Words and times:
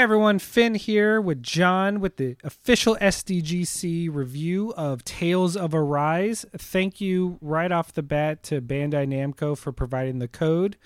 Hey 0.00 0.04
everyone, 0.04 0.38
Finn 0.38 0.76
here 0.76 1.20
with 1.20 1.42
John 1.42 2.00
with 2.00 2.16
the 2.16 2.34
official 2.42 2.96
SDGC 3.02 4.08
review 4.10 4.72
of 4.74 5.04
Tales 5.04 5.58
of 5.58 5.74
Arise. 5.74 6.46
Thank 6.56 7.02
you 7.02 7.36
right 7.42 7.70
off 7.70 7.92
the 7.92 8.02
bat 8.02 8.42
to 8.44 8.62
Bandai 8.62 9.06
Namco 9.06 9.58
for 9.58 9.72
providing 9.72 10.18
the 10.18 10.26
code. 10.26 10.78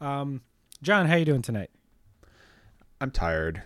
Um, 0.00 0.42
John, 0.82 1.06
how 1.06 1.16
you 1.16 1.24
doing 1.24 1.42
tonight? 1.42 1.70
I'm 3.00 3.10
tired. 3.10 3.62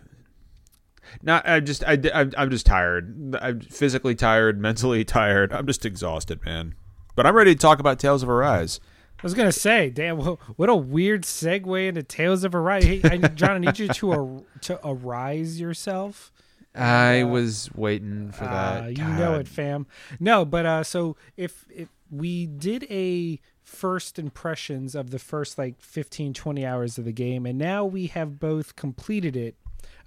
Not. 1.22 1.46
I 1.46 1.60
just. 1.60 1.84
I. 1.84 2.00
I'm, 2.14 2.32
I'm 2.38 2.48
just 2.48 2.64
tired. 2.64 3.36
I'm 3.42 3.60
physically 3.60 4.14
tired, 4.14 4.58
mentally 4.62 5.04
tired. 5.04 5.52
I'm 5.52 5.66
just 5.66 5.84
exhausted, 5.84 6.42
man. 6.46 6.76
But 7.14 7.26
I'm 7.26 7.36
ready 7.36 7.54
to 7.54 7.60
talk 7.60 7.78
about 7.78 7.98
Tales 7.98 8.22
of 8.22 8.30
Arise. 8.30 8.80
I 9.24 9.26
was 9.26 9.32
gonna 9.32 9.52
say, 9.52 9.88
damn, 9.88 10.18
what 10.18 10.68
a 10.68 10.74
weird 10.74 11.22
segue 11.22 11.88
into 11.88 12.02
Tales 12.02 12.44
of 12.44 12.54
Arise. 12.54 12.84
Hey, 12.84 13.00
I, 13.04 13.16
John, 13.16 13.52
I 13.52 13.58
need 13.58 13.78
you 13.78 13.88
to 13.88 14.12
ar- 14.12 14.42
to 14.62 14.78
arise 14.86 15.58
yourself. 15.58 16.30
I 16.74 17.22
uh, 17.22 17.28
was 17.28 17.70
waiting 17.74 18.32
for 18.32 18.44
that. 18.44 18.84
Uh, 18.84 18.86
you 18.88 19.04
know 19.04 19.36
it, 19.36 19.48
fam. 19.48 19.86
No, 20.20 20.44
but 20.44 20.66
uh, 20.66 20.84
so 20.84 21.16
if 21.38 21.64
if 21.74 21.88
we 22.10 22.44
did 22.44 22.86
a 22.90 23.40
first 23.62 24.18
impressions 24.18 24.94
of 24.94 25.10
the 25.10 25.18
first 25.18 25.56
like 25.56 25.80
15 25.80 26.34
20 26.34 26.66
hours 26.66 26.98
of 26.98 27.06
the 27.06 27.12
game 27.12 27.46
and 27.46 27.58
now 27.58 27.82
we 27.82 28.08
have 28.08 28.38
both 28.38 28.76
completed 28.76 29.34
it 29.34 29.56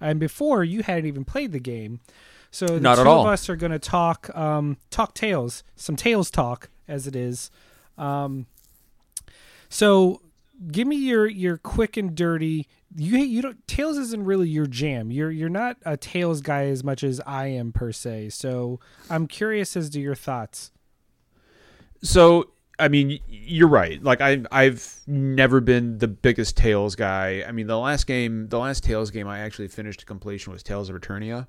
and 0.00 0.20
before 0.20 0.62
you 0.62 0.84
hadn't 0.84 1.06
even 1.06 1.24
played 1.24 1.50
the 1.50 1.58
game 1.58 1.98
so 2.52 2.66
the 2.66 2.78
Not 2.80 2.94
two 2.94 3.00
at 3.00 3.06
all. 3.08 3.22
of 3.22 3.26
us 3.32 3.48
are 3.50 3.56
going 3.56 3.72
to 3.72 3.80
talk 3.80 4.34
um 4.36 4.76
talk 4.90 5.12
tales 5.12 5.64
some 5.74 5.96
tales 5.96 6.30
talk 6.30 6.70
as 6.86 7.08
it 7.08 7.16
is 7.16 7.50
um 7.98 8.46
so 9.68 10.20
give 10.70 10.86
me 10.86 10.96
your 10.96 11.26
your 11.26 11.56
quick 11.56 11.96
and 11.96 12.14
dirty. 12.14 12.66
You 12.96 13.18
you 13.18 13.42
don't 13.42 13.66
Tales 13.66 13.98
isn't 13.98 14.24
really 14.24 14.48
your 14.48 14.66
jam. 14.66 15.10
You're 15.10 15.30
you're 15.30 15.48
not 15.48 15.76
a 15.84 15.96
Tales 15.96 16.40
guy 16.40 16.66
as 16.66 16.82
much 16.82 17.04
as 17.04 17.20
I 17.26 17.46
am 17.48 17.72
per 17.72 17.92
se. 17.92 18.30
So 18.30 18.80
I'm 19.10 19.26
curious 19.26 19.76
as 19.76 19.90
to 19.90 20.00
your 20.00 20.14
thoughts. 20.14 20.72
So 22.02 22.50
I 22.78 22.88
mean, 22.88 23.18
you're 23.28 23.68
right. 23.68 24.02
Like 24.02 24.20
I 24.20 24.42
I've 24.50 25.00
never 25.06 25.60
been 25.60 25.98
the 25.98 26.08
biggest 26.08 26.56
Tales 26.56 26.94
guy. 26.94 27.44
I 27.46 27.52
mean, 27.52 27.66
the 27.66 27.78
last 27.78 28.06
game, 28.06 28.48
the 28.48 28.58
last 28.58 28.84
Tales 28.84 29.10
game 29.10 29.26
I 29.26 29.40
actually 29.40 29.68
finished 29.68 30.00
to 30.00 30.06
completion 30.06 30.52
was 30.52 30.62
Tales 30.62 30.88
of 30.88 30.96
Eternia. 30.96 31.48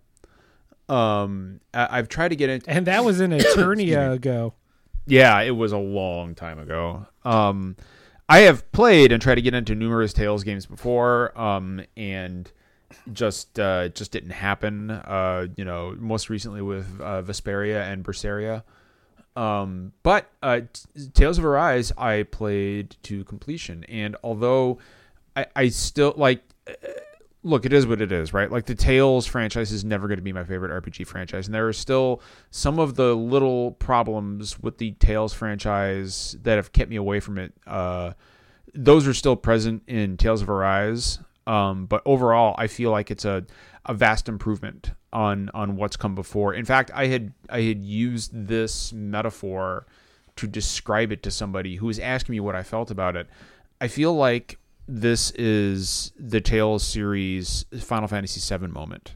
Um, 0.87 1.59
I, 1.71 1.97
have 1.97 2.09
tried 2.09 2.29
to 2.29 2.35
get 2.35 2.49
into, 2.49 2.67
and 2.67 2.87
that 2.87 3.05
was 3.05 3.21
in 3.21 3.29
Eternia 3.31 4.13
ago. 4.13 4.55
Yeah, 5.05 5.41
it 5.41 5.51
was 5.51 5.71
a 5.71 5.77
long 5.77 6.35
time 6.35 6.59
ago. 6.59 7.07
Um, 7.23 7.75
I 8.27 8.39
have 8.39 8.71
played 8.71 9.11
and 9.11 9.21
tried 9.21 9.35
to 9.35 9.41
get 9.41 9.53
into 9.53 9.73
numerous 9.73 10.13
Tales 10.13 10.43
games 10.43 10.65
before, 10.65 11.35
um, 11.39 11.81
and 11.97 12.51
just 13.11 13.59
uh, 13.59 13.89
just 13.89 14.11
didn't 14.11 14.31
happen. 14.31 14.91
Uh, 14.91 15.47
you 15.55 15.65
know, 15.65 15.95
most 15.97 16.29
recently 16.29 16.61
with 16.61 17.01
uh, 17.01 17.21
Vesperia 17.23 17.91
and 17.91 18.03
Berseria. 18.03 18.63
Um, 19.35 19.93
but 20.03 20.29
uh, 20.43 20.61
Tales 21.13 21.37
of 21.37 21.45
Arise, 21.45 21.91
I 21.97 22.23
played 22.23 22.97
to 23.03 23.23
completion, 23.23 23.83
and 23.85 24.15
although 24.23 24.79
I, 25.35 25.45
I 25.55 25.69
still 25.69 26.13
like, 26.17 26.43
look, 27.49 27.65
it 27.65 27.73
is 27.73 27.87
what 27.87 28.01
it 28.01 28.11
is, 28.11 28.33
right? 28.33 28.51
Like 28.51 28.65
the 28.65 28.75
Tales 28.75 29.25
franchise 29.25 29.71
is 29.71 29.83
never 29.83 30.07
going 30.07 30.17
to 30.17 30.23
be 30.23 30.33
my 30.33 30.43
favorite 30.43 30.83
RPG 30.83 31.07
franchise, 31.07 31.47
and 31.47 31.55
there 31.55 31.67
are 31.67 31.73
still 31.73 32.21
some 32.51 32.79
of 32.79 32.95
the 32.95 33.15
little 33.15 33.71
problems 33.71 34.59
with 34.59 34.77
the 34.77 34.91
Tales 34.93 35.33
franchise 35.33 36.37
that 36.43 36.55
have 36.55 36.71
kept 36.71 36.89
me 36.89 36.95
away 36.95 37.19
from 37.19 37.37
it. 37.37 37.53
Uh, 37.65 38.13
those 38.73 39.07
are 39.07 39.13
still 39.13 39.35
present 39.35 39.83
in 39.87 40.15
Tales 40.17 40.41
of 40.41 40.49
Arise, 40.49 41.19
um, 41.47 41.87
but 41.87 42.03
overall, 42.05 42.55
I 42.57 42.67
feel 42.67 42.91
like 42.91 43.09
it's 43.09 43.25
a 43.25 43.45
a 43.85 43.93
vast 43.93 44.29
improvement 44.29 44.91
on 45.11 45.49
on 45.55 45.75
what's 45.75 45.97
come 45.97 46.13
before. 46.13 46.53
In 46.53 46.65
fact, 46.65 46.91
I 46.93 47.07
had 47.07 47.33
I 47.49 47.61
had 47.61 47.83
used 47.83 48.31
this 48.33 48.93
metaphor 48.93 49.87
to 50.35 50.47
describe 50.47 51.11
it 51.11 51.23
to 51.23 51.31
somebody 51.31 51.77
who 51.77 51.87
was 51.87 51.97
asking 51.97 52.33
me 52.33 52.39
what 52.39 52.55
I 52.55 52.61
felt 52.61 52.91
about 52.91 53.15
it. 53.15 53.27
I 53.81 53.87
feel 53.87 54.13
like 54.13 54.58
this 54.89 55.31
is 55.31 56.11
the 56.17 56.41
Tales 56.41 56.83
series 56.83 57.65
Final 57.79 58.07
Fantasy 58.07 58.57
VII 58.57 58.67
moment 58.67 59.15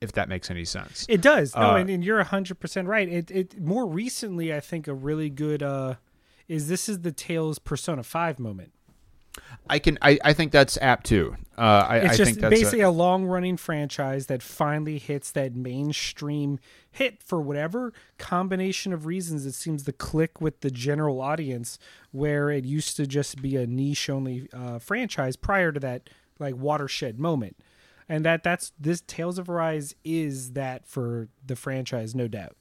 if 0.00 0.12
that 0.12 0.30
makes 0.30 0.50
any 0.50 0.64
sense. 0.64 1.04
It 1.08 1.20
does. 1.20 1.54
No, 1.54 1.72
uh, 1.72 1.76
and, 1.76 1.90
and, 1.90 2.02
you're 2.02 2.24
100% 2.24 2.86
right. 2.86 3.06
It 3.06 3.30
it 3.30 3.60
more 3.60 3.86
recently 3.86 4.54
I 4.54 4.60
think 4.60 4.88
a 4.88 4.94
really 4.94 5.28
good 5.28 5.62
uh 5.62 5.96
is 6.48 6.68
this 6.68 6.88
is 6.88 7.00
the 7.00 7.12
Tales 7.12 7.58
Persona 7.58 8.02
5 8.02 8.38
moment. 8.38 8.72
I 9.68 9.78
can 9.78 9.98
I, 10.02 10.18
I 10.24 10.32
think 10.32 10.52
that's 10.52 10.76
apt 10.78 11.06
too. 11.06 11.36
Uh, 11.56 11.86
I, 11.88 11.96
it's 11.98 12.14
I 12.14 12.16
just 12.16 12.30
think 12.30 12.40
that's 12.40 12.50
basically 12.50 12.80
a, 12.80 12.88
a 12.88 12.90
long 12.90 13.26
running 13.26 13.56
franchise 13.56 14.26
that 14.26 14.42
finally 14.42 14.98
hits 14.98 15.30
that 15.32 15.54
mainstream 15.54 16.58
hit 16.90 17.22
for 17.22 17.40
whatever 17.40 17.92
combination 18.18 18.92
of 18.92 19.06
reasons 19.06 19.46
it 19.46 19.52
seems 19.52 19.84
to 19.84 19.92
click 19.92 20.40
with 20.40 20.60
the 20.60 20.70
general 20.70 21.20
audience 21.20 21.78
where 22.10 22.50
it 22.50 22.64
used 22.64 22.96
to 22.96 23.06
just 23.06 23.40
be 23.40 23.56
a 23.56 23.66
niche 23.66 24.08
only 24.10 24.48
uh, 24.52 24.78
franchise 24.78 25.36
prior 25.36 25.70
to 25.70 25.78
that 25.78 26.08
like 26.38 26.56
watershed 26.56 27.18
moment. 27.18 27.56
And 28.08 28.24
that 28.24 28.42
that's 28.42 28.72
this 28.80 29.02
Tales 29.06 29.38
of 29.38 29.48
Arise 29.48 29.94
is 30.02 30.52
that 30.52 30.84
for 30.86 31.28
the 31.46 31.54
franchise, 31.54 32.14
no 32.14 32.26
doubt. 32.26 32.56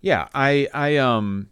Yeah, 0.00 0.28
I 0.34 0.68
I 0.72 0.98
um 0.98 1.48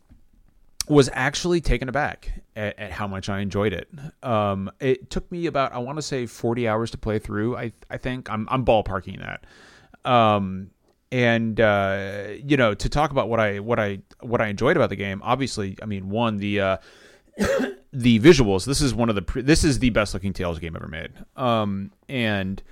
was 0.89 1.09
actually 1.13 1.61
taken 1.61 1.89
aback 1.89 2.43
at, 2.57 2.79
at, 2.79 2.91
how 2.91 3.07
much 3.07 3.29
I 3.29 3.41
enjoyed 3.41 3.73
it. 3.73 3.89
Um, 4.23 4.71
it 4.81 5.11
took 5.11 5.31
me 5.31 5.47
about 5.47 5.73
I 5.73 5.79
want 5.79 5.99
to 5.99 6.03
say 6.03 6.27
40 6.27 6.69
hours 6.69 6.91
to 6.93 6.99
play 6.99 7.19
through. 7.19 7.57
I 7.57 7.73
I 7.91 7.97
think 7.99 8.31
I'm 8.31 8.49
I'm 8.51 8.65
ballparking 8.65 9.21
that. 9.21 10.11
Um, 10.11 10.71
and 11.13 11.61
uh, 11.61 12.29
you 12.45 12.57
know 12.57 12.75
to 12.75 12.89
talk 12.89 13.11
about 13.11 13.29
what 13.29 13.39
I 13.39 13.61
what 13.61 13.79
I 13.79 14.01
what 14.21 14.41
I 14.41 14.49
enjoyed 14.49 14.77
about 14.77 14.91
the 14.91 14.97
game. 14.97 15.21
Obviously, 15.23 15.77
I 15.83 15.87
mean 15.87 16.09
one 16.09 16.39
the 16.39 16.61
uh, 16.61 16.77
the 17.93 18.19
visuals. 18.19 18.65
This 18.65 18.81
is 18.81 18.95
one 18.95 19.09
of 19.09 19.15
the 19.15 19.23
pre- 19.23 19.43
this 19.43 19.63
is 19.63 19.79
the 19.79 19.91
best 19.91 20.15
looking 20.15 20.33
Tales 20.33 20.59
game 20.59 20.75
ever 20.75 20.89
made. 20.89 21.13
Um, 21.37 21.93
and 22.09 22.63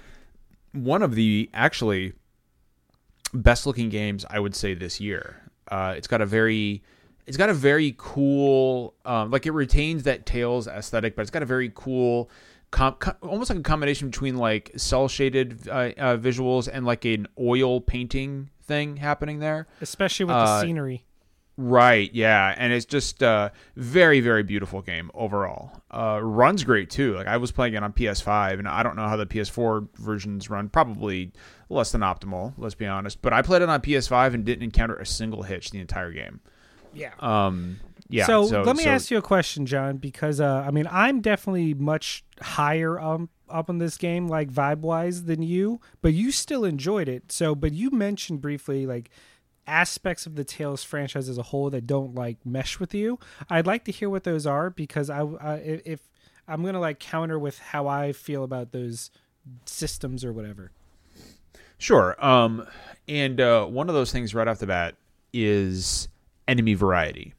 one 0.73 1.03
of 1.03 1.15
the 1.15 1.51
actually 1.55 2.15
best 3.33 3.67
looking 3.67 3.89
games 3.89 4.25
I 4.29 4.41
would 4.41 4.57
say 4.57 4.75
this 4.75 5.01
year. 5.01 5.37
Uh, 5.71 5.95
it's 5.97 6.09
got 6.09 6.21
a 6.21 6.27
very 6.27 6.83
it's 7.27 7.37
got 7.37 7.51
a 7.51 7.55
very 7.55 7.95
cool 7.99 8.95
um, 9.05 9.31
like 9.31 9.47
it 9.47 9.53
retains 9.53 10.05
that 10.05 10.27
Tales 10.27 10.67
aesthetic, 10.67 11.17
but 11.17 11.23
it's 11.23 11.31
got 11.31 11.43
a 11.43 11.47
very 11.47 11.71
cool 11.75 12.31
Com- 12.73 12.95
com- 12.95 13.17
almost 13.23 13.51
like 13.51 13.59
a 13.59 13.63
combination 13.63 14.11
between 14.11 14.37
like 14.37 14.71
cell 14.77 15.09
shaded 15.09 15.69
uh, 15.69 15.91
uh, 15.99 16.17
visuals 16.17 16.69
and 16.73 16.87
like 16.87 17.05
an 17.05 17.27
oil 17.39 17.81
painting 17.81 18.49
thing 18.63 18.97
happening 18.97 19.41
there, 19.41 19.67
especially 19.81 20.27
with 20.27 20.37
uh, 20.37 20.45
the 20.45 20.61
scenery. 20.61 21.05
Right, 21.57 22.15
yeah, 22.15 22.55
and 22.57 22.73
it's 22.73 22.87
just 22.87 23.23
a 23.23 23.29
uh, 23.29 23.49
very 23.75 24.21
very 24.21 24.45
beautiful 24.45 24.83
game 24.83 25.11
overall. 25.15 25.83
Uh, 25.91 26.21
runs 26.23 26.63
great 26.63 26.91
too. 26.91 27.17
Like 27.17 27.27
I 27.27 27.39
was 27.39 27.51
playing 27.51 27.75
it 27.75 27.83
on 27.83 27.93
PS5, 27.93 28.61
and 28.61 28.69
I 28.69 28.85
don't 28.85 28.95
know 28.95 29.09
how 29.09 29.17
the 29.17 29.27
PS4 29.27 29.89
versions 29.97 30.49
run. 30.49 30.69
Probably 30.69 31.33
less 31.69 31.91
than 31.91 32.03
optimal. 32.03 32.55
Let's 32.57 32.77
be 32.77 32.87
honest. 32.87 33.21
But 33.21 33.33
I 33.33 33.43
played 33.43 33.63
it 33.63 33.69
on 33.69 33.81
PS5 33.81 34.35
and 34.35 34.45
didn't 34.45 34.63
encounter 34.63 34.95
a 34.95 35.07
single 35.07 35.43
hitch 35.43 35.71
the 35.71 35.81
entire 35.81 36.13
game. 36.13 36.41
Yeah. 36.93 37.13
Um. 37.19 37.81
Yeah. 38.09 38.27
So, 38.27 38.47
so 38.47 38.63
let 38.63 38.77
me 38.77 38.85
so, 38.85 38.91
ask 38.91 39.11
you 39.11 39.19
a 39.19 39.23
question, 39.23 39.67
John, 39.67 39.99
because 39.99 40.41
uh, 40.41 40.65
I 40.67 40.71
mean, 40.71 40.89
I'm 40.91 41.21
definitely 41.21 41.75
much 41.75 42.25
higher 42.41 42.99
um, 42.99 43.29
up 43.49 43.71
on 43.71 43.79
this 43.79 43.97
game, 43.97 44.27
like 44.27 44.51
vibe 44.51 44.81
wise, 44.81 45.25
than 45.25 45.43
you, 45.43 45.81
but 46.03 46.13
you 46.13 46.33
still 46.33 46.65
enjoyed 46.65 47.09
it. 47.09 47.31
So, 47.31 47.55
but 47.55 47.73
you 47.73 47.91
mentioned 47.91 48.41
briefly 48.41 48.85
like 48.85 49.11
aspects 49.67 50.27
of 50.27 50.35
the 50.35 50.45
Tales 50.45 50.83
franchise 50.83 51.29
as 51.29 51.39
a 51.39 51.45
whole 51.45 51.71
that 51.71 51.87
don't 51.87 52.15
like 52.15 52.45
mesh 52.45 52.81
with 52.81 52.95
you. 52.95 53.19
I'd 53.49 53.67
like 53.67 53.85
to 53.85 53.93
hear 53.93 54.11
what 54.11 54.25
those 54.25 54.47
are 54.47 54.71
because 54.71 55.09
I, 55.09 55.23
I 55.23 55.55
if 55.85 56.01
I'm 56.49 56.65
gonna 56.65 56.81
like 56.81 56.99
counter 56.99 57.39
with 57.39 57.59
how 57.59 57.87
I 57.87 58.13
feel 58.13 58.43
about 58.43 58.73
those 58.73 59.11
systems 59.67 60.25
or 60.25 60.33
whatever. 60.33 60.73
Sure. 61.79 62.23
Um, 62.25 62.67
and 63.09 63.41
uh, 63.41 63.65
one 63.67 63.89
of 63.89 63.95
those 63.95 64.13
things 64.13 64.35
right 64.35 64.47
off 64.47 64.59
the 64.59 64.67
bat 64.67 64.97
is 65.33 66.09
enemy 66.51 66.75
variety. 66.75 67.35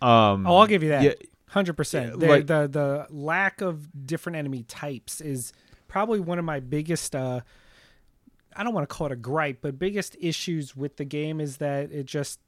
Um, 0.00 0.46
oh, 0.46 0.56
I'll 0.56 0.66
give 0.66 0.82
you 0.82 0.90
that. 0.90 1.18
Hundred 1.48 1.74
percent. 1.74 2.18
The, 2.18 2.26
like, 2.26 2.46
the 2.46 2.66
the 2.66 3.06
lack 3.10 3.60
of 3.60 4.06
different 4.06 4.36
enemy 4.36 4.62
types 4.62 5.20
is 5.20 5.52
probably 5.86 6.18
one 6.18 6.38
of 6.38 6.46
my 6.46 6.60
biggest. 6.60 7.14
Uh, 7.14 7.40
I 8.56 8.64
don't 8.64 8.72
want 8.72 8.88
to 8.88 8.94
call 8.94 9.08
it 9.08 9.12
a 9.12 9.16
gripe, 9.16 9.58
but 9.60 9.78
biggest 9.78 10.16
issues 10.18 10.74
with 10.74 10.96
the 10.96 11.04
game 11.04 11.40
is 11.40 11.58
that 11.58 11.92
it 11.92 12.06
just. 12.06 12.40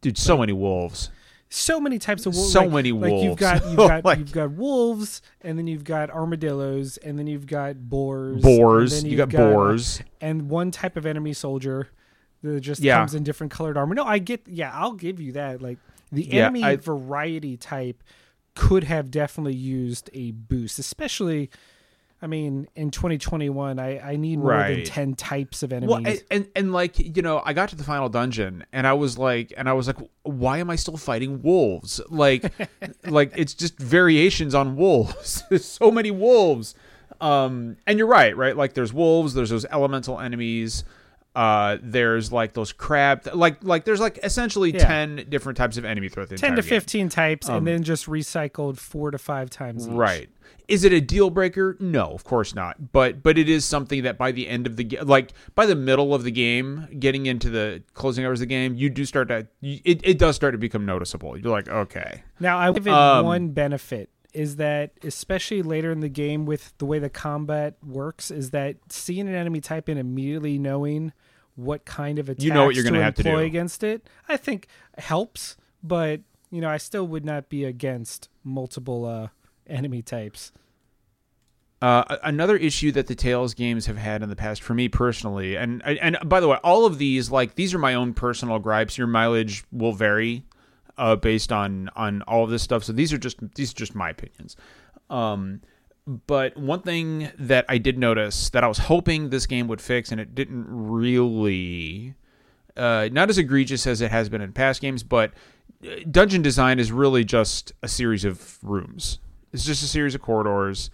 Dude, 0.00 0.18
so 0.18 0.36
many 0.36 0.52
wolves. 0.52 1.10
So 1.48 1.78
many 1.78 2.00
types 2.00 2.26
of 2.26 2.34
wolves. 2.34 2.52
So 2.52 2.62
like, 2.62 2.70
many 2.72 2.92
wolves. 2.92 3.22
You've 3.22 3.38
got 3.38 3.64
you've 3.68 3.76
got 3.76 4.04
like, 4.04 4.18
you've 4.18 4.32
got 4.32 4.50
wolves, 4.50 5.22
and 5.40 5.56
then 5.56 5.68
you've 5.68 5.84
got 5.84 6.10
armadillos, 6.10 6.96
and 6.96 7.16
then 7.16 7.28
you've 7.28 7.46
got 7.46 7.76
boars. 7.88 8.42
Boars. 8.42 9.04
You 9.04 9.16
got, 9.16 9.28
got 9.28 9.52
boars. 9.52 10.00
And 10.20 10.50
one 10.50 10.72
type 10.72 10.96
of 10.96 11.06
enemy 11.06 11.34
soldier 11.34 11.90
that 12.52 12.60
just 12.60 12.80
yeah. 12.80 12.98
comes 12.98 13.14
in 13.14 13.22
different 13.22 13.52
colored 13.52 13.76
armor. 13.76 13.94
No, 13.94 14.04
I 14.04 14.18
get. 14.18 14.42
Yeah, 14.46 14.70
I'll 14.72 14.92
give 14.92 15.20
you 15.20 15.32
that. 15.32 15.62
Like 15.62 15.78
the 16.12 16.32
enemy 16.32 16.62
I, 16.62 16.76
variety 16.76 17.56
type 17.56 18.02
could 18.54 18.84
have 18.84 19.10
definitely 19.10 19.54
used 19.54 20.10
a 20.12 20.32
boost, 20.32 20.78
especially. 20.78 21.50
I 22.22 22.26
mean, 22.26 22.68
in 22.74 22.90
2021, 22.90 23.78
I, 23.78 23.98
I 23.98 24.16
need 24.16 24.38
more 24.38 24.56
than 24.56 24.84
10 24.84 25.14
types 25.14 25.62
of 25.62 25.74
enemies. 25.74 25.90
Well, 25.90 26.06
and, 26.06 26.24
and 26.30 26.48
and 26.56 26.72
like 26.72 26.98
you 26.98 27.20
know, 27.20 27.42
I 27.44 27.52
got 27.52 27.68
to 27.70 27.76
the 27.76 27.84
final 27.84 28.08
dungeon, 28.08 28.64
and 28.72 28.86
I 28.86 28.94
was 28.94 29.18
like, 29.18 29.52
and 29.58 29.68
I 29.68 29.74
was 29.74 29.86
like, 29.86 29.98
why 30.22 30.58
am 30.58 30.70
I 30.70 30.76
still 30.76 30.96
fighting 30.96 31.42
wolves? 31.42 32.00
Like, 32.08 32.50
like 33.04 33.32
it's 33.36 33.52
just 33.52 33.78
variations 33.78 34.54
on 34.54 34.76
wolves. 34.76 35.42
There's 35.50 35.64
so 35.64 35.90
many 35.90 36.10
wolves. 36.10 36.74
Um, 37.20 37.76
and 37.86 37.98
you're 37.98 38.08
right, 38.08 38.36
right? 38.36 38.56
Like, 38.56 38.74
there's 38.74 38.92
wolves. 38.92 39.34
There's 39.34 39.50
those 39.50 39.64
elemental 39.66 40.18
enemies. 40.18 40.84
Uh, 41.34 41.78
there's 41.82 42.30
like 42.30 42.52
those 42.52 42.72
crab, 42.72 43.28
like 43.34 43.62
like 43.64 43.84
there's 43.84 43.98
like 44.00 44.18
essentially 44.22 44.70
Yeah. 44.72 44.86
ten 44.86 45.26
different 45.28 45.56
types 45.58 45.76
of 45.76 45.84
enemy 45.84 46.08
throughout 46.08 46.28
the 46.28 46.36
10 46.36 46.50
entire 46.50 46.62
to 46.62 46.68
game. 46.68 46.80
15 46.80 47.08
types, 47.08 47.48
Um, 47.48 47.56
and 47.58 47.66
then 47.66 47.82
just 47.82 48.06
recycled 48.06 48.78
four 48.78 49.10
to 49.10 49.18
five 49.18 49.50
times 49.50 49.86
each. 49.88 49.92
Right. 49.92 50.28
Is 50.68 50.84
it 50.84 50.92
a 50.92 51.00
deal 51.00 51.30
breaker? 51.30 51.76
No, 51.80 52.12
of 52.12 52.22
course 52.22 52.54
not. 52.54 52.92
But 52.92 53.22
but 53.24 53.36
it 53.36 53.48
is 53.48 53.64
something 53.64 54.04
that 54.04 54.16
by 54.16 54.30
the 54.30 54.46
end 54.48 54.66
of 54.68 54.76
the 54.76 54.84
game, 54.84 55.06
like 55.06 55.32
by 55.56 55.66
the 55.66 55.74
middle 55.74 56.14
of 56.14 56.22
the 56.22 56.30
game, 56.30 56.86
getting 57.00 57.26
into 57.26 57.50
the 57.50 57.82
closing 57.94 58.24
hours 58.24 58.38
of 58.40 58.48
the 58.48 58.54
game, 58.54 58.74
you 58.76 58.88
do 58.88 59.04
start 59.04 59.26
to 59.28 59.48
it, 59.60 60.00
it 60.04 60.18
does 60.18 60.36
start 60.36 60.52
to 60.52 60.58
become 60.58 60.86
noticeable. 60.86 61.36
You're 61.36 61.50
like, 61.50 61.68
okay, 61.68 62.22
Now, 62.38 62.58
I 62.58 62.70
give 62.72 62.86
it 62.86 62.92
Um, 62.92 63.24
one 63.26 63.48
benefit 63.48 64.08
is 64.32 64.56
that, 64.56 64.92
especially 65.04 65.62
later 65.62 65.90
in 65.92 66.00
the 66.00 66.08
game 66.08 66.44
with 66.46 66.72
the 66.78 66.84
way 66.86 66.98
the 66.98 67.10
combat 67.10 67.74
works, 67.86 68.30
is 68.30 68.50
that 68.50 68.76
seeing 68.88 69.28
an 69.28 69.34
enemy 69.34 69.60
type 69.60 69.88
in 69.88 69.98
immediately 69.98 70.58
knowing 70.58 71.12
what 71.56 71.84
kind 71.84 72.18
of 72.18 72.28
attacks 72.28 72.44
You 72.44 72.52
know 72.52 72.66
what 72.66 72.74
you're 72.74 72.84
to 72.84 72.90
gonna 72.90 73.02
have 73.02 73.14
to 73.16 73.22
employ 73.22 73.42
do. 73.42 73.46
against 73.46 73.82
it, 73.82 74.08
I 74.28 74.36
think 74.36 74.68
helps. 74.98 75.56
But 75.82 76.20
you 76.50 76.60
know, 76.60 76.68
I 76.68 76.76
still 76.76 77.06
would 77.06 77.24
not 77.24 77.48
be 77.48 77.64
against 77.64 78.28
multiple 78.42 79.04
uh, 79.04 79.28
enemy 79.66 80.02
types. 80.02 80.52
Uh, 81.82 82.16
another 82.22 82.56
issue 82.56 82.90
that 82.92 83.08
the 83.08 83.14
Tales 83.14 83.52
games 83.52 83.84
have 83.86 83.98
had 83.98 84.22
in 84.22 84.30
the 84.30 84.36
past, 84.36 84.62
for 84.62 84.72
me 84.72 84.88
personally, 84.88 85.56
and 85.56 85.82
and 85.84 86.16
by 86.24 86.40
the 86.40 86.48
way, 86.48 86.56
all 86.64 86.86
of 86.86 86.96
these 86.98 87.30
like 87.30 87.56
these 87.56 87.74
are 87.74 87.78
my 87.78 87.92
own 87.94 88.14
personal 88.14 88.58
gripes. 88.58 88.96
Your 88.96 89.06
mileage 89.06 89.64
will 89.70 89.92
vary 89.92 90.44
uh, 90.96 91.16
based 91.16 91.52
on 91.52 91.90
on 91.94 92.22
all 92.22 92.42
of 92.44 92.50
this 92.50 92.62
stuff. 92.62 92.84
So 92.84 92.92
these 92.92 93.12
are 93.12 93.18
just 93.18 93.36
these 93.54 93.72
are 93.72 93.76
just 93.76 93.94
my 93.94 94.10
opinions. 94.10 94.56
Um, 95.10 95.60
but 96.06 96.56
one 96.56 96.82
thing 96.82 97.30
that 97.38 97.64
I 97.68 97.78
did 97.78 97.98
notice 97.98 98.50
that 98.50 98.62
I 98.62 98.68
was 98.68 98.78
hoping 98.78 99.30
this 99.30 99.46
game 99.46 99.68
would 99.68 99.80
fix, 99.80 100.12
and 100.12 100.20
it 100.20 100.34
didn't 100.34 100.66
really, 100.68 102.14
uh, 102.76 103.08
not 103.10 103.30
as 103.30 103.38
egregious 103.38 103.86
as 103.86 104.00
it 104.00 104.10
has 104.10 104.28
been 104.28 104.40
in 104.40 104.52
past 104.52 104.80
games, 104.80 105.02
but 105.02 105.32
uh, 105.84 105.96
dungeon 106.10 106.42
design 106.42 106.78
is 106.78 106.92
really 106.92 107.24
just 107.24 107.72
a 107.82 107.88
series 107.88 108.24
of 108.24 108.58
rooms. 108.62 109.18
It's 109.52 109.64
just 109.64 109.82
a 109.82 109.86
series 109.86 110.14
of 110.14 110.20
corridors 110.20 110.90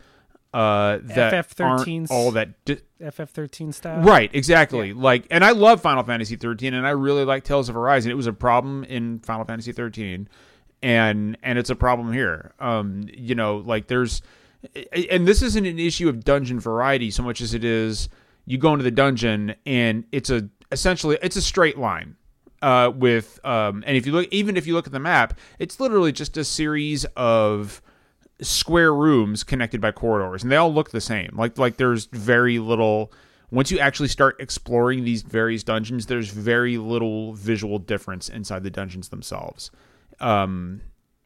uh, 0.53 0.99
that 1.03 1.33
aren't 1.61 2.11
all 2.11 2.31
that. 2.33 2.65
Di- 2.65 2.79
FF13 3.01 3.73
style, 3.73 4.03
Right, 4.03 4.31
exactly. 4.35 4.93
Like, 4.93 5.27
and 5.31 5.45
I 5.45 5.53
love 5.53 5.81
Final 5.81 6.03
Fantasy 6.03 6.37
13, 6.37 6.75
and 6.75 6.87
I 6.87 6.91
really 6.91 7.25
like 7.25 7.45
Tales 7.45 7.69
of 7.69 7.75
Horizon. 7.75 8.11
It 8.11 8.17
was 8.17 8.27
a 8.27 8.33
problem 8.33 8.85
in 8.85 9.21
Final 9.21 9.45
Fantasy 9.45 9.73
13, 9.73 10.29
and 10.83 11.39
and 11.43 11.59
it's 11.59 11.71
a 11.71 11.77
problem 11.77 12.13
here. 12.13 12.53
Um, 12.59 13.07
you 13.13 13.35
know, 13.35 13.57
like 13.59 13.87
there's, 13.87 14.23
and 15.11 15.27
this 15.27 15.43
isn't 15.43 15.67
an 15.67 15.79
issue 15.79 16.09
of 16.09 16.25
dungeon 16.25 16.61
variety 16.61 17.11
so 17.11 17.23
much 17.23 17.41
as 17.41 17.55
it 17.55 17.65
is 17.65 18.09
you 18.47 18.59
go 18.59 18.73
into 18.73 18.83
the 18.83 18.91
dungeon 18.91 19.55
and 19.65 20.05
it's 20.13 20.29
a 20.29 20.49
essentially 20.73 21.19
it's 21.23 21.37
a 21.37 21.43
straight 21.43 21.79
line. 21.79 22.17
Uh, 22.63 22.93
with 22.95 23.41
um, 23.43 23.83
and 23.87 23.97
if 23.97 24.05
you 24.05 24.13
look, 24.13 24.29
even 24.31 24.55
if 24.55 24.67
you 24.67 24.75
look 24.75 24.87
at 24.87 24.93
the 24.93 25.01
map, 25.01 25.39
it's 25.59 25.81
literally 25.81 26.13
just 26.13 26.37
a 26.37 26.45
series 26.45 27.07
of 27.17 27.81
square 28.43 28.93
rooms 28.95 29.43
connected 29.45 29.81
by 29.81 29.91
corridors 29.91 30.43
and 30.43 30.51
they 30.51 30.57
all 30.57 30.73
look 30.73 30.91
the 30.91 31.01
same 31.01 31.31
like 31.37 31.59
like 31.59 31.77
there's 31.77 32.07
very 32.07 32.59
little 32.59 33.13
once 33.51 33.71
you 33.71 33.79
actually 33.79 34.09
start 34.09 34.35
exploring 34.41 35.05
these 35.05 35.21
various 35.21 35.63
dungeons 35.63 36.07
there's 36.07 36.31
very 36.31 36.79
little 36.79 37.35
visual 37.35 37.79
difference 37.79 38.31
inside 38.31 38.63
the 38.63 38.71
dungeons 38.71 39.11
themselves 39.11 39.71
um 40.21 40.81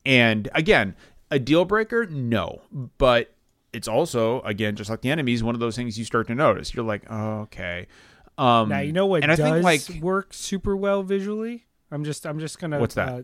and 0.05 0.49
again 0.57 0.97
a 1.35 1.39
deal 1.39 1.65
breaker 1.65 2.07
no 2.07 2.63
but 2.99 3.35
it's 3.73 3.89
also 3.89 4.41
again 4.43 4.77
just 4.77 4.89
like 4.89 5.01
the 5.01 5.11
enemies 5.11 5.43
one 5.43 5.55
of 5.55 5.61
those 5.61 5.77
things 5.77 5.99
you 5.99 6.05
start 6.05 6.27
to 6.27 6.35
notice 6.35 6.75
you're 6.75 6.85
like 6.85 7.03
oh, 7.11 7.41
okay 7.41 7.87
um 8.39 8.69
Now 8.69 8.81
you 8.81 8.93
know 8.93 9.07
what 9.07 9.23
and 9.23 9.31
I 9.31 9.37
think 9.37 9.63
like 9.63 9.83
work 10.03 10.35
super 10.35 10.77
well 10.77 11.03
visually. 11.03 11.67
I'm 11.91 12.05
just 12.05 12.27
I'm 12.27 12.41
just 12.41 12.59
gonna 12.59 12.81
What's 12.81 12.95
that? 12.97 13.09
Uh, 13.09 13.23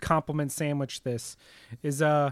compliment 0.00 0.52
sandwich 0.52 1.02
this 1.02 1.36
is 1.82 2.02
uh 2.02 2.30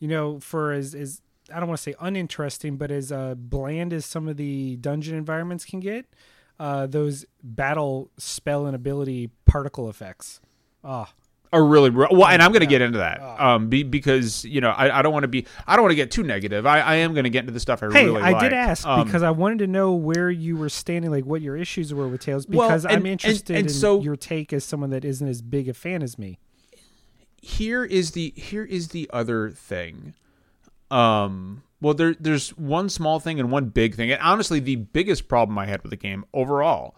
you 0.00 0.08
know 0.08 0.40
for 0.40 0.72
as 0.72 0.94
as 0.94 1.22
I 1.52 1.60
don't 1.60 1.68
want 1.68 1.78
to 1.78 1.82
say 1.82 1.94
uninteresting, 2.00 2.76
but 2.76 2.90
as 2.90 3.10
uh, 3.10 3.34
bland 3.34 3.92
as 3.92 4.04
some 4.04 4.28
of 4.28 4.36
the 4.36 4.76
dungeon 4.76 5.16
environments 5.16 5.64
can 5.64 5.80
get, 5.80 6.04
uh, 6.60 6.86
those 6.86 7.24
battle 7.42 8.10
spell 8.18 8.66
and 8.66 8.76
ability 8.76 9.30
particle 9.46 9.88
effects. 9.88 10.40
Ah, 10.84 11.12
are 11.52 11.64
really 11.64 11.88
well, 11.90 12.26
and 12.26 12.42
I'm 12.42 12.52
going 12.52 12.60
to 12.60 12.66
get 12.66 12.82
into 12.82 12.98
that, 12.98 13.20
Oh. 13.22 13.46
um, 13.46 13.68
be, 13.68 13.82
because 13.82 14.44
you 14.44 14.60
know 14.60 14.70
I, 14.70 14.98
I 14.98 15.02
don't 15.02 15.12
want 15.12 15.24
to 15.24 15.28
be 15.28 15.46
I 15.66 15.76
don't 15.76 15.82
want 15.84 15.92
to 15.92 15.96
get 15.96 16.10
too 16.10 16.22
negative. 16.22 16.66
I, 16.66 16.80
I 16.80 16.94
am 16.96 17.14
going 17.14 17.24
to 17.24 17.30
get 17.30 17.40
into 17.40 17.52
the 17.52 17.60
stuff 17.60 17.82
I 17.82 17.86
hey, 17.86 18.04
really 18.06 18.20
like. 18.20 18.22
I 18.24 18.30
like. 18.32 18.40
did 18.42 18.52
ask 18.52 18.86
Um, 18.86 19.04
because 19.04 19.22
I 19.22 19.30
wanted 19.30 19.60
to 19.60 19.66
know 19.66 19.94
where 19.94 20.30
you 20.30 20.56
were 20.56 20.68
standing, 20.68 21.10
like 21.10 21.24
what 21.24 21.40
your 21.40 21.56
issues 21.56 21.94
were 21.94 22.06
with 22.08 22.20
Tales, 22.20 22.46
Well, 22.48 22.68
because 22.68 22.84
and- 22.84 22.92
I'm 22.92 22.98
and- 22.98 23.06
interested 23.08 23.56
and 23.56 23.66
in 23.68 23.72
so- 23.72 24.00
your 24.02 24.16
take 24.16 24.52
as 24.52 24.64
someone 24.64 24.90
that 24.90 25.04
isn't 25.04 25.26
as 25.26 25.40
big 25.42 25.68
a 25.68 25.74
fan 25.74 26.02
as 26.02 26.18
me. 26.18 26.38
here 27.40 27.84
is 27.84 28.10
the 28.12 28.32
here 28.36 28.64
is 28.64 28.88
the 28.88 29.08
other 29.12 29.50
thing. 29.50 30.14
Um, 30.90 31.62
well, 31.80 31.94
there 31.94 32.14
there's 32.18 32.50
one 32.58 32.88
small 32.88 33.20
thing 33.20 33.38
and 33.38 33.50
one 33.50 33.66
big 33.66 33.94
thing, 33.94 34.10
and 34.10 34.20
honestly, 34.22 34.58
the 34.60 34.76
biggest 34.76 35.28
problem 35.28 35.58
I 35.58 35.66
had 35.66 35.82
with 35.82 35.90
the 35.90 35.96
game 35.96 36.24
overall, 36.34 36.96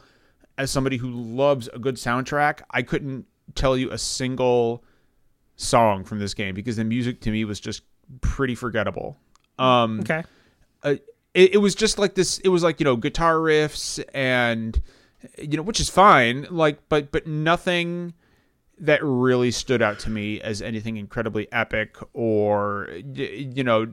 as 0.57 0.71
somebody 0.71 0.97
who 0.99 1.11
loves 1.11 1.69
a 1.73 1.79
good 1.79 1.97
soundtrack, 1.97 2.63
I 2.71 2.83
couldn't 2.83 3.27
tell 3.55 3.77
you 3.77 3.91
a 3.91 3.99
single 3.99 4.83
song 5.57 6.05
from 6.05 6.19
this 6.19 6.35
game 6.35 6.55
because 6.55 6.77
the 6.77 6.85
music 6.85 7.21
to 7.23 7.31
me 7.31 7.45
was 7.45 7.61
just 7.61 7.83
pretty 8.21 8.55
forgettable. 8.55 9.17
Um, 9.59 10.01
Okay. 10.01 10.23
uh, 10.83 10.95
it, 11.35 11.55
it 11.55 11.59
was 11.59 11.75
just 11.75 11.99
like 11.99 12.15
this 12.15 12.39
it 12.39 12.49
was 12.49 12.63
like 12.63 12.81
you 12.81 12.85
know 12.85 12.97
guitar 12.97 13.35
riffs 13.37 14.03
and 14.15 14.81
you 15.39 15.57
know 15.57 15.63
which 15.63 15.79
is 15.79 15.89
fine 15.91 16.47
like 16.51 16.81
but 16.89 17.13
but 17.13 17.27
nothing 17.27 18.15
that 18.79 18.99
really 19.05 19.51
stood 19.51 19.83
out 19.83 19.99
to 20.01 20.11
me 20.11 20.41
as 20.41 20.63
anything 20.63 20.97
incredibly 20.97 21.47
epic 21.53 21.97
or 22.15 22.89
you 23.15 23.63
know 23.63 23.87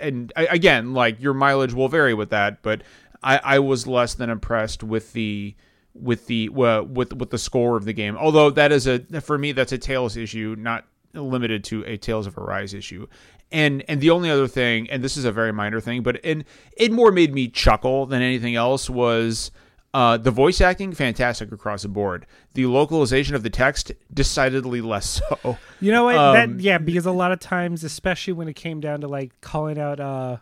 and 0.00 0.32
again 0.36 0.94
like 0.94 1.20
your 1.20 1.34
mileage 1.34 1.74
will 1.74 1.88
vary 1.88 2.14
with 2.14 2.30
that 2.30 2.62
but 2.62 2.82
i 3.22 3.38
i 3.44 3.58
was 3.58 3.86
less 3.86 4.14
than 4.14 4.30
impressed 4.30 4.82
with 4.82 5.12
the 5.12 5.54
with 6.00 6.26
the 6.26 6.48
with 6.48 7.12
with 7.12 7.30
the 7.30 7.38
score 7.38 7.76
of 7.76 7.84
the 7.84 7.92
game 7.92 8.16
although 8.16 8.50
that 8.50 8.72
is 8.72 8.86
a 8.86 8.98
for 9.20 9.38
me 9.38 9.52
that's 9.52 9.72
a 9.72 9.78
tales 9.78 10.16
issue 10.16 10.54
not 10.58 10.84
limited 11.14 11.64
to 11.64 11.82
a 11.84 11.96
tales 11.96 12.26
of 12.26 12.36
arise 12.38 12.74
issue 12.74 13.06
and 13.50 13.82
and 13.88 14.00
the 14.00 14.10
only 14.10 14.30
other 14.30 14.46
thing 14.46 14.88
and 14.90 15.02
this 15.02 15.16
is 15.16 15.24
a 15.24 15.32
very 15.32 15.52
minor 15.52 15.80
thing 15.80 16.02
but 16.02 16.20
and 16.24 16.44
it 16.76 16.92
more 16.92 17.10
made 17.10 17.34
me 17.34 17.48
chuckle 17.48 18.06
than 18.06 18.22
anything 18.22 18.54
else 18.54 18.88
was 18.90 19.50
uh, 19.94 20.18
the 20.18 20.30
voice 20.30 20.60
acting 20.60 20.92
fantastic 20.92 21.50
across 21.50 21.82
the 21.82 21.88
board 21.88 22.26
the 22.52 22.66
localization 22.66 23.34
of 23.34 23.42
the 23.42 23.50
text 23.50 23.90
decidedly 24.12 24.82
less 24.82 25.20
so 25.42 25.56
You 25.80 25.92
know 25.92 26.04
what? 26.04 26.16
Um, 26.16 26.34
that 26.34 26.60
yeah, 26.60 26.78
because 26.78 27.06
a 27.06 27.12
lot 27.12 27.32
of 27.32 27.38
times, 27.38 27.84
especially 27.84 28.32
when 28.32 28.48
it 28.48 28.54
came 28.54 28.80
down 28.80 29.00
to 29.02 29.08
like 29.08 29.40
calling 29.40 29.78
out 29.78 30.00
uh 30.00 30.38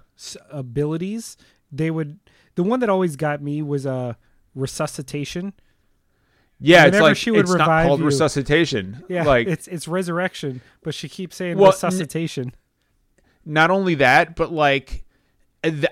abilities, 0.51 1.37
they 1.71 1.91
would. 1.91 2.19
The 2.55 2.63
one 2.63 2.81
that 2.81 2.89
always 2.89 3.17
got 3.17 3.43
me 3.43 3.61
was 3.61 3.87
uh 3.87 4.15
resuscitation. 4.57 5.53
yeah 6.59 6.87
it's 6.87 6.99
like 6.99 7.17
she 7.17 7.31
would 7.31 7.41
it's 7.41 7.55
not 7.55 7.87
called 7.87 8.01
you- 8.01 8.07
resuscitation 8.07 9.05
Yeah, 9.09 9.23
like 9.25 9.47
it's 9.47 9.69
it's 9.69 9.87
resurrection, 9.87 10.61
but 10.83 10.95
she 10.95 11.09
keeps 11.09 11.37
saying 11.37 11.57
Well, 11.59 11.67
n- 11.69 11.73
resuscitation. 11.75 12.55
not 13.45 13.71
only 13.71 13.95
that, 13.97 14.35
but 14.35 14.53
like 14.53 15.05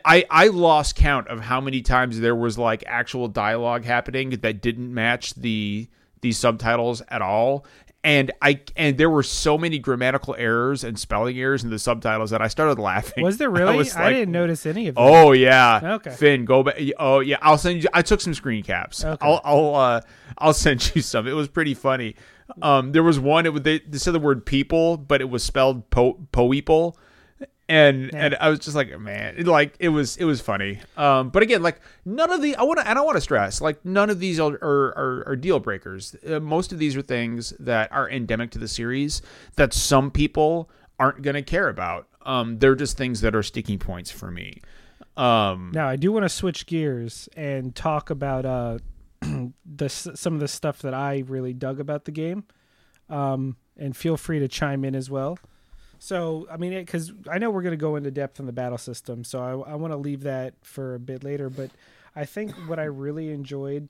I 0.05 0.25
I 0.31 0.49
lost 0.49 0.97
count 0.97 1.29
of 1.29 1.41
how 1.41 1.61
many 1.61 1.83
times 1.83 2.21
there 2.21 2.35
was 2.37 2.57
like 2.59 2.83
actual 2.87 3.29
dialogue 3.29 3.85
happening 3.85 4.31
that 4.31 4.61
didn't 4.63 4.93
match 4.93 5.35
the 5.35 5.89
the 6.23 6.33
subtitles 6.33 7.03
at 7.09 7.21
all. 7.23 7.67
And 8.05 8.31
I 8.43 8.61
and 8.77 8.99
there 8.99 9.09
were 9.09 9.23
so 9.23 9.57
many 9.57 9.79
grammatical 9.79 10.37
errors 10.39 10.85
and 10.85 10.99
spelling 10.99 11.39
errors 11.39 11.65
in 11.65 11.71
the 11.71 11.79
subtitles 11.79 12.31
that 12.31 12.43
I 12.43 12.49
started 12.49 12.79
laughing. 12.79 13.25
Was 13.25 13.39
there 13.39 13.49
really? 13.51 13.91
I, 13.91 14.03
like, 14.03 14.15
didn't 14.15 14.31
notice 14.31 14.67
any 14.67 14.89
of 14.89 14.97
it. 14.97 15.01
Oh 15.01 15.33
yeah. 15.33 15.81
Okay. 15.83 16.11
Finn, 16.11 16.45
go 16.45 16.63
back. 16.63 16.79
Oh 16.99 17.21
yeah. 17.21 17.39
I'll 17.41 17.57
send 17.57 17.83
you. 17.83 17.89
I 17.95 18.03
took 18.03 18.21
some 18.21 18.35
screen 18.35 18.63
caps. 18.63 19.03
Okay. 19.03 19.27
I'll 19.27 19.41
I'll 19.43 19.75
uh 19.75 20.01
I'll 20.37 20.53
send 20.53 20.95
you 20.95 21.01
some. 21.01 21.27
It 21.27 21.33
was 21.33 21.49
pretty 21.49 21.73
funny. 21.73 22.15
Um, 22.61 22.93
there 22.93 23.03
was 23.03 23.19
one. 23.19 23.47
It 23.47 23.55
was 23.55 23.63
they, 23.63 23.79
they 23.79 23.97
said 23.97 24.13
the 24.13 24.21
word 24.21 24.45
people, 24.45 24.99
but 24.99 25.23
it 25.23 25.31
was 25.31 25.43
spelled 25.43 25.89
po 25.89 26.19
poeple. 26.31 26.97
And 27.69 28.11
Yeah. 28.13 28.27
and 28.27 28.35
I 28.41 28.51
was 28.51 28.59
just 28.59 28.77
like, 28.77 28.99
man, 29.01 29.37
it, 29.39 29.47
like 29.47 29.75
it 29.79 29.89
was 29.89 30.17
it 30.19 30.25
was 30.25 30.41
funny. 30.41 30.81
Um, 30.97 31.31
but 31.31 31.43
again, 31.43 31.63
like 31.63 31.81
none 32.05 32.31
of 32.31 32.43
the 32.43 32.55
I 32.57 32.63
want 32.63 32.81
to 32.81 32.89
and 32.89 32.99
I 32.99 33.03
want 33.03 33.17
to 33.17 33.21
stress 33.23 33.61
like 33.61 33.83
none 33.85 34.11
of 34.11 34.21
these 34.21 34.39
are 34.39 34.53
are, 34.61 34.89
are, 34.99 35.25
are 35.29 35.37
deal 35.37 35.59
breakers. 35.61 36.15
Uh, 36.29 36.41
most 36.41 36.73
of 36.73 36.79
these 36.79 36.95
are 36.97 37.03
things 37.03 37.55
that 37.59 37.91
are 37.91 38.09
endemic 38.11 38.51
to 38.51 38.59
the 38.59 38.69
series 38.69 39.23
that 39.57 39.73
some 39.73 40.11
people 40.11 40.69
aren't 40.99 41.23
going 41.23 41.35
to 41.35 41.43
care 41.43 41.69
about. 41.69 42.07
Um, 42.27 42.59
they're 42.59 42.75
just 42.75 42.97
things 42.97 43.21
that 43.23 43.35
are 43.35 43.43
sticking 43.43 43.79
points 43.79 44.11
for 44.11 44.31
me. 44.31 44.61
Um, 45.17 45.71
Now, 45.75 45.89
I 45.89 45.97
do 45.97 46.13
want 46.13 46.25
to 46.25 46.29
switch 46.29 46.67
gears 46.67 47.29
and 47.37 47.75
talk 47.75 48.11
about 48.11 48.45
uh, 48.45 48.79
the 49.23 49.89
some 49.89 50.35
of 50.35 50.41
the 50.41 50.49
stuff 50.49 50.81
that 50.83 50.93
I 50.95 51.23
really 51.27 51.53
dug 51.53 51.81
about 51.81 52.05
the 52.05 52.11
game, 52.13 52.45
um, 53.09 53.57
and 53.77 53.97
feel 53.97 54.17
free 54.17 54.39
to 54.39 54.49
chime 54.49 54.85
in 54.85 54.95
as 54.95 55.11
well. 55.11 55.39
So, 56.05 56.47
I 56.51 56.59
mean, 56.59 56.75
because 56.75 57.15
I 57.31 57.39
know 57.39 57.49
we're 57.49 57.63
going 57.63 57.73
to 57.73 57.79
go 57.79 57.97
into 57.97 58.11
depth 58.11 58.39
on 58.39 58.45
the 58.45 58.53
battle 58.53 58.77
system, 58.77 59.25
so 59.25 59.65
I, 59.67 59.73
I 59.73 59.75
want 59.77 59.95
to 59.95 59.97
leave 59.97 60.25
that 60.25 60.53
for 60.61 60.95
a 60.95 60.99
bit 60.99 61.25
later. 61.25 61.49
But 61.49 61.71
I 62.15 62.27
think 62.27 62.53
what 62.69 62.79
I 62.79 62.85
really 62.85 63.31
enjoyed 63.31 63.89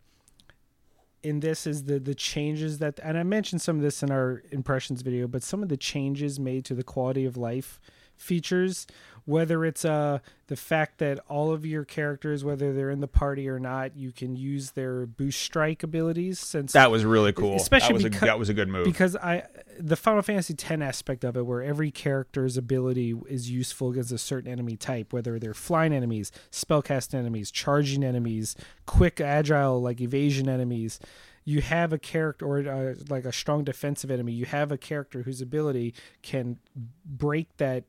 in 1.25 1.41
this 1.41 1.67
is 1.67 1.87
the 1.87 1.99
the 1.99 2.15
changes 2.15 2.79
that, 2.79 3.01
and 3.03 3.19
I 3.19 3.25
mentioned 3.25 3.63
some 3.63 3.75
of 3.75 3.83
this 3.83 4.01
in 4.01 4.13
our 4.13 4.45
impressions 4.53 5.03
video, 5.03 5.27
but 5.27 5.43
some 5.43 5.61
of 5.61 5.69
the 5.69 5.77
changes 5.77 6.39
made 6.39 6.65
to 6.67 6.75
the 6.77 6.85
quality 6.85 7.25
of 7.25 7.37
life 7.37 7.81
features 8.17 8.87
whether 9.27 9.65
it's 9.65 9.85
uh 9.85 10.19
the 10.49 10.57
fact 10.57 10.99
that 10.99 11.19
all 11.29 11.51
of 11.53 11.65
your 11.65 11.85
characters 11.85 12.45
whether 12.45 12.73
they're 12.75 12.91
in 12.91 13.01
the 13.01 13.09
party 13.09 13.49
or 13.49 13.59
not 13.59 13.97
you 13.97 14.13
can 14.13 14.37
use 14.37 14.73
their 14.73 15.07
boost 15.07 15.41
strike 15.41 15.83
abilities 15.83 16.39
since 16.39 16.73
that 16.73 16.91
was 16.91 17.05
really 17.05 17.33
cool. 17.33 17.57
Especially 17.57 17.89
that 17.89 17.95
was, 17.95 18.03
because- 18.05 18.23
a, 18.23 18.27
that 18.27 18.39
was 18.39 18.49
a 18.51 18.55
good 18.55 18.69
move. 18.69 18.85
because 18.85 19.17
I 19.17 19.45
the 19.79 19.97
Final 19.97 20.23
Fantasy 20.23 20.55
X 20.55 20.71
aspect 20.71 21.25
of 21.25 21.37
it, 21.37 21.47
where 21.47 21.63
every 21.63 21.91
character's 21.91 22.57
ability 22.57 23.15
is 23.29 23.51
useful 23.51 23.91
against 23.91 24.13
a 24.13 24.19
certain 24.19 24.51
enemy 24.51 24.77
type, 24.77 25.13
whether 25.13 25.39
they're 25.39 25.55
flying 25.55 25.93
enemies, 25.93 26.31
spellcast 26.53 27.13
enemies, 27.15 27.51
charging 27.51 28.05
enemies, 28.05 28.55
quick, 28.87 29.21
agile 29.21 29.81
like 29.83 30.01
evasion 30.01 30.49
enemies. 30.49 31.01
You 31.47 31.61
have 31.61 31.93
a 31.93 31.99
character, 31.99 32.47
or 32.47 32.59
uh, 32.61 32.95
like 33.09 33.25
a 33.25 33.33
strong 33.33 33.65
defensive 33.65 34.11
enemy. 34.11 34.33
You 34.33 34.47
have 34.47 34.71
a 34.73 34.79
character 34.79 35.23
whose 35.23 35.41
ability 35.43 35.95
can 36.23 36.59
break 37.05 37.57
that 37.59 37.85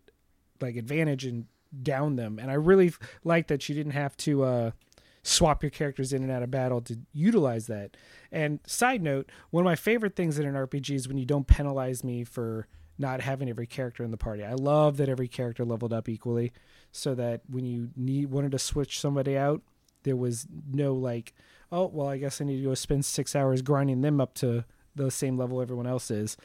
like 0.61 0.75
advantage 0.75 1.25
and 1.25 1.45
down 1.83 2.15
them. 2.15 2.39
And 2.39 2.49
I 2.49 2.55
really 2.55 2.93
like 3.23 3.47
that 3.47 3.67
you 3.67 3.75
didn't 3.75 3.93
have 3.93 4.15
to 4.17 4.43
uh, 4.43 4.71
swap 5.23 5.63
your 5.63 5.69
characters 5.69 6.13
in 6.13 6.23
and 6.23 6.31
out 6.31 6.43
of 6.43 6.51
battle 6.51 6.81
to 6.81 6.97
utilize 7.11 7.67
that. 7.67 7.97
And 8.31 8.59
side 8.65 9.01
note, 9.01 9.31
one 9.49 9.63
of 9.63 9.65
my 9.65 9.75
favorite 9.75 10.15
things 10.15 10.39
in 10.39 10.45
an 10.45 10.53
RPG 10.53 10.91
is 10.91 11.07
when 11.07 11.17
you 11.17 11.25
don't 11.25 11.47
penalize 11.47 12.03
me 12.03 12.23
for 12.23 12.67
not 12.97 13.21
having 13.21 13.49
every 13.49 13.67
character 13.67 14.03
in 14.03 14.11
the 14.11 14.17
party. 14.17 14.43
I 14.43 14.53
love 14.53 14.97
that 14.97 15.09
every 15.09 15.27
character 15.27 15.65
leveled 15.65 15.93
up 15.93 16.07
equally, 16.07 16.53
so 16.91 17.13
that 17.15 17.41
when 17.49 17.65
you 17.65 17.89
need 17.95 18.31
wanted 18.31 18.51
to 18.51 18.59
switch 18.59 18.99
somebody 18.99 19.37
out, 19.37 19.61
there 20.03 20.15
was 20.15 20.47
no 20.71 20.93
like, 20.93 21.33
oh 21.71 21.87
well, 21.87 22.07
I 22.07 22.17
guess 22.17 22.39
I 22.39 22.45
need 22.45 22.57
to 22.57 22.63
go 22.63 22.73
spend 22.73 23.03
six 23.03 23.35
hours 23.35 23.61
grinding 23.61 24.01
them 24.01 24.21
up 24.21 24.33
to 24.35 24.63
the 24.95 25.11
same 25.11 25.37
level 25.37 25.61
everyone 25.61 25.87
else 25.87 26.09
is. 26.09 26.37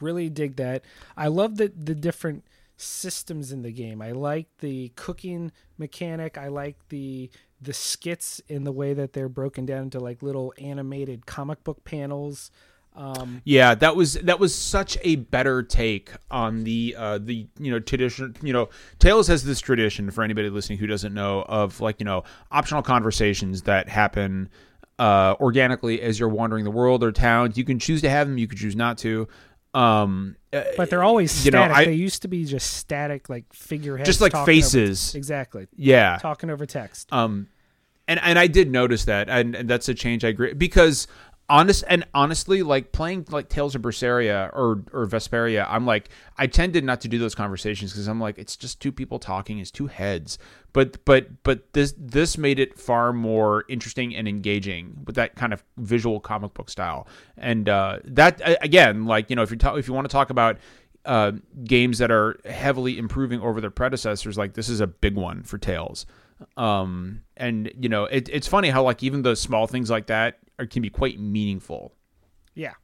Really 0.00 0.30
dig 0.30 0.56
that. 0.56 0.84
I 1.16 1.26
love 1.26 1.58
that 1.58 1.84
the 1.84 1.94
different 1.94 2.44
systems 2.82 3.52
in 3.52 3.62
the 3.62 3.72
game. 3.72 4.02
I 4.02 4.12
like 4.12 4.48
the 4.58 4.90
cooking 4.96 5.52
mechanic. 5.78 6.36
I 6.36 6.48
like 6.48 6.76
the 6.88 7.30
the 7.60 7.72
skits 7.72 8.40
in 8.48 8.64
the 8.64 8.72
way 8.72 8.92
that 8.92 9.12
they're 9.12 9.28
broken 9.28 9.64
down 9.64 9.84
into 9.84 10.00
like 10.00 10.22
little 10.22 10.52
animated 10.58 11.26
comic 11.26 11.62
book 11.64 11.84
panels. 11.84 12.50
Um, 12.94 13.40
Yeah, 13.44 13.74
that 13.76 13.96
was 13.96 14.14
that 14.14 14.38
was 14.38 14.54
such 14.54 14.98
a 15.02 15.16
better 15.16 15.62
take 15.62 16.10
on 16.30 16.64
the 16.64 16.94
uh 16.98 17.18
the 17.18 17.46
you 17.58 17.70
know 17.70 17.78
tradition 17.78 18.36
you 18.42 18.52
know 18.52 18.68
Tales 18.98 19.28
has 19.28 19.44
this 19.44 19.60
tradition 19.60 20.10
for 20.10 20.22
anybody 20.22 20.50
listening 20.50 20.78
who 20.78 20.86
doesn't 20.86 21.14
know 21.14 21.42
of 21.48 21.80
like 21.80 22.00
you 22.00 22.04
know 22.04 22.24
optional 22.50 22.82
conversations 22.82 23.62
that 23.62 23.88
happen 23.88 24.50
uh 24.98 25.34
organically 25.40 26.02
as 26.02 26.20
you're 26.20 26.28
wandering 26.28 26.64
the 26.64 26.70
world 26.70 27.02
or 27.02 27.12
towns. 27.12 27.56
You 27.56 27.64
can 27.64 27.78
choose 27.78 28.02
to 28.02 28.10
have 28.10 28.28
them, 28.28 28.36
you 28.36 28.46
can 28.46 28.58
choose 28.58 28.76
not 28.76 28.98
to. 28.98 29.26
Um 29.74 30.36
uh, 30.52 30.64
but 30.76 30.90
they're 30.90 31.02
always 31.02 31.44
You 31.46 31.50
know, 31.50 31.58
static. 31.60 31.76
I- 31.76 31.84
they 31.86 31.94
used 31.94 32.22
to 32.22 32.28
be 32.28 32.44
just 32.44 32.74
static, 32.76 33.30
like 33.30 33.44
figureheads, 33.54 34.06
just 34.06 34.20
like 34.20 34.34
faces. 34.44 35.10
Over, 35.12 35.18
exactly, 35.18 35.66
yeah. 35.76 36.18
talking 36.20 36.50
over 36.50 36.66
text. 36.66 37.10
Um, 37.12 37.48
and 38.06 38.20
and 38.22 38.38
I 38.38 38.48
did 38.48 38.70
notice 38.70 39.06
that, 39.06 39.30
and, 39.30 39.54
and 39.54 39.70
that's 39.70 39.88
a 39.88 39.94
change 39.94 40.24
I 40.24 40.28
agree 40.28 40.52
because 40.52 41.06
honest 41.48 41.84
and 41.88 42.06
honestly, 42.14 42.62
like 42.62 42.92
playing 42.92 43.26
like 43.30 43.48
Tales 43.48 43.74
of 43.74 43.82
Berseria 43.82 44.50
or 44.52 44.82
or 44.92 45.06
Vesperia, 45.06 45.66
I'm 45.68 45.86
like 45.86 46.08
I 46.38 46.46
tended 46.46 46.84
not 46.84 47.00
to 47.02 47.08
do 47.08 47.18
those 47.18 47.34
conversations 47.34 47.92
because 47.92 48.08
I'm 48.08 48.20
like 48.20 48.38
it's 48.38 48.56
just 48.56 48.80
two 48.80 48.92
people 48.92 49.18
talking, 49.18 49.58
it's 49.58 49.70
two 49.70 49.86
heads. 49.86 50.38
But 50.72 51.04
but 51.04 51.42
but 51.42 51.72
this 51.72 51.94
this 51.98 52.38
made 52.38 52.58
it 52.58 52.78
far 52.78 53.12
more 53.12 53.64
interesting 53.68 54.14
and 54.16 54.26
engaging 54.26 55.02
with 55.06 55.16
that 55.16 55.34
kind 55.34 55.52
of 55.52 55.62
visual 55.76 56.20
comic 56.20 56.54
book 56.54 56.70
style. 56.70 57.06
And 57.36 57.68
uh, 57.68 57.98
that 58.04 58.40
again, 58.62 59.04
like 59.04 59.28
you 59.28 59.36
know, 59.36 59.42
if 59.42 59.50
you 59.50 59.56
ta- 59.56 59.74
if 59.74 59.86
you 59.88 59.94
want 59.94 60.08
to 60.08 60.12
talk 60.12 60.30
about 60.30 60.58
uh, 61.04 61.32
games 61.64 61.98
that 61.98 62.10
are 62.10 62.38
heavily 62.44 62.98
improving 62.98 63.40
over 63.40 63.60
their 63.60 63.70
predecessors, 63.70 64.38
like 64.38 64.54
this 64.54 64.68
is 64.68 64.80
a 64.80 64.86
big 64.86 65.16
one 65.16 65.42
for 65.42 65.58
Tales. 65.58 66.06
Um, 66.56 67.22
and 67.36 67.72
you 67.78 67.88
know, 67.88 68.04
it, 68.04 68.28
it's 68.32 68.48
funny 68.48 68.70
how 68.70 68.82
like 68.82 69.02
even 69.02 69.22
the 69.22 69.36
small 69.36 69.66
things 69.66 69.90
like 69.90 70.06
that 70.06 70.38
can 70.70 70.82
be 70.82 70.90
quite 70.90 71.18
meaningful. 71.18 71.94
Yeah. 72.54 72.74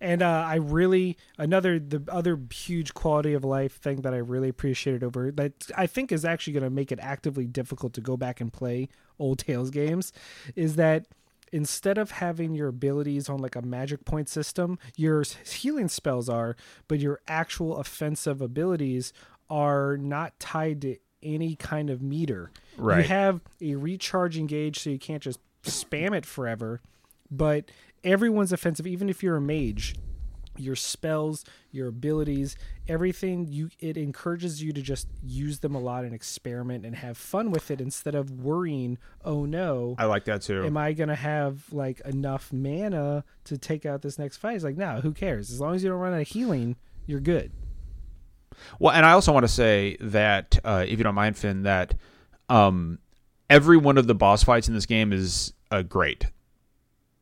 And 0.00 0.22
uh, 0.22 0.44
I 0.46 0.56
really 0.56 1.16
another 1.38 1.78
the 1.78 2.02
other 2.08 2.38
huge 2.52 2.94
quality 2.94 3.34
of 3.34 3.44
life 3.44 3.76
thing 3.76 4.02
that 4.02 4.14
I 4.14 4.18
really 4.18 4.48
appreciated 4.48 5.02
over 5.02 5.30
that 5.32 5.70
I 5.76 5.86
think 5.86 6.12
is 6.12 6.24
actually 6.24 6.52
going 6.54 6.64
to 6.64 6.70
make 6.70 6.92
it 6.92 6.98
actively 7.00 7.46
difficult 7.46 7.92
to 7.94 8.00
go 8.00 8.16
back 8.16 8.40
and 8.40 8.52
play 8.52 8.88
old 9.18 9.38
Tales 9.46 9.70
games 9.70 10.12
is 10.54 10.76
that 10.76 11.06
instead 11.52 11.98
of 11.98 12.10
having 12.12 12.54
your 12.54 12.68
abilities 12.68 13.28
on 13.28 13.38
like 13.38 13.56
a 13.56 13.62
magic 13.62 14.04
point 14.04 14.28
system, 14.28 14.78
your 14.96 15.24
healing 15.46 15.88
spells 15.88 16.28
are, 16.28 16.56
but 16.86 17.00
your 17.00 17.20
actual 17.26 17.78
offensive 17.78 18.40
abilities 18.40 19.12
are 19.48 19.96
not 19.96 20.38
tied 20.38 20.82
to 20.82 20.96
any 21.22 21.56
kind 21.56 21.90
of 21.90 22.02
meter. 22.02 22.50
Right. 22.76 22.98
You 22.98 23.04
have 23.08 23.40
a 23.60 23.74
recharging 23.74 24.46
gauge, 24.46 24.78
so 24.78 24.90
you 24.90 24.98
can't 24.98 25.22
just 25.22 25.40
spam 25.64 26.16
it 26.16 26.26
forever. 26.26 26.80
But 27.30 27.70
everyone's 28.04 28.52
offensive, 28.52 28.86
even 28.86 29.08
if 29.08 29.22
you're 29.22 29.36
a 29.36 29.40
mage. 29.40 29.94
Your 30.60 30.74
spells, 30.74 31.44
your 31.70 31.86
abilities, 31.86 32.56
everything 32.88 33.46
you 33.48 33.70
it 33.78 33.96
encourages 33.96 34.60
you 34.60 34.72
to 34.72 34.82
just 34.82 35.06
use 35.22 35.60
them 35.60 35.76
a 35.76 35.78
lot 35.78 36.02
and 36.02 36.12
experiment 36.12 36.84
and 36.84 36.96
have 36.96 37.16
fun 37.16 37.52
with 37.52 37.70
it 37.70 37.80
instead 37.80 38.16
of 38.16 38.28
worrying, 38.42 38.98
oh 39.24 39.44
no, 39.44 39.94
I 39.98 40.06
like 40.06 40.24
that 40.24 40.42
too. 40.42 40.64
am 40.64 40.76
I 40.76 40.94
gonna 40.94 41.14
have 41.14 41.62
like 41.72 42.00
enough 42.00 42.52
mana 42.52 43.22
to 43.44 43.56
take 43.56 43.86
out 43.86 44.02
this 44.02 44.18
next 44.18 44.38
fight? 44.38 44.56
It's 44.56 44.64
like, 44.64 44.76
no, 44.76 45.00
who 45.00 45.12
cares? 45.12 45.52
As 45.52 45.60
long 45.60 45.76
as 45.76 45.84
you 45.84 45.90
don't 45.90 46.00
run 46.00 46.12
out 46.12 46.22
of 46.22 46.26
healing, 46.26 46.74
you're 47.06 47.20
good. 47.20 47.52
Well, 48.80 48.92
and 48.92 49.06
I 49.06 49.12
also 49.12 49.32
want 49.32 49.44
to 49.44 49.52
say 49.52 49.96
that 50.00 50.58
uh, 50.64 50.84
if 50.88 50.98
you 50.98 51.04
don't 51.04 51.14
mind, 51.14 51.36
Finn, 51.36 51.62
that 51.62 51.94
um, 52.48 52.98
every 53.48 53.76
one 53.76 53.96
of 53.98 54.08
the 54.08 54.14
boss 54.14 54.42
fights 54.42 54.66
in 54.66 54.74
this 54.74 54.86
game 54.86 55.12
is 55.12 55.52
uh, 55.70 55.82
great, 55.82 56.26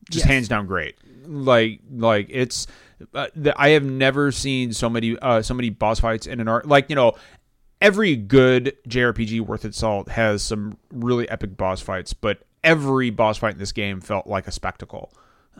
just 0.09 0.25
Yes. 0.25 0.33
hands 0.33 0.47
down 0.47 0.65
great. 0.67 0.95
Like 1.25 1.81
like 1.91 2.27
it's 2.29 2.67
uh, 3.13 3.27
the, 3.35 3.53
I 3.59 3.69
have 3.69 3.83
never 3.83 4.31
seen 4.31 4.73
so 4.73 4.89
many 4.89 5.17
uh, 5.19 5.41
so 5.41 5.53
many 5.53 5.69
boss 5.69 5.99
fights 5.99 6.25
in 6.27 6.39
an 6.39 6.47
art 6.47 6.67
like 6.67 6.89
you 6.89 6.95
know 6.95 7.13
every 7.81 8.15
good 8.15 8.75
JRPG 8.87 9.41
worth 9.41 9.63
its 9.65 9.77
salt 9.77 10.09
has 10.09 10.41
some 10.41 10.77
really 10.91 11.29
epic 11.29 11.55
boss 11.57 11.79
fights, 11.81 12.13
but 12.13 12.39
every 12.63 13.09
boss 13.11 13.37
fight 13.37 13.53
in 13.53 13.59
this 13.59 13.71
game 13.71 14.01
felt 14.01 14.25
like 14.27 14.47
a 14.47 14.51
spectacle. 14.51 15.11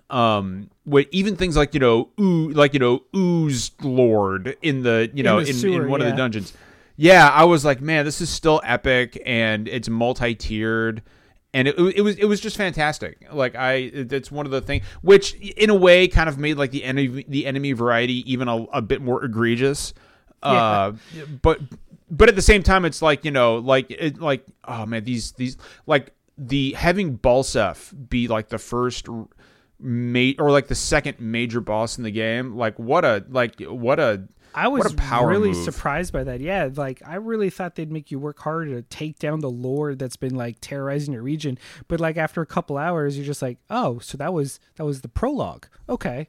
Um, 0.10 0.70
with 0.86 1.08
even 1.12 1.36
things 1.36 1.58
like 1.58 1.74
you 1.74 1.80
know, 1.80 2.10
ooh, 2.20 2.50
like 2.50 2.74
you 2.74 2.80
know, 2.80 3.04
ooze 3.16 3.72
lord 3.84 4.56
in 4.62 4.84
the 4.84 5.12
you 5.14 5.22
know 5.24 5.42
the 5.44 5.50
in, 5.50 5.56
sewer, 5.56 5.84
in 5.84 5.90
one 5.92 6.02
of 6.02 6.08
the 6.08 6.14
dungeons. 6.14 6.54
Yeah, 6.96 7.28
I 7.30 7.44
was 7.44 7.64
like, 7.66 7.82
man, 7.82 8.06
this 8.06 8.22
is 8.22 8.30
still 8.30 8.60
epic, 8.64 9.22
and 9.26 9.68
it's 9.68 9.88
multi-tiered, 9.90 11.04
and 11.54 11.68
it, 11.68 11.78
it 11.78 12.02
was 12.02 12.16
it 12.18 12.26
was 12.26 12.40
just 12.40 12.58
fantastic. 12.58 13.26
Like 13.32 13.56
I, 13.56 13.74
it's 13.94 14.32
one 14.32 14.46
of 14.46 14.52
the 14.52 14.62
things 14.62 14.86
which, 15.02 15.34
in 15.36 15.70
a 15.70 15.76
way, 15.76 16.08
kind 16.08 16.30
of 16.30 16.38
made 16.38 16.58
like 16.58 16.72
the 16.72 16.84
enemy 16.84 17.26
the 17.28 17.46
enemy 17.46 17.72
variety 17.72 18.30
even 18.32 18.48
a, 18.48 18.64
a 18.66 18.82
bit 18.82 19.02
more 19.02 19.24
egregious. 19.24 19.94
Uh, 20.44 20.94
but 21.42 21.60
but 22.10 22.30
at 22.30 22.36
the 22.36 22.42
same 22.42 22.64
time, 22.64 22.86
it's 22.86 23.02
like 23.02 23.26
you 23.26 23.32
know, 23.32 23.58
like 23.58 23.90
it, 23.90 24.20
like 24.20 24.46
oh 24.66 24.86
man, 24.86 25.04
these 25.04 25.32
these 25.34 25.58
like 25.86 26.14
the 26.38 26.74
having 26.74 27.18
Balseph 27.18 27.94
be 28.10 28.28
like 28.28 28.50
the 28.50 28.60
first 28.60 29.08
mate 29.80 30.38
or 30.40 30.52
like 30.52 30.68
the 30.68 30.76
second 30.76 31.20
major 31.20 31.62
boss 31.62 31.98
in 31.98 32.04
the 32.04 32.12
game. 32.12 32.56
Like 32.56 32.78
what 32.78 33.06
a 33.06 33.26
like 33.30 33.60
what 33.62 34.00
a 34.00 34.28
I 34.54 34.68
was 34.68 34.96
really 35.24 35.52
move. 35.52 35.64
surprised 35.64 36.14
by 36.14 36.24
that. 36.24 36.42
Yeah, 36.42 36.70
like 36.76 37.02
I 37.06 37.16
really 37.16 37.50
thought 37.50 37.76
they'd 37.76 37.92
make 37.92 38.12
you 38.12 38.20
work 38.20 38.40
harder 38.40 38.76
to 38.76 38.82
take 38.82 39.20
down 39.20 39.40
the 39.40 39.50
lord 39.50 40.00
that's 40.00 40.18
been 40.18 40.36
like 40.36 40.58
terrorizing 40.62 41.14
your 41.14 41.24
region. 41.24 41.58
But 41.88 42.00
like 42.00 42.18
after 42.18 42.42
a 42.42 42.46
couple 42.46 42.78
hours, 42.78 43.18
you're 43.18 43.26
just 43.26 43.42
like, 43.42 43.60
oh, 43.70 44.00
so 44.00 44.18
that 44.18 44.34
was 44.34 44.60
that 44.76 44.86
was 44.86 45.02
the 45.02 45.10
prologue. 45.10 45.68
Okay, 45.88 46.28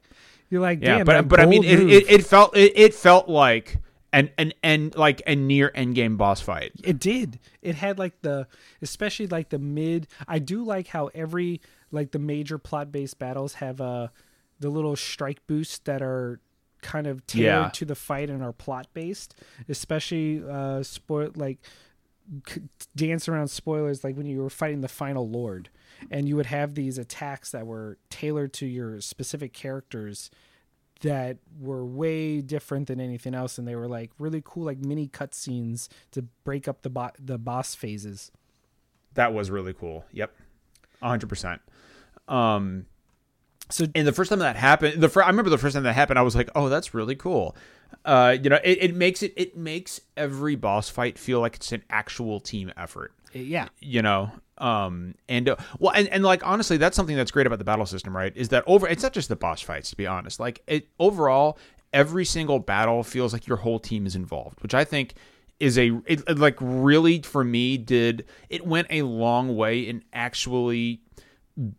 you're 0.49 0.61
like, 0.61 0.81
yeah 0.81 0.97
damn, 0.97 1.05
but 1.05 1.27
but 1.27 1.39
i 1.39 1.45
mean 1.45 1.63
it, 1.63 1.79
it, 1.79 2.09
it 2.09 2.25
felt 2.25 2.55
it, 2.55 2.73
it 2.75 2.93
felt 2.93 3.29
like 3.29 3.77
an 4.13 4.29
an 4.37 4.53
and 4.63 4.95
like 4.95 5.21
a 5.27 5.35
near 5.35 5.71
end 5.75 5.95
game 5.95 6.17
boss 6.17 6.41
fight 6.41 6.71
It 6.83 6.99
did. 6.99 7.39
It 7.61 7.75
had 7.75 7.99
like 7.99 8.21
the, 8.21 8.47
especially 8.81 9.27
like 9.27 9.49
the 9.49 9.59
mid. 9.59 10.07
I 10.27 10.39
do 10.39 10.63
like 10.63 10.87
how 10.87 11.07
every 11.13 11.61
like 11.91 12.11
the 12.11 12.19
major 12.19 12.57
plot 12.57 12.91
based 12.91 13.19
battles 13.19 13.55
have 13.55 13.81
uh 13.81 14.07
the 14.59 14.69
little 14.69 14.95
strike 14.95 15.45
boosts 15.47 15.79
that 15.79 16.01
are 16.01 16.39
kind 16.81 17.07
of 17.07 17.25
tailored 17.27 17.45
Yeah. 17.65 17.69
to 17.73 17.85
the 17.85 17.95
fight 17.95 18.29
and 18.29 18.43
are 18.43 18.53
plot 18.53 18.87
based. 18.93 19.35
Especially 19.67 20.43
uh 20.47 20.83
sport 20.83 21.37
like 21.37 21.59
c- 22.47 22.61
dance 22.95 23.27
around 23.27 23.47
spoilers 23.49 24.03
like 24.03 24.15
when 24.15 24.25
you 24.25 24.41
were 24.41 24.49
fighting 24.49 24.81
the 24.81 24.87
final 24.87 25.27
lord 25.27 25.69
and 26.11 26.27
you 26.29 26.35
would 26.35 26.45
have 26.45 26.75
these 26.75 26.97
attacks 26.97 27.51
that 27.51 27.65
were 27.65 27.97
tailored 28.09 28.53
to 28.53 28.65
your 28.65 29.01
specific 29.01 29.51
characters 29.51 30.29
that 31.01 31.37
were 31.59 31.83
way 31.85 32.39
different 32.41 32.87
than 32.87 32.99
anything 32.99 33.33
else 33.33 33.57
and 33.57 33.67
they 33.67 33.75
were 33.75 33.87
like 33.87 34.11
really 34.19 34.41
cool 34.45 34.63
like 34.65 34.77
mini 34.77 35.07
cutscenes 35.07 35.87
to 36.11 36.21
break 36.43 36.67
up 36.67 36.81
the 36.83 36.89
bo- 36.89 37.09
the 37.17 37.37
boss 37.37 37.73
phases 37.73 38.31
That 39.15 39.33
was 39.33 39.49
really 39.49 39.73
cool. 39.73 40.05
Yep, 40.11 40.31
hundred 41.01 41.27
percent. 41.29 41.61
Um, 42.27 42.85
so 43.69 43.85
and 43.95 44.07
the 44.07 44.11
first 44.11 44.29
time 44.29 44.39
that 44.39 44.55
happened, 44.55 45.01
the 45.01 45.09
fir- 45.09 45.23
I 45.23 45.27
remember 45.27 45.49
the 45.49 45.57
first 45.57 45.75
time 45.75 45.83
that 45.83 45.93
happened, 45.93 46.19
I 46.19 46.23
was 46.23 46.35
like, 46.35 46.49
"Oh, 46.55 46.69
that's 46.69 46.93
really 46.93 47.15
cool." 47.15 47.55
Uh, 48.05 48.37
you 48.41 48.49
know, 48.49 48.59
it, 48.63 48.77
it 48.81 48.95
makes 48.95 49.23
it 49.23 49.33
it 49.35 49.57
makes 49.57 50.01
every 50.17 50.55
boss 50.55 50.89
fight 50.89 51.17
feel 51.17 51.39
like 51.39 51.55
it's 51.55 51.71
an 51.71 51.83
actual 51.89 52.39
team 52.39 52.71
effort. 52.77 53.13
yeah 53.33 53.67
You 53.79 54.01
know, 54.01 54.31
um, 54.57 55.15
and 55.27 55.49
uh, 55.49 55.55
well, 55.79 55.93
and, 55.95 56.07
and 56.09 56.23
like 56.23 56.45
honestly, 56.45 56.77
that's 56.77 56.95
something 56.95 57.15
that's 57.15 57.31
great 57.31 57.47
about 57.47 57.59
the 57.59 57.65
battle 57.65 57.85
system, 57.85 58.15
right? 58.15 58.33
Is 58.35 58.49
that 58.49 58.63
over? 58.67 58.87
It's 58.87 59.03
not 59.03 59.13
just 59.13 59.29
the 59.29 59.35
boss 59.35 59.61
fights, 59.61 59.89
to 59.91 59.95
be 59.95 60.07
honest. 60.07 60.39
Like 60.39 60.61
it 60.67 60.87
overall, 60.99 61.57
every 61.93 62.25
single 62.25 62.59
battle 62.59 63.03
feels 63.03 63.33
like 63.33 63.47
your 63.47 63.57
whole 63.57 63.79
team 63.79 64.05
is 64.05 64.15
involved, 64.15 64.61
which 64.61 64.73
I 64.73 64.83
think 64.83 65.13
is 65.59 65.77
a 65.77 65.91
it, 66.05 66.23
it, 66.27 66.39
like 66.39 66.55
really 66.59 67.21
for 67.21 67.43
me 67.43 67.77
did 67.77 68.25
it 68.49 68.65
went 68.65 68.87
a 68.89 69.01
long 69.01 69.57
way 69.57 69.81
in 69.81 70.01
actually 70.13 71.01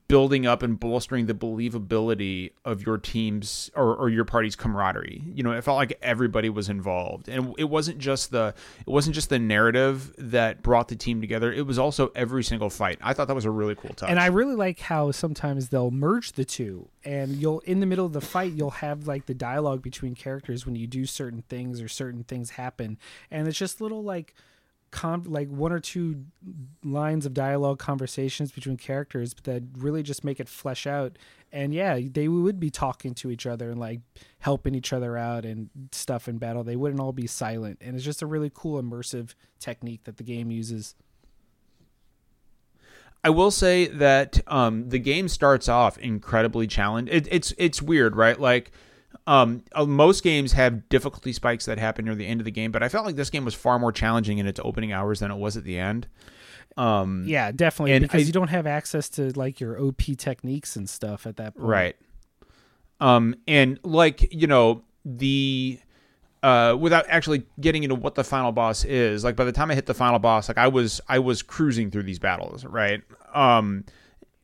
building 0.08 0.46
up 0.46 0.62
and 0.62 0.78
bolstering 0.78 1.26
the 1.26 1.34
believability 1.34 2.52
of 2.64 2.84
your 2.84 2.98
team's 2.98 3.70
or, 3.74 3.96
or 3.96 4.08
your 4.10 4.24
party's 4.24 4.54
camaraderie. 4.54 5.22
You 5.32 5.42
know, 5.42 5.52
it 5.52 5.64
felt 5.64 5.76
like 5.76 5.98
everybody 6.02 6.50
was 6.50 6.68
involved, 6.68 7.28
and 7.28 7.54
it 7.58 7.64
wasn't 7.64 7.98
just 7.98 8.30
the 8.30 8.54
it 8.80 8.90
wasn't 8.90 9.14
just 9.14 9.30
the 9.30 9.38
narrative 9.38 10.12
that 10.18 10.62
brought 10.62 10.88
the 10.88 10.96
team 10.96 11.20
together. 11.20 11.52
It 11.52 11.66
was 11.66 11.78
also 11.78 12.12
every 12.14 12.44
single 12.44 12.68
fight. 12.68 12.98
I 13.00 13.14
thought 13.14 13.28
that 13.28 13.34
was 13.34 13.46
a 13.46 13.50
really 13.50 13.74
cool 13.74 13.94
touch. 13.94 14.10
and 14.10 14.20
I 14.20 14.26
really 14.26 14.54
like 14.54 14.80
how 14.80 15.12
sometimes 15.12 15.70
they'll 15.70 15.90
merge 15.90 16.32
the 16.32 16.44
two, 16.44 16.88
and 17.04 17.36
you'll 17.36 17.60
in 17.60 17.80
the 17.80 17.86
middle 17.86 18.04
of 18.04 18.12
the 18.12 18.20
fight 18.20 18.52
you'll 18.52 18.70
have 18.70 19.06
like 19.06 19.26
the 19.26 19.34
dialogue 19.34 19.82
between 19.82 20.14
characters 20.14 20.66
when 20.66 20.76
you 20.76 20.86
do 20.86 21.06
certain 21.06 21.42
things 21.48 21.80
or 21.80 21.88
certain 21.88 22.24
things 22.24 22.50
happen, 22.50 22.98
and 23.30 23.48
it's 23.48 23.58
just 23.58 23.80
little 23.80 24.02
like. 24.02 24.34
Com- 24.90 25.24
like 25.24 25.48
one 25.48 25.72
or 25.72 25.78
two 25.78 26.24
lines 26.84 27.24
of 27.24 27.32
dialogue 27.32 27.78
conversations 27.78 28.50
between 28.50 28.76
characters 28.76 29.34
that 29.44 29.62
really 29.78 30.02
just 30.02 30.24
make 30.24 30.40
it 30.40 30.48
flesh 30.48 30.84
out 30.84 31.16
and 31.52 31.72
yeah 31.72 31.98
they 32.02 32.26
would 32.26 32.58
be 32.58 32.70
talking 32.70 33.14
to 33.14 33.30
each 33.30 33.46
other 33.46 33.70
and 33.70 33.78
like 33.78 34.00
helping 34.40 34.74
each 34.74 34.92
other 34.92 35.16
out 35.16 35.44
and 35.44 35.70
stuff 35.92 36.26
in 36.26 36.38
battle 36.38 36.64
they 36.64 36.74
wouldn't 36.74 37.00
all 37.00 37.12
be 37.12 37.26
silent 37.26 37.78
and 37.80 37.94
it's 37.94 38.04
just 38.04 38.20
a 38.20 38.26
really 38.26 38.50
cool 38.52 38.82
immersive 38.82 39.34
technique 39.60 40.02
that 40.04 40.16
the 40.16 40.24
game 40.24 40.50
uses 40.50 40.96
I 43.22 43.30
will 43.30 43.50
say 43.50 43.86
that 43.86 44.40
um, 44.46 44.88
the 44.88 44.98
game 44.98 45.28
starts 45.28 45.68
off 45.68 45.98
incredibly 45.98 46.66
challenged. 46.66 47.12
It, 47.12 47.28
it's 47.30 47.52
it's 47.58 47.82
weird, 47.82 48.16
right? 48.16 48.40
Like 48.40 48.72
um, 49.26 49.62
uh, 49.74 49.84
most 49.84 50.22
games 50.24 50.52
have 50.52 50.88
difficulty 50.88 51.32
spikes 51.32 51.66
that 51.66 51.78
happen 51.78 52.04
near 52.04 52.14
the 52.14 52.26
end 52.26 52.40
of 52.40 52.44
the 52.44 52.50
game, 52.50 52.72
but 52.72 52.82
I 52.82 52.88
felt 52.88 53.06
like 53.06 53.16
this 53.16 53.30
game 53.30 53.44
was 53.44 53.54
far 53.54 53.78
more 53.78 53.92
challenging 53.92 54.38
in 54.38 54.46
its 54.46 54.60
opening 54.64 54.92
hours 54.92 55.20
than 55.20 55.30
it 55.30 55.36
was 55.36 55.56
at 55.56 55.64
the 55.64 55.78
end. 55.78 56.08
Um, 56.76 57.24
Yeah, 57.26 57.50
definitely. 57.52 57.98
Because 58.00 58.22
I- 58.22 58.26
you 58.26 58.32
don't 58.32 58.48
have 58.48 58.66
access 58.66 59.08
to 59.10 59.30
like 59.38 59.60
your 59.60 59.78
OP 59.80 60.14
techniques 60.16 60.76
and 60.76 60.88
stuff 60.88 61.26
at 61.26 61.36
that 61.36 61.54
point. 61.56 61.68
Right. 61.68 61.96
Um, 63.00 63.34
and 63.48 63.78
like 63.82 64.32
you 64.32 64.46
know 64.46 64.82
the 65.04 65.78
uh, 66.42 66.76
without 66.78 67.04
actually 67.08 67.44
getting 67.60 67.82
into 67.82 67.94
what 67.94 68.14
the 68.14 68.24
final 68.24 68.52
boss 68.52 68.84
is, 68.84 69.24
like 69.24 69.36
by 69.36 69.44
the 69.44 69.52
time 69.52 69.70
I 69.70 69.74
hit 69.74 69.86
the 69.86 69.94
final 69.94 70.18
boss, 70.18 70.48
like 70.48 70.58
I 70.58 70.68
was 70.68 71.00
I 71.08 71.18
was 71.18 71.42
cruising 71.42 71.90
through 71.90 72.02
these 72.04 72.18
battles, 72.18 72.64
right? 72.64 73.02
Um, 73.34 73.84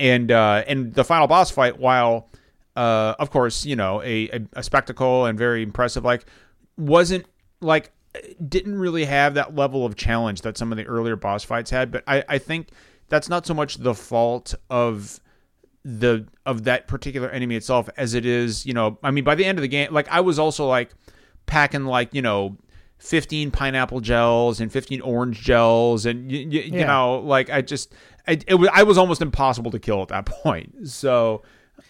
and 0.00 0.30
uh, 0.30 0.64
and 0.66 0.94
the 0.94 1.04
final 1.04 1.26
boss 1.26 1.50
fight, 1.50 1.78
while 1.78 2.28
uh, 2.76 3.14
of 3.18 3.30
course 3.30 3.64
you 3.64 3.76
know 3.76 4.02
a, 4.02 4.28
a 4.30 4.40
a 4.54 4.62
spectacle 4.62 5.26
and 5.26 5.38
very 5.38 5.62
impressive, 5.62 6.04
like 6.04 6.26
wasn't 6.76 7.26
like 7.60 7.90
didn't 8.48 8.78
really 8.78 9.04
have 9.04 9.34
that 9.34 9.54
level 9.54 9.84
of 9.84 9.96
challenge 9.96 10.42
that 10.42 10.56
some 10.56 10.72
of 10.72 10.78
the 10.78 10.84
earlier 10.84 11.16
boss 11.16 11.44
fights 11.44 11.70
had. 11.70 11.90
But 11.90 12.04
I 12.06 12.24
I 12.28 12.38
think 12.38 12.68
that's 13.08 13.28
not 13.28 13.46
so 13.46 13.54
much 13.54 13.76
the 13.76 13.94
fault 13.94 14.54
of 14.70 15.20
the 15.86 16.26
of 16.44 16.64
that 16.64 16.88
particular 16.88 17.30
enemy 17.30 17.54
itself 17.54 17.88
as 17.96 18.14
it 18.14 18.26
is 18.26 18.66
you 18.66 18.74
know 18.74 18.98
i 19.04 19.10
mean 19.12 19.22
by 19.22 19.36
the 19.36 19.44
end 19.44 19.56
of 19.56 19.62
the 19.62 19.68
game 19.68 19.92
like 19.92 20.08
i 20.08 20.20
was 20.20 20.36
also 20.36 20.66
like 20.66 20.90
packing 21.46 21.84
like 21.84 22.12
you 22.12 22.20
know 22.20 22.56
15 22.98 23.52
pineapple 23.52 24.00
gels 24.00 24.60
and 24.60 24.72
15 24.72 25.00
orange 25.02 25.40
gels 25.40 26.04
and 26.04 26.32
you, 26.32 26.40
you, 26.40 26.60
you 26.62 26.84
know 26.84 27.20
like 27.20 27.50
i 27.50 27.62
just 27.62 27.94
I, 28.26 28.40
it 28.48 28.54
was 28.54 28.68
i 28.72 28.82
was 28.82 28.98
almost 28.98 29.22
impossible 29.22 29.70
to 29.70 29.78
kill 29.78 30.02
at 30.02 30.08
that 30.08 30.26
point 30.42 30.88
so 30.88 31.42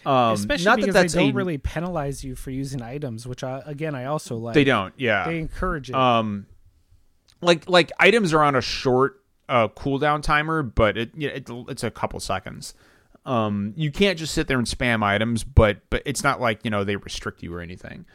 um 0.05 0.33
Especially 0.33 0.65
not 0.65 0.75
because 0.77 0.93
that 0.93 1.01
that's 1.01 1.13
they 1.13 1.19
don't 1.21 1.31
a, 1.31 1.33
really 1.33 1.57
penalize 1.57 2.23
you 2.23 2.35
for 2.35 2.51
using 2.51 2.81
items, 2.81 3.27
which 3.27 3.43
I, 3.43 3.61
again 3.65 3.95
I 3.95 4.05
also 4.05 4.35
like. 4.35 4.53
they 4.53 4.63
don't 4.63 4.93
yeah 4.97 5.25
They 5.27 5.39
encourage 5.39 5.89
it. 5.89 5.95
um 5.95 6.45
like 7.41 7.69
like 7.69 7.91
items 7.99 8.33
are 8.33 8.41
on 8.43 8.55
a 8.55 8.61
short 8.61 9.21
uh 9.49 9.67
cooldown 9.69 10.21
timer 10.21 10.61
but 10.63 10.97
it, 10.97 11.11
it 11.15 11.49
it's 11.69 11.83
a 11.83 11.91
couple 11.91 12.19
seconds 12.19 12.73
um 13.25 13.73
you 13.77 13.91
can't 13.91 14.17
just 14.19 14.33
sit 14.33 14.47
there 14.47 14.57
and 14.57 14.67
spam 14.67 15.03
items 15.03 15.43
but 15.43 15.77
but 15.89 16.01
it's 16.05 16.23
not 16.23 16.41
like 16.41 16.63
you 16.63 16.69
know 16.71 16.83
they 16.83 16.95
restrict 16.95 17.41
you 17.43 17.53
or 17.53 17.61
anything 17.61 18.05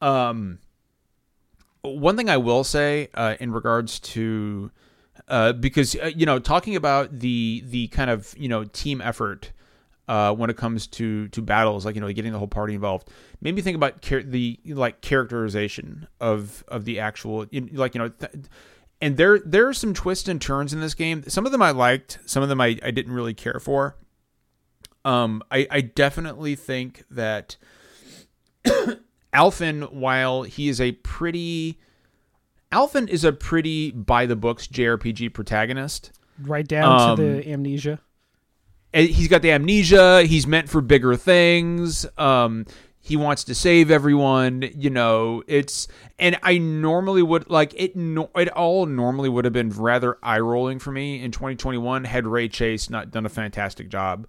um 0.00 0.58
one 1.82 2.16
thing 2.16 2.28
i 2.30 2.36
will 2.36 2.64
say 2.64 3.08
uh 3.14 3.34
in 3.40 3.52
regards 3.52 3.98
to 4.00 4.70
uh 5.28 5.52
because 5.52 5.96
uh, 5.96 6.10
you 6.14 6.24
know 6.26 6.38
talking 6.38 6.76
about 6.76 7.18
the 7.20 7.62
the 7.66 7.88
kind 7.88 8.10
of 8.10 8.34
you 8.38 8.48
know 8.48 8.64
team 8.64 9.00
effort 9.00 9.52
uh, 10.10 10.34
when 10.34 10.50
it 10.50 10.56
comes 10.56 10.88
to 10.88 11.28
to 11.28 11.40
battles, 11.40 11.86
like 11.86 11.94
you 11.94 12.00
know, 12.00 12.12
getting 12.12 12.32
the 12.32 12.38
whole 12.38 12.48
party 12.48 12.74
involved, 12.74 13.08
made 13.40 13.54
me 13.54 13.62
think 13.62 13.76
about 13.76 14.02
char- 14.02 14.24
the 14.24 14.58
like 14.66 15.00
characterization 15.02 16.08
of 16.20 16.64
of 16.66 16.84
the 16.84 16.98
actual, 16.98 17.46
like 17.72 17.94
you 17.94 18.00
know, 18.00 18.08
th- 18.08 18.32
and 19.00 19.16
there 19.16 19.38
there 19.38 19.68
are 19.68 19.72
some 19.72 19.94
twists 19.94 20.28
and 20.28 20.42
turns 20.42 20.72
in 20.72 20.80
this 20.80 20.94
game. 20.94 21.22
Some 21.28 21.46
of 21.46 21.52
them 21.52 21.62
I 21.62 21.70
liked, 21.70 22.18
some 22.26 22.42
of 22.42 22.48
them 22.48 22.60
I, 22.60 22.76
I 22.82 22.90
didn't 22.90 23.12
really 23.12 23.34
care 23.34 23.60
for. 23.60 23.96
Um, 25.04 25.44
I 25.48 25.68
I 25.70 25.80
definitely 25.80 26.56
think 26.56 27.04
that 27.12 27.56
Alphen, 29.32 29.92
while 29.92 30.42
he 30.42 30.68
is 30.68 30.80
a 30.80 30.90
pretty 30.90 31.78
Alphen 32.72 33.08
is 33.08 33.22
a 33.22 33.32
pretty 33.32 33.92
by 33.92 34.26
the 34.26 34.34
books 34.34 34.66
JRPG 34.66 35.32
protagonist. 35.34 36.10
right 36.42 36.66
down 36.66 37.00
um, 37.00 37.16
to 37.16 37.22
the 37.22 37.48
amnesia. 37.48 38.00
And 38.92 39.08
he's 39.08 39.28
got 39.28 39.42
the 39.42 39.52
amnesia. 39.52 40.22
He's 40.24 40.46
meant 40.46 40.68
for 40.68 40.80
bigger 40.80 41.14
things. 41.16 42.06
Um, 42.18 42.66
he 43.00 43.16
wants 43.16 43.44
to 43.44 43.54
save 43.54 43.90
everyone. 43.90 44.68
You 44.76 44.90
know, 44.90 45.42
it's 45.46 45.86
and 46.18 46.38
I 46.42 46.58
normally 46.58 47.22
would 47.22 47.48
like 47.50 47.72
it. 47.76 47.94
No, 47.96 48.30
it 48.36 48.48
all 48.48 48.86
normally 48.86 49.28
would 49.28 49.44
have 49.44 49.54
been 49.54 49.70
rather 49.70 50.18
eye 50.22 50.40
rolling 50.40 50.78
for 50.80 50.90
me 50.92 51.22
in 51.22 51.30
2021 51.30 52.04
had 52.04 52.26
Ray 52.26 52.48
Chase 52.48 52.90
not 52.90 53.10
done 53.10 53.26
a 53.26 53.30
fantastic 53.30 53.88
job. 53.88 54.26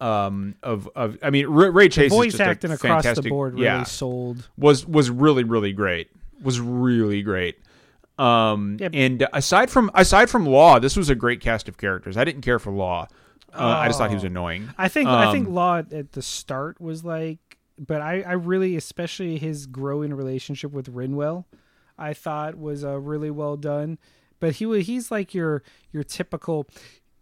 Um, 0.00 0.54
of 0.62 0.88
of 0.94 1.18
I 1.22 1.30
mean, 1.30 1.46
Ray, 1.48 1.70
Ray 1.70 1.88
Chase 1.88 2.10
Voice 2.12 2.28
is 2.28 2.38
just 2.38 2.40
acting 2.40 2.70
across 2.70 3.04
the 3.04 3.22
board 3.28 3.54
really 3.54 3.64
yeah, 3.64 3.82
sold. 3.82 4.48
was 4.56 4.86
was 4.86 5.10
really 5.10 5.44
really 5.44 5.72
great. 5.72 6.08
Was 6.42 6.60
really 6.60 7.22
great. 7.22 7.58
Um, 8.18 8.78
Yep. 8.80 8.90
and 8.94 9.26
aside 9.32 9.70
from 9.70 9.90
aside 9.94 10.30
from 10.30 10.46
Law, 10.46 10.78
this 10.78 10.96
was 10.96 11.08
a 11.10 11.14
great 11.14 11.40
cast 11.40 11.68
of 11.68 11.78
characters. 11.78 12.16
I 12.16 12.24
didn't 12.24 12.42
care 12.42 12.58
for 12.58 12.72
Law. 12.72 13.06
Uh, 13.54 13.64
I 13.64 13.86
just 13.88 13.98
thought 13.98 14.10
he 14.10 14.14
was 14.14 14.24
Oh. 14.24 14.28
annoying. 14.28 14.68
I 14.78 14.88
think 14.88 15.08
I 15.08 15.32
think 15.32 15.48
Um, 15.48 15.54
Law 15.54 15.78
at 15.78 16.12
the 16.12 16.22
start 16.22 16.80
was 16.80 17.04
like, 17.04 17.58
but 17.78 18.00
I 18.00 18.22
I 18.22 18.32
really 18.32 18.76
especially 18.76 19.38
his 19.38 19.66
growing 19.66 20.12
relationship 20.14 20.72
with 20.72 20.92
Rinwell, 20.94 21.44
I 21.96 22.12
thought 22.14 22.56
was 22.58 22.84
uh, 22.84 22.98
really 22.98 23.30
well 23.30 23.56
done. 23.56 23.98
But 24.40 24.56
he 24.56 24.66
wa- 24.66 24.74
he's 24.76 25.10
like 25.10 25.34
your 25.34 25.62
your 25.92 26.02
typical. 26.04 26.66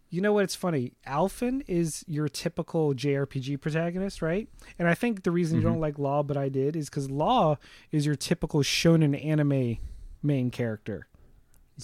You 0.09 0.21
know 0.21 0.31
what? 0.31 0.45
It's 0.45 0.55
funny. 0.55 0.93
Alphen 1.05 1.63
is 1.67 2.05
your 2.07 2.29
typical 2.29 2.93
JRPG 2.93 3.59
protagonist, 3.59 4.21
right? 4.21 4.47
And 4.79 4.87
I 4.87 4.93
think 4.93 5.23
the 5.23 5.31
reason 5.31 5.57
you 5.57 5.63
Mm-hmm. 5.63 5.73
don't 5.73 5.81
like 5.81 5.99
Law, 5.99 6.23
but 6.23 6.37
I 6.37 6.47
did, 6.47 6.77
is 6.77 6.89
because 6.89 7.09
Law 7.11 7.57
is 7.91 8.05
your 8.05 8.15
typical 8.15 8.61
shonen 8.61 9.21
anime 9.21 9.79
main 10.23 10.49
character. 10.49 11.07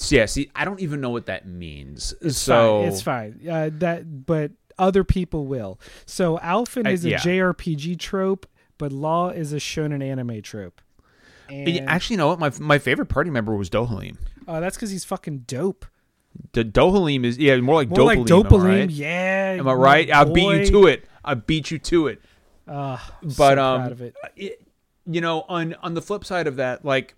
Yeah, 0.09 0.25
see, 0.25 0.49
I 0.55 0.65
don't 0.65 0.79
even 0.79 1.01
know 1.01 1.09
what 1.11 1.27
that 1.27 1.47
means. 1.47 2.13
It's 2.21 2.37
so 2.37 2.81
fine. 2.81 2.87
It's 2.91 3.01
fine. 3.01 3.39
Uh, 3.49 3.69
that, 3.73 4.25
but 4.25 4.51
other 4.79 5.03
people 5.03 5.45
will. 5.45 5.79
So 6.05 6.37
Uh, 6.37 6.63
is 6.87 7.05
a 7.05 7.09
yeah. 7.11 7.17
JRPG 7.19 7.99
trope, 7.99 8.47
but 8.77 8.91
Law 8.91 9.29
is 9.29 9.53
a 9.53 9.57
shonen 9.57 10.03
anime 10.03 10.41
trope. 10.41 10.81
And 11.49 11.81
actually, 11.87 12.15
you 12.15 12.17
know 12.17 12.27
what? 12.29 12.39
My 12.39 12.51
my 12.59 12.79
favorite 12.79 13.07
party 13.07 13.29
member 13.29 13.53
was 13.55 13.69
Dohalim. 13.69 14.17
uh, 14.47 14.59
that's 14.59 14.75
because 14.75 14.89
he's 14.91 15.05
fucking 15.05 15.39
dope. 15.45 15.85
D- 16.53 16.63
Dohalim 16.63 17.23
is 17.25 17.37
yeah, 17.37 17.57
more 17.57 17.75
like 17.75 17.89
More 17.89 17.99
Dopalim. 17.99 18.05
like 18.07 18.17
I 18.17 18.21
Dopalim. 18.23 18.63
right? 18.79 18.89
Yeah. 18.89 19.55
Am 19.59 19.67
I 19.67 19.73
right? 19.73 20.11
I 20.11 20.23
beat 20.23 20.41
you 20.59 20.65
to 20.71 20.87
it. 20.87 21.05
I 21.23 21.35
beat 21.35 21.69
you 21.69 21.77
to 21.79 22.07
it. 22.07 22.21
Uh, 22.67 22.97
But 23.21 23.55
so 23.57 23.63
um, 23.63 23.91
it. 24.01 24.15
it- 24.35 24.59
you 25.05 25.19
know, 25.21 25.41
on 25.49 25.75
on 25.83 25.93
the 25.95 26.01
flip 26.01 26.23
side 26.25 26.47
of 26.47 26.55
that, 26.55 26.85
like, 26.85 27.13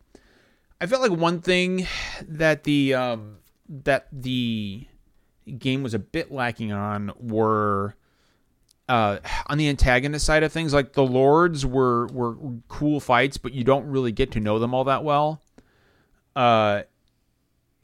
I 0.82 0.88
felt 0.88 1.02
like 1.02 1.18
one 1.18 1.42
thing 1.42 1.88
that 2.28 2.64
the 2.64 2.94
um 2.94 3.38
that 3.70 4.08
the 4.12 4.88
game 5.58 5.84
was 5.84 5.94
a 5.94 6.00
bit 6.00 6.32
lacking 6.32 6.72
on 6.72 7.12
were 7.20 7.96
uh, 8.88 9.18
on 9.48 9.58
the 9.58 9.68
antagonist 9.68 10.26
side 10.26 10.44
of 10.44 10.52
things. 10.52 10.74
Like 10.74 10.94
the 10.94 11.06
lords 11.06 11.66
were 11.66 12.08
were 12.08 12.38
cool 12.68 13.00
fights, 13.00 13.38
but 13.38 13.54
you 13.54 13.64
don't 13.64 13.86
really 13.88 14.12
get 14.12 14.32
to 14.32 14.40
know 14.40 14.60
them 14.60 14.74
all 14.74 14.84
that 14.86 15.04
well. 15.04 15.42
Uh, 16.36 16.84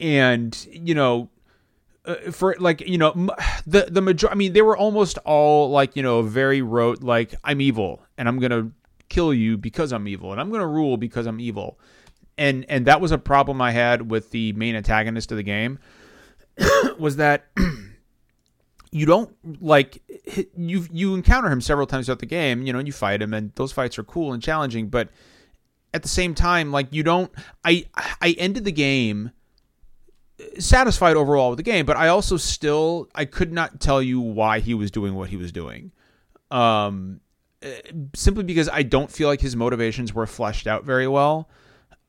and 0.00 0.66
you 0.70 0.94
know. 0.94 1.28
Uh, 2.04 2.32
for 2.32 2.56
like 2.58 2.80
you 2.80 2.98
know 2.98 3.12
the 3.64 3.86
the 3.88 4.00
major 4.00 4.28
I 4.28 4.34
mean 4.34 4.54
they 4.54 4.62
were 4.62 4.76
almost 4.76 5.18
all 5.18 5.70
like 5.70 5.94
you 5.94 6.02
know 6.02 6.20
very 6.22 6.60
rote 6.60 7.00
like 7.00 7.32
I'm 7.44 7.60
evil 7.60 8.02
and 8.18 8.26
I'm 8.26 8.40
gonna 8.40 8.72
kill 9.08 9.32
you 9.32 9.56
because 9.56 9.92
I'm 9.92 10.08
evil 10.08 10.32
and 10.32 10.40
I'm 10.40 10.50
gonna 10.50 10.66
rule 10.66 10.96
because 10.96 11.26
I'm 11.26 11.38
evil 11.38 11.78
and 12.42 12.66
and 12.68 12.86
that 12.86 13.00
was 13.00 13.12
a 13.12 13.18
problem 13.18 13.62
I 13.62 13.70
had 13.70 14.10
with 14.10 14.30
the 14.32 14.52
main 14.54 14.74
antagonist 14.74 15.30
of 15.30 15.36
the 15.36 15.44
game 15.44 15.78
was 16.98 17.16
that 17.16 17.46
you 18.90 19.06
don't 19.06 19.30
like 19.62 20.02
you 20.56 20.86
you 20.90 21.14
encounter 21.14 21.50
him 21.50 21.60
several 21.60 21.86
times 21.86 22.06
throughout 22.06 22.18
the 22.18 22.26
game, 22.26 22.62
you 22.62 22.72
know, 22.72 22.80
and 22.80 22.88
you 22.88 22.92
fight 22.92 23.22
him 23.22 23.32
and 23.32 23.52
those 23.54 23.70
fights 23.70 23.96
are 23.98 24.02
cool 24.02 24.32
and 24.32 24.42
challenging, 24.42 24.88
but 24.88 25.08
at 25.94 26.02
the 26.02 26.08
same 26.08 26.34
time 26.34 26.72
like 26.72 26.88
you 26.90 27.04
don't 27.04 27.30
I 27.64 27.86
I 28.20 28.34
ended 28.38 28.64
the 28.64 28.72
game 28.72 29.30
satisfied 30.58 31.16
overall 31.16 31.50
with 31.50 31.58
the 31.58 31.62
game, 31.62 31.86
but 31.86 31.96
I 31.96 32.08
also 32.08 32.36
still 32.36 33.08
I 33.14 33.24
could 33.24 33.52
not 33.52 33.80
tell 33.80 34.02
you 34.02 34.20
why 34.20 34.58
he 34.58 34.74
was 34.74 34.90
doing 34.90 35.14
what 35.14 35.28
he 35.28 35.36
was 35.36 35.52
doing. 35.52 35.92
Um 36.50 37.20
simply 38.16 38.42
because 38.42 38.68
I 38.68 38.82
don't 38.82 39.12
feel 39.12 39.28
like 39.28 39.40
his 39.40 39.54
motivations 39.54 40.12
were 40.12 40.26
fleshed 40.26 40.66
out 40.66 40.84
very 40.84 41.06
well. 41.06 41.48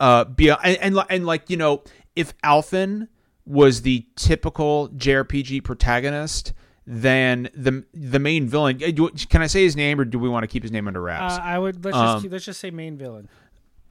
Uh, 0.04 0.24
be 0.24 0.50
and, 0.50 0.58
and 0.62 0.98
and 1.08 1.24
like 1.24 1.48
you 1.48 1.56
know, 1.56 1.82
if 2.14 2.36
Alphen 2.42 3.08
was 3.46 3.80
the 3.80 4.06
typical 4.16 4.90
JRPG 4.90 5.64
protagonist, 5.64 6.52
then 6.86 7.48
the 7.54 7.84
the 7.94 8.18
main 8.18 8.46
villain. 8.46 8.82
Uh, 8.84 9.08
can 9.30 9.40
I 9.40 9.46
say 9.46 9.62
his 9.62 9.76
name, 9.76 9.98
or 9.98 10.04
do 10.04 10.18
we 10.18 10.28
want 10.28 10.42
to 10.42 10.46
keep 10.46 10.62
his 10.62 10.70
name 10.70 10.86
under 10.88 11.00
wraps? 11.00 11.38
Uh, 11.38 11.40
I 11.42 11.58
would 11.58 11.82
let's 11.82 11.96
um, 11.96 12.20
just 12.20 12.32
let's 12.32 12.44
just 12.44 12.60
say 12.60 12.70
main 12.70 12.98
villain. 12.98 13.30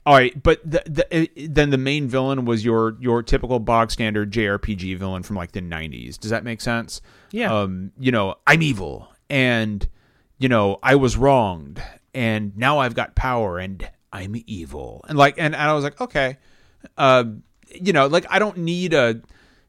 All 0.06 0.14
right, 0.14 0.40
but 0.40 0.60
the, 0.62 0.82
the, 0.86 1.22
uh, 1.22 1.48
then 1.48 1.70
the 1.70 1.78
main 1.78 2.06
villain 2.06 2.44
was 2.44 2.64
your 2.64 2.96
your 3.00 3.20
typical 3.24 3.58
bog 3.58 3.90
standard 3.90 4.30
JRPG 4.30 4.96
villain 4.96 5.24
from 5.24 5.34
like 5.34 5.50
the 5.50 5.62
'90s. 5.62 6.16
Does 6.16 6.30
that 6.30 6.44
make 6.44 6.60
sense? 6.60 7.00
Yeah. 7.32 7.52
Um, 7.52 7.90
you 7.98 8.12
know, 8.12 8.36
I'm 8.46 8.62
evil, 8.62 9.08
and 9.28 9.88
you 10.38 10.48
know, 10.48 10.78
I 10.80 10.94
was 10.94 11.16
wronged, 11.16 11.82
and 12.14 12.56
now 12.56 12.78
I've 12.78 12.94
got 12.94 13.16
power, 13.16 13.58
and 13.58 13.90
I'm 14.14 14.36
evil. 14.46 15.04
And 15.08 15.18
like 15.18 15.34
and, 15.38 15.54
and 15.54 15.62
I 15.62 15.74
was 15.74 15.84
like, 15.84 16.00
okay. 16.00 16.38
Uh, 16.96 17.24
you 17.68 17.92
know, 17.92 18.06
like 18.06 18.26
I 18.30 18.38
don't 18.38 18.58
need 18.58 18.94
a 18.94 19.20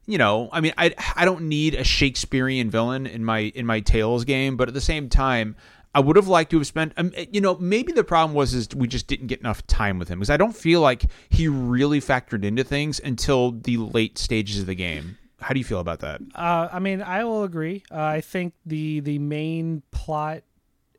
you 0.05 0.19
know, 0.19 0.49
I 0.51 0.61
mean 0.61 0.73
I 0.77 0.93
I 1.15 1.25
don't 1.25 1.49
need 1.49 1.73
a 1.73 1.83
Shakespearean 1.83 2.69
villain 2.69 3.07
in 3.07 3.25
my 3.25 3.39
in 3.39 3.65
my 3.65 3.79
Tales 3.79 4.23
game, 4.23 4.55
but 4.55 4.67
at 4.67 4.75
the 4.75 4.81
same 4.81 5.09
time, 5.09 5.55
I 5.95 5.99
would 5.99 6.15
have 6.15 6.27
liked 6.27 6.51
to 6.51 6.57
have 6.57 6.67
spent, 6.67 6.93
um, 6.97 7.13
you 7.31 7.41
know, 7.41 7.55
maybe 7.55 7.91
the 7.93 8.03
problem 8.03 8.35
was 8.35 8.53
is 8.53 8.67
we 8.75 8.87
just 8.87 9.07
didn't 9.07 9.27
get 9.27 9.39
enough 9.39 9.65
time 9.65 9.97
with 9.97 10.09
him 10.09 10.19
because 10.19 10.29
I 10.29 10.37
don't 10.37 10.55
feel 10.55 10.81
like 10.81 11.05
he 11.29 11.47
really 11.47 11.99
factored 11.99 12.43
into 12.43 12.63
things 12.63 12.99
until 12.99 13.51
the 13.51 13.77
late 13.77 14.17
stages 14.17 14.59
of 14.59 14.67
the 14.67 14.75
game. 14.75 15.17
How 15.39 15.53
do 15.53 15.59
you 15.59 15.65
feel 15.65 15.79
about 15.79 16.01
that? 16.01 16.21
Uh, 16.35 16.67
I 16.71 16.79
mean, 16.79 17.01
I 17.01 17.23
will 17.23 17.43
agree. 17.43 17.83
Uh, 17.89 18.01
I 18.01 18.21
think 18.21 18.53
the 18.65 18.99
the 18.99 19.19
main 19.19 19.83
plot 19.91 20.43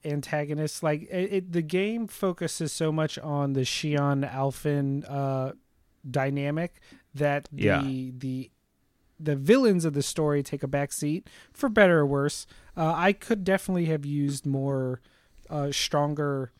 antagonists. 0.07 0.83
Like 0.83 1.03
it, 1.03 1.33
it, 1.33 1.53
the 1.53 1.63
game 1.63 2.07
focuses 2.07 2.73
so 2.73 2.93
much 2.93 3.19
on 3.19 3.53
the 3.53 3.63
Shionne 3.63 4.31
Alphen 4.31 5.05
uh, 5.09 5.53
dynamic 6.09 6.81
that 7.15 7.49
the 7.53 7.63
yeah. 7.63 7.83
the 7.83 8.51
the 9.19 9.37
villains 9.37 9.85
of 9.85 9.95
the 9.95 10.03
story 10.03 10.43
take 10.43 10.63
a 10.63 10.69
backseat 10.69 11.25
for 11.53 11.69
better 11.69 12.01
or 12.01 12.07
worse. 12.07 12.47
Uh, 12.77 12.93
I 12.95 13.13
could 13.13 13.45
definitely 13.45 13.87
have 13.87 14.05
used 14.05 14.45
more 14.45 15.01
uh, 15.49 15.73
stronger 15.73 16.53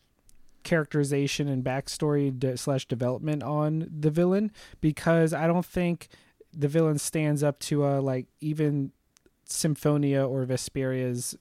characterization 0.63 1.47
and 1.47 1.63
backstory 1.63 2.37
de- 2.37 2.57
slash 2.57 2.85
development 2.87 3.43
on 3.43 3.87
the 3.89 4.09
villain 4.09 4.51
because 4.81 5.33
I 5.33 5.47
don't 5.47 5.65
think 5.65 6.09
the 6.51 6.67
villain 6.67 6.97
stands 6.97 7.43
up 7.43 7.59
to 7.59 7.85
uh 7.85 8.01
like 8.01 8.25
even 8.41 8.91
Symphonia 9.45 10.25
or 10.27 10.45
Vesperia's 10.45 11.37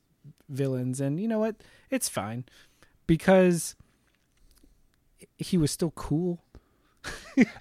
villains. 0.49 1.01
And 1.01 1.21
you 1.21 1.29
know 1.29 1.39
what? 1.39 1.57
It's 1.91 2.09
fine 2.09 2.45
because 3.07 3.77
he 5.39 5.57
was 5.57 5.71
still 5.71 5.93
cool. 5.93 6.41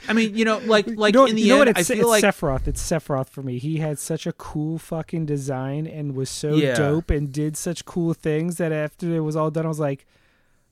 I 0.07 0.13
mean, 0.13 0.35
you 0.35 0.45
know, 0.45 0.57
like 0.59 0.87
like 0.95 1.13
you 1.13 1.19
know, 1.19 1.25
in 1.27 1.35
the 1.35 1.41
you 1.43 1.47
know 1.49 1.61
end, 1.61 1.67
what? 1.69 1.77
It's, 1.79 1.91
I 1.91 1.95
feel 1.95 2.11
it's 2.11 2.23
like 2.23 2.35
Sephiroth. 2.35 2.67
It's 2.67 2.81
Sephiroth 2.81 3.29
for 3.29 3.43
me. 3.43 3.59
He 3.59 3.77
had 3.77 3.99
such 3.99 4.25
a 4.25 4.33
cool 4.33 4.77
fucking 4.79 5.25
design 5.25 5.85
and 5.85 6.15
was 6.15 6.29
so 6.29 6.55
Yeah. 6.55 6.73
dope 6.75 7.09
and 7.11 7.31
did 7.31 7.55
such 7.57 7.85
cool 7.85 8.13
things 8.13 8.57
that 8.57 8.71
after 8.71 9.13
it 9.15 9.19
was 9.19 9.35
all 9.35 9.51
done, 9.51 9.65
I 9.65 9.69
was 9.69 9.79
like, 9.79 10.05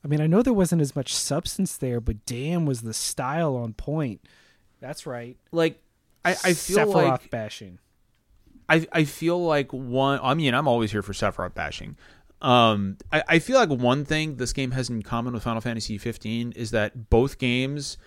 I 0.04 0.08
mean, 0.08 0.20
I 0.22 0.28
know 0.28 0.42
there 0.42 0.54
wasn't 0.54 0.82
as 0.82 0.96
much 0.96 1.14
substance 1.14 1.78
there, 1.78 2.00
but 2.02 2.26
damn, 2.26 2.66
was 2.66 2.82
the 2.82 2.94
style 2.94 3.56
on 3.56 3.74
point. 3.74 4.22
That's 4.82 5.06
right. 5.06 5.38
like 5.52 5.80
I, 6.26 6.32
I 6.32 6.54
feel 6.54 6.80
Sephiroth 6.80 6.94
like 6.94 7.30
bashing. 7.30 7.80
I 8.70 8.88
I 8.92 9.04
feel 9.04 9.44
like 9.46 9.72
one. 9.72 10.20
I 10.24 10.34
mean, 10.34 10.54
I'm 10.54 10.68
always 10.68 10.92
here 10.92 11.02
for 11.04 11.14
Sephiroth 11.14 11.54
bashing. 11.54 11.98
Um, 12.44 12.98
I, 13.12 13.24
I 13.28 13.40
feel 13.40 13.58
like 13.58 13.70
one 13.70 14.04
thing 14.04 14.36
this 14.36 14.52
game 14.52 14.72
has 14.72 14.90
in 14.90 15.02
common 15.02 15.34
with 15.34 15.44
Final 15.44 15.62
Fantasy 15.62 15.98
15 15.98 16.52
is 16.52 16.72
that 16.72 17.10
both 17.10 17.38
games, 17.40 17.98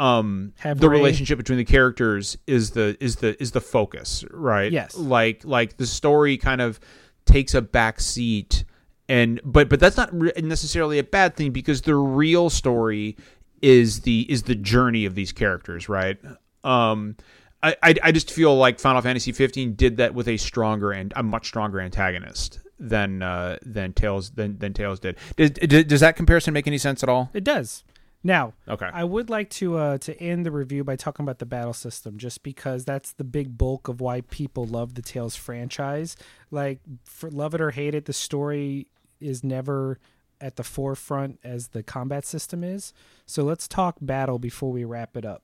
um, 0.00 0.52
Have 0.58 0.80
the 0.80 0.88
Rey- 0.90 0.96
relationship 0.98 1.38
between 1.38 1.58
the 1.58 1.64
characters 1.64 2.36
is 2.46 2.70
the 2.70 2.96
is 3.00 3.16
the 3.16 3.40
is 3.40 3.52
the 3.52 3.60
focus, 3.60 4.24
right? 4.30 4.70
Yes. 4.72 4.96
Like 4.96 5.44
like 5.44 5.76
the 5.76 5.86
story 5.86 6.36
kind 6.36 6.60
of 6.60 6.80
takes 7.24 7.54
a 7.54 7.62
back 7.62 8.00
seat, 8.00 8.64
and 9.08 9.40
but 9.44 9.68
but 9.68 9.78
that's 9.80 9.96
not 9.96 10.12
re- 10.12 10.32
necessarily 10.42 10.98
a 10.98 11.04
bad 11.04 11.36
thing 11.36 11.52
because 11.52 11.82
the 11.82 11.94
real 11.94 12.50
story 12.50 13.16
is 13.62 14.00
the 14.00 14.26
is 14.28 14.42
the 14.44 14.54
journey 14.56 15.04
of 15.04 15.14
these 15.14 15.32
characters, 15.32 15.88
right? 15.88 16.18
Um, 16.64 17.16
I, 17.62 17.76
I, 17.82 17.94
I 18.04 18.12
just 18.12 18.30
feel 18.30 18.56
like 18.56 18.78
Final 18.78 19.02
Fantasy 19.02 19.32
15 19.32 19.74
did 19.74 19.96
that 19.96 20.14
with 20.14 20.28
a 20.28 20.36
stronger 20.36 20.92
and 20.92 21.12
a 21.16 21.22
much 21.22 21.46
stronger 21.46 21.80
antagonist 21.80 22.60
than 22.78 23.22
uh, 23.22 23.58
than 23.62 23.92
Tales 23.92 24.30
than 24.30 24.58
than 24.58 24.72
Tales 24.72 25.00
did. 25.00 25.16
Does, 25.36 25.50
does 25.50 26.00
that 26.00 26.16
comparison 26.16 26.54
make 26.54 26.66
any 26.66 26.78
sense 26.78 27.02
at 27.02 27.08
all? 27.08 27.30
It 27.34 27.44
does. 27.44 27.84
Now, 28.24 28.54
Okay. 28.66 28.90
I 28.92 29.04
would 29.04 29.30
like 29.30 29.48
to 29.50 29.76
uh, 29.76 29.98
to 29.98 30.20
end 30.20 30.44
the 30.44 30.50
review 30.50 30.82
by 30.82 30.96
talking 30.96 31.24
about 31.24 31.38
the 31.38 31.46
battle 31.46 31.72
system, 31.72 32.18
just 32.18 32.42
because 32.42 32.84
that's 32.84 33.12
the 33.12 33.24
big 33.24 33.56
bulk 33.56 33.86
of 33.86 34.00
why 34.00 34.22
people 34.22 34.66
love 34.66 34.94
the 34.94 35.02
Tales 35.02 35.36
franchise. 35.36 36.16
Like, 36.50 36.80
for 37.04 37.30
love 37.30 37.54
it 37.54 37.60
or 37.60 37.70
hate 37.70 37.94
it, 37.94 38.06
the 38.06 38.12
story 38.12 38.88
is 39.20 39.44
never 39.44 39.98
at 40.40 40.56
the 40.56 40.64
forefront 40.64 41.38
as 41.44 41.68
the 41.68 41.82
combat 41.82 42.24
system 42.24 42.62
is. 42.62 42.92
So 43.26 43.44
let's 43.44 43.66
talk 43.68 43.96
battle 44.00 44.38
before 44.38 44.72
we 44.72 44.84
wrap 44.84 45.16
it 45.16 45.24
up. 45.24 45.42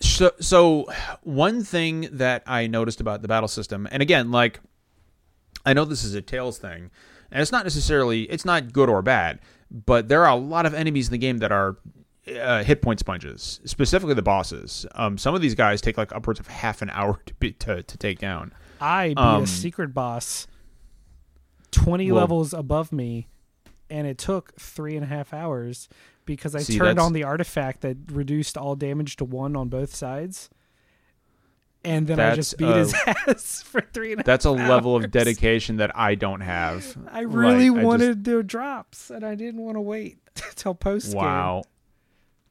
So 0.00 0.32
so 0.40 0.86
one 1.22 1.62
thing 1.64 2.08
that 2.12 2.42
I 2.46 2.66
noticed 2.66 3.00
about 3.00 3.22
the 3.22 3.28
battle 3.28 3.48
system, 3.48 3.88
and 3.90 4.02
again, 4.02 4.30
like 4.30 4.60
I 5.66 5.72
know 5.72 5.84
this 5.84 6.04
is 6.04 6.14
a 6.14 6.22
Tales 6.22 6.58
thing, 6.58 6.90
and 7.30 7.40
it's 7.42 7.52
not 7.52 7.64
necessarily 7.64 8.22
it's 8.24 8.44
not 8.44 8.72
good 8.72 8.88
or 8.88 9.02
bad, 9.02 9.40
but 9.70 10.08
there 10.08 10.24
are 10.24 10.30
a 10.30 10.36
lot 10.36 10.66
of 10.66 10.74
enemies 10.74 11.08
in 11.08 11.12
the 11.12 11.18
game 11.18 11.38
that 11.38 11.52
are 11.52 11.76
uh, 12.40 12.62
hit 12.64 12.80
point 12.82 13.00
sponges, 13.00 13.60
specifically 13.64 14.14
the 14.14 14.22
bosses. 14.22 14.86
Um, 14.94 15.18
some 15.18 15.34
of 15.34 15.40
these 15.42 15.54
guys 15.54 15.80
take 15.80 15.96
like 15.98 16.12
upwards 16.14 16.40
of 16.40 16.46
half 16.46 16.80
an 16.82 16.90
hour 16.90 17.20
to 17.26 17.34
be, 17.34 17.52
to, 17.52 17.82
to 17.82 17.98
take 17.98 18.18
down. 18.18 18.52
I 18.80 19.08
beat 19.08 19.18
Um, 19.18 19.42
a 19.44 19.46
secret 19.46 19.92
boss 19.94 20.46
20 21.70 22.10
Well- 22.12 22.20
levels 22.22 22.54
above 22.54 22.92
me, 22.92 23.28
and 23.90 24.06
it 24.06 24.18
took 24.18 24.54
three 24.58 24.94
and 24.96 25.04
a 25.04 25.08
half 25.08 25.32
hours 25.34 25.88
because 26.24 26.54
I 26.54 26.60
See, 26.60 26.78
turned 26.78 26.98
on 26.98 27.12
the 27.12 27.24
artifact 27.24 27.82
that 27.82 27.96
reduced 28.10 28.56
all 28.56 28.76
damage 28.76 29.16
to 29.16 29.24
one 29.24 29.56
on 29.56 29.68
both 29.68 29.94
sides. 29.94 30.48
And 31.84 32.06
then 32.06 32.18
I 32.18 32.24
That's, 32.34 32.36
just 32.36 32.58
beat 32.58 32.66
uh, 32.66 32.76
his 32.76 32.94
ass 33.06 33.62
for 33.62 33.82
three 33.92 34.12
and 34.12 34.20
a 34.20 34.22
half 34.22 34.26
That's 34.26 34.44
a 34.46 34.50
level 34.50 34.96
of 34.96 35.10
dedication 35.10 35.76
that 35.76 35.96
I 35.96 36.14
don't 36.14 36.40
have. 36.40 36.96
I 37.10 37.20
really 37.20 37.68
Like, 37.68 37.78
I 37.78 37.82
just- 37.82 37.86
wanted 37.86 38.24
the 38.24 38.42
drops, 38.42 39.10
and 39.10 39.24
I 39.24 39.34
didn't 39.34 39.60
want 39.60 39.76
to 39.76 39.80
wait 39.82 40.18
till 40.54 40.74
post 40.74 41.12
game. 41.12 41.16
wow. 41.22 41.62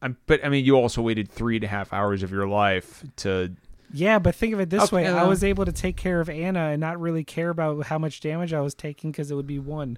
I'm, 0.02 0.18
but 0.28 0.44
I 0.46 0.50
mean, 0.50 0.66
you 0.66 0.76
also 0.76 1.02
waited 1.02 1.30
three 1.32 1.56
and 1.56 1.64
a 1.64 1.68
half 1.68 1.94
hours 1.94 2.24
of 2.24 2.32
your 2.32 2.48
life 2.48 3.04
to. 3.18 3.54
Yeah, 3.94 4.20
but 4.20 4.36
think 4.36 4.54
of 4.54 4.60
it 4.60 4.70
this 4.70 4.84
Okay, 4.86 4.96
way: 4.98 5.08
I 5.08 5.24
was 5.24 5.44
able 5.44 5.64
to 5.66 5.72
take 5.72 5.96
care 5.98 6.20
of 6.20 6.30
Anna 6.30 6.70
and 6.72 6.82
not 6.82 7.00
really 7.00 7.24
care 7.24 7.50
about 7.50 7.86
how 7.86 7.98
much 7.98 8.20
damage 8.20 8.52
I 8.54 8.60
was 8.62 8.74
taking 8.76 9.12
because 9.12 9.32
it 9.32 9.36
would 9.36 9.48
be 9.48 9.60
one. 9.60 9.98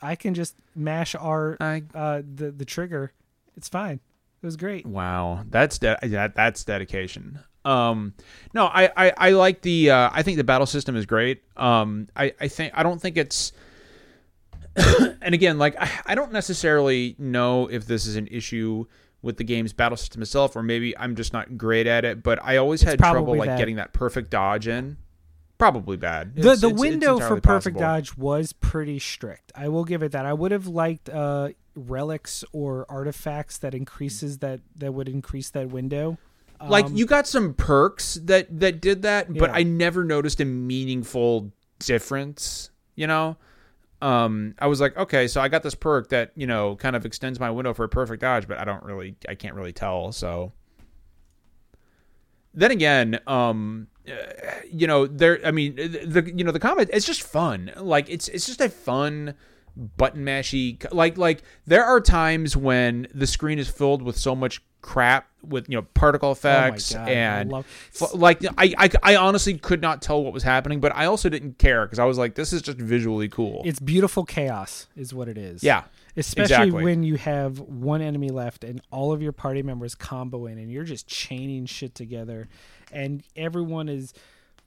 I 0.00 0.16
can 0.16 0.34
just 0.34 0.56
mash 0.74 1.14
R 1.14 1.56
I, 1.60 1.84
uh, 1.94 2.22
the 2.34 2.50
the 2.50 2.64
trigger. 2.64 3.12
It's 3.56 3.68
fine. 3.68 4.00
It 4.42 4.46
was 4.46 4.56
great. 4.56 4.84
wow, 4.86 5.44
that's 5.48 5.78
de- 5.78 5.96
that, 6.02 6.34
that's 6.34 6.64
dedication. 6.64 7.38
Um, 7.64 8.14
no, 8.54 8.66
I, 8.66 8.90
I, 8.96 9.12
I 9.16 9.30
like 9.30 9.62
the. 9.62 9.90
Uh, 9.90 10.10
I 10.12 10.22
think 10.22 10.36
the 10.36 10.44
battle 10.44 10.66
system 10.66 10.96
is 10.96 11.06
great. 11.06 11.42
Um, 11.56 12.08
I, 12.16 12.32
I 12.40 12.48
think 12.48 12.72
I 12.76 12.82
don't 12.82 13.00
think 13.00 13.16
it's. 13.16 13.52
and 14.76 15.34
again, 15.34 15.58
like 15.58 15.76
I, 15.80 15.90
I 16.06 16.14
don't 16.14 16.32
necessarily 16.32 17.14
know 17.18 17.68
if 17.68 17.86
this 17.86 18.06
is 18.06 18.16
an 18.16 18.26
issue 18.30 18.86
with 19.20 19.36
the 19.36 19.44
game's 19.44 19.72
battle 19.72 19.96
system 19.96 20.22
itself, 20.22 20.56
or 20.56 20.62
maybe 20.62 20.96
I'm 20.96 21.14
just 21.14 21.32
not 21.32 21.56
great 21.58 21.86
at 21.86 22.04
it. 22.04 22.22
But 22.22 22.38
I 22.42 22.56
always 22.56 22.82
had 22.82 22.98
trouble 22.98 23.36
like 23.36 23.56
getting 23.58 23.76
that 23.76 23.92
perfect 23.92 24.30
dodge 24.30 24.66
in. 24.66 24.96
Probably 25.58 25.96
bad. 25.96 26.34
the 26.34 26.40
It's- 26.40 26.60
the 26.60 26.66
it's- 26.68 26.72
it's 26.72 26.80
window 26.80 27.18
for 27.20 27.40
perfect 27.40 27.76
possible. 27.76 27.80
dodge 27.80 28.16
was 28.16 28.52
pretty 28.52 28.98
strict. 28.98 29.52
I 29.54 29.68
will 29.68 29.84
give 29.84 30.02
it 30.02 30.10
that. 30.12 30.26
I 30.26 30.32
would 30.32 30.50
have 30.50 30.66
liked 30.66 31.08
uh, 31.08 31.50
relics 31.76 32.42
or 32.52 32.84
artifacts 32.88 33.58
that 33.58 33.72
increases 33.74 34.38
that 34.38 34.60
that 34.76 34.92
would 34.92 35.08
increase 35.08 35.50
that 35.50 35.68
window. 35.68 36.18
Like 36.68 36.86
Um, 36.86 36.96
you 36.96 37.06
got 37.06 37.26
some 37.26 37.54
perks 37.54 38.14
that 38.24 38.60
that 38.60 38.80
did 38.80 39.02
that 39.02 39.32
but 39.32 39.50
i 39.50 39.62
never 39.62 40.04
noticed 40.04 40.40
a 40.40 40.44
meaningful 40.44 41.52
difference 41.78 42.70
you 42.94 43.06
know? 43.06 43.36
Um 44.00 44.54
i 44.58 44.66
was 44.66 44.80
like 44.80 44.96
okay 44.96 45.28
so 45.28 45.40
i 45.40 45.48
got 45.48 45.62
this 45.62 45.74
perk 45.74 46.08
that 46.10 46.32
you 46.36 46.46
know 46.46 46.76
kind 46.76 46.96
of 46.96 47.06
extends 47.06 47.38
my 47.40 47.50
window 47.50 47.72
for 47.74 47.84
a 47.84 47.88
perfect 47.88 48.20
dodge 48.20 48.46
but 48.48 48.58
i 48.58 48.64
don't 48.64 48.82
really 48.82 49.16
i 49.28 49.34
can't 49.34 49.54
really 49.54 49.72
tell 49.72 50.12
so. 50.12 50.52
Then 52.54 52.70
again 52.70 53.18
um 53.26 53.86
uh, 54.06 54.12
you 54.70 54.86
know 54.86 55.06
there 55.06 55.40
i 55.46 55.50
mean 55.50 55.76
the 55.76 56.30
you 56.34 56.44
know 56.44 56.52
the 56.52 56.58
comment 56.60 56.90
it's 56.92 57.06
just 57.06 57.22
fun. 57.22 57.70
Like 57.76 58.10
it's 58.10 58.28
it's 58.28 58.46
just 58.46 58.60
a 58.60 58.68
fun 58.68 59.34
button 59.96 60.22
mashy 60.22 60.84
like 60.92 61.16
like 61.16 61.42
there 61.66 61.82
are 61.84 61.98
times 62.00 62.54
when 62.54 63.06
the 63.14 63.26
screen 63.26 63.58
is 63.58 63.68
filled 63.70 64.02
with 64.02 64.18
so 64.18 64.34
much 64.36 64.62
crap 64.82 65.28
with 65.48 65.68
you 65.68 65.76
know 65.76 65.82
particle 65.94 66.30
effects 66.32 66.94
Oh 66.94 66.98
God, 66.98 67.08
I 67.08 67.12
and 67.12 67.50
love- 67.50 67.66
like 68.14 68.44
I, 68.58 68.74
I 68.76 68.90
I 69.02 69.16
honestly 69.16 69.56
could 69.56 69.80
not 69.80 70.02
tell 70.02 70.22
what 70.22 70.32
was 70.32 70.42
happening 70.42 70.80
but 70.80 70.94
I 70.94 71.06
also 71.06 71.28
didn't 71.28 71.58
care 71.58 71.86
because 71.86 71.98
I 71.98 72.04
was 72.04 72.18
like 72.18 72.34
this 72.34 72.52
is 72.52 72.62
just 72.62 72.78
visually 72.78 73.28
cool 73.28 73.62
It's 73.64 73.80
beautiful 73.80 74.24
chaos, 74.24 74.88
is 74.96 75.14
what 75.14 75.28
it 75.28 75.38
is. 75.38 75.62
yeah 75.64 75.84
Especially 76.16 76.42
exactly. 76.42 76.84
when 76.84 77.02
you 77.04 77.16
have 77.16 77.58
one 77.58 78.02
enemy 78.02 78.28
left 78.28 78.64
and 78.64 78.82
all 78.90 79.12
of 79.12 79.22
your 79.22 79.32
party 79.32 79.62
members 79.62 79.94
combo 79.94 80.46
in 80.46 80.58
and 80.58 80.70
you're 80.70 80.84
just 80.84 81.06
chaining 81.08 81.64
shit 81.66 81.94
together 81.94 82.48
and 82.92 83.22
everyone 83.36 83.88
is 83.88 84.12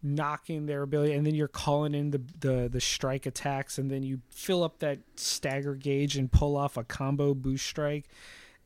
knocking 0.01 0.65
their 0.65 0.82
ability 0.84 1.13
and 1.13 1.25
then 1.25 1.34
you're 1.36 1.47
calling 1.47 1.93
in 1.95 2.12
the, 2.12 2.21
the 2.39 2.69
the 2.71 2.82
strike 2.82 3.25
attacks 3.25 3.78
and 3.78 3.89
then 3.89 4.04
you 4.04 4.21
fill 4.30 4.63
up 4.63 4.80
that 4.80 4.99
stagger 5.15 5.73
gauge 5.75 6.15
and 6.15 6.32
pull 6.32 6.56
off 6.56 6.78
a 6.78 6.84
combo 6.84 7.34
boost 7.34 7.65
strike 7.65 8.06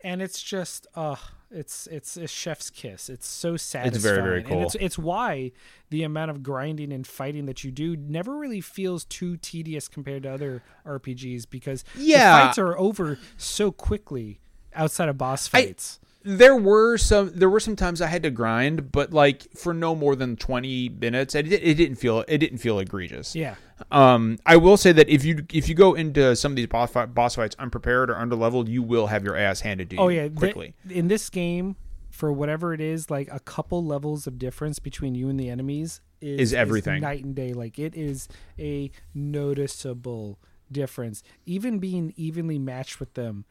and 0.01 0.21
it's 0.21 0.41
just 0.41 0.85
uh 0.95 1.15
it's 1.51 1.87
it's 1.87 2.15
a 2.15 2.27
chef's 2.27 2.69
kiss 2.69 3.09
it's 3.09 3.27
so 3.27 3.57
satisfying 3.57 3.95
It's 3.95 4.03
very, 4.03 4.21
very 4.21 4.39
and 4.41 4.47
cool. 4.47 4.61
it's 4.63 4.75
it's 4.75 4.97
why 4.99 5.51
the 5.89 6.03
amount 6.03 6.29
of 6.31 6.43
grinding 6.43 6.93
and 6.93 7.05
fighting 7.07 7.45
that 7.47 7.63
you 7.63 7.71
do 7.71 7.95
never 7.97 8.37
really 8.37 8.61
feels 8.61 9.03
too 9.05 9.35
tedious 9.37 9.87
compared 9.87 10.23
to 10.23 10.31
other 10.31 10.61
RPGs 10.85 11.49
because 11.49 11.83
Yeah. 11.97 12.37
the 12.39 12.45
fights 12.45 12.57
are 12.59 12.77
over 12.77 13.17
so 13.37 13.71
quickly 13.71 14.39
outside 14.75 15.09
of 15.09 15.17
boss 15.17 15.47
fights. 15.47 15.99
There 16.23 16.55
were 16.55 16.97
some 16.97 17.31
there 17.33 17.49
were 17.49 17.59
some 17.61 17.75
times 17.75 18.01
I 18.01 18.07
had 18.07 18.23
to 18.23 18.29
grind 18.31 18.91
but 18.91 19.13
like 19.13 19.47
for 19.55 19.73
no 19.73 19.95
more 19.95 20.15
than 20.15 20.35
20 20.35 20.89
minutes 20.89 21.33
it, 21.33 21.51
it 21.51 21.75
didn't 21.75 21.95
feel 21.95 22.25
it 22.27 22.39
didn't 22.39 22.57
feel 22.59 22.79
egregious 22.79 23.35
yeah. 23.35 23.55
Um, 23.91 24.37
I 24.45 24.57
will 24.57 24.75
say 24.75 24.91
that 24.91 25.07
if 25.07 25.23
you 25.23 25.45
if 25.53 25.69
you 25.69 25.75
go 25.75 25.93
into 25.93 26.35
some 26.35 26.51
of 26.51 26.55
these 26.57 26.67
boss, 26.67 26.91
fight, 26.91 27.13
boss 27.13 27.35
fights 27.35 27.55
unprepared 27.57 28.09
or 28.09 28.15
underleveled, 28.15 28.67
you 28.67 28.83
will 28.83 29.07
have 29.07 29.23
your 29.23 29.37
ass 29.37 29.61
handed 29.61 29.89
to 29.91 29.95
you 29.95 30.01
Oh 30.01 30.09
yeah, 30.09 30.27
quickly. 30.27 30.73
in 30.89 31.07
this 31.07 31.29
game, 31.29 31.77
for 32.09 32.33
whatever 32.33 32.73
it 32.73 32.81
is, 32.81 33.09
like 33.09 33.29
a 33.31 33.39
couple 33.39 33.85
levels 33.85 34.27
of 34.27 34.37
difference 34.37 34.79
between 34.79 35.15
you 35.15 35.29
and 35.29 35.39
the 35.39 35.49
enemies 35.49 36.01
is, 36.19 36.39
Is 36.51 36.53
everything. 36.53 36.99
night 36.99 37.23
and 37.23 37.33
day. 37.33 37.53
Like 37.53 37.79
it 37.79 37.95
is 37.95 38.27
a 38.59 38.91
noticeable 39.13 40.39
difference. 40.71 41.23
Even 41.45 41.79
being 41.79 42.13
evenly 42.17 42.59
matched 42.59 42.99
with 42.99 43.13
them 43.13 43.45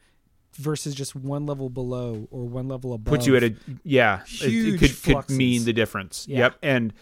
versus 0.55 0.95
just 0.95 1.15
one 1.15 1.45
level 1.45 1.69
below 1.69 2.27
or 2.31 2.43
one 2.47 2.67
level 2.67 2.93
above. 2.93 3.11
Puts 3.11 3.27
you 3.27 3.35
at 3.35 3.43
a 3.43 3.55
yeah, 3.83 4.21
it- 4.41 4.43
it, 4.43 4.49
Huge 4.51 4.79
could 5.03 5.03
could 5.27 5.29
mean 5.29 5.65
the 5.65 5.73
difference. 5.73 6.27
Yeah. 6.27 6.37
Yep, 6.39 6.55
and 6.63 6.93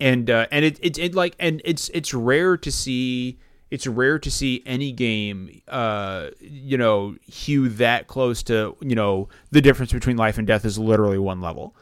and 0.00 0.30
uh, 0.30 0.46
and 0.50 0.64
it, 0.64 0.78
it 0.82 0.98
it 0.98 1.14
like 1.14 1.34
and 1.38 1.60
it's 1.64 1.88
it's 1.90 2.12
rare 2.14 2.56
to 2.56 2.70
see 2.72 3.38
it's 3.70 3.86
rare 3.86 4.18
to 4.18 4.30
see 4.30 4.62
any 4.66 4.92
game 4.92 5.62
uh 5.68 6.28
you 6.40 6.76
know 6.76 7.16
hue 7.26 7.68
that 7.68 8.06
close 8.06 8.42
to 8.42 8.76
you 8.80 8.94
know 8.94 9.28
the 9.50 9.60
difference 9.60 9.92
between 9.92 10.16
life 10.16 10.36
and 10.38 10.46
death 10.46 10.64
is 10.64 10.78
literally 10.78 11.18
one 11.18 11.40
level 11.40 11.74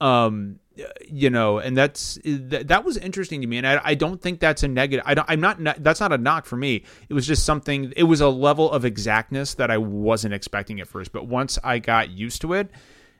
um 0.00 0.58
you 1.06 1.28
know 1.28 1.58
and 1.58 1.76
that's 1.76 2.18
that, 2.24 2.68
that 2.68 2.84
was 2.84 2.96
interesting 2.96 3.40
to 3.40 3.46
me 3.46 3.58
and 3.58 3.66
I, 3.66 3.80
I 3.84 3.94
don't 3.94 4.20
think 4.20 4.40
that's 4.40 4.62
a 4.62 4.68
negative 4.68 5.04
i 5.06 5.14
don't 5.14 5.28
i'm 5.28 5.40
not 5.40 5.58
that's 5.82 6.00
not 6.00 6.12
a 6.12 6.18
knock 6.18 6.46
for 6.46 6.56
me 6.56 6.84
it 7.08 7.14
was 7.14 7.26
just 7.26 7.44
something 7.44 7.92
it 7.96 8.04
was 8.04 8.20
a 8.20 8.28
level 8.28 8.70
of 8.70 8.84
exactness 8.84 9.54
that 9.54 9.70
i 9.70 9.78
wasn't 9.78 10.32
expecting 10.34 10.80
at 10.80 10.88
first 10.88 11.12
but 11.12 11.26
once 11.26 11.58
i 11.62 11.78
got 11.78 12.10
used 12.10 12.40
to 12.40 12.54
it 12.54 12.70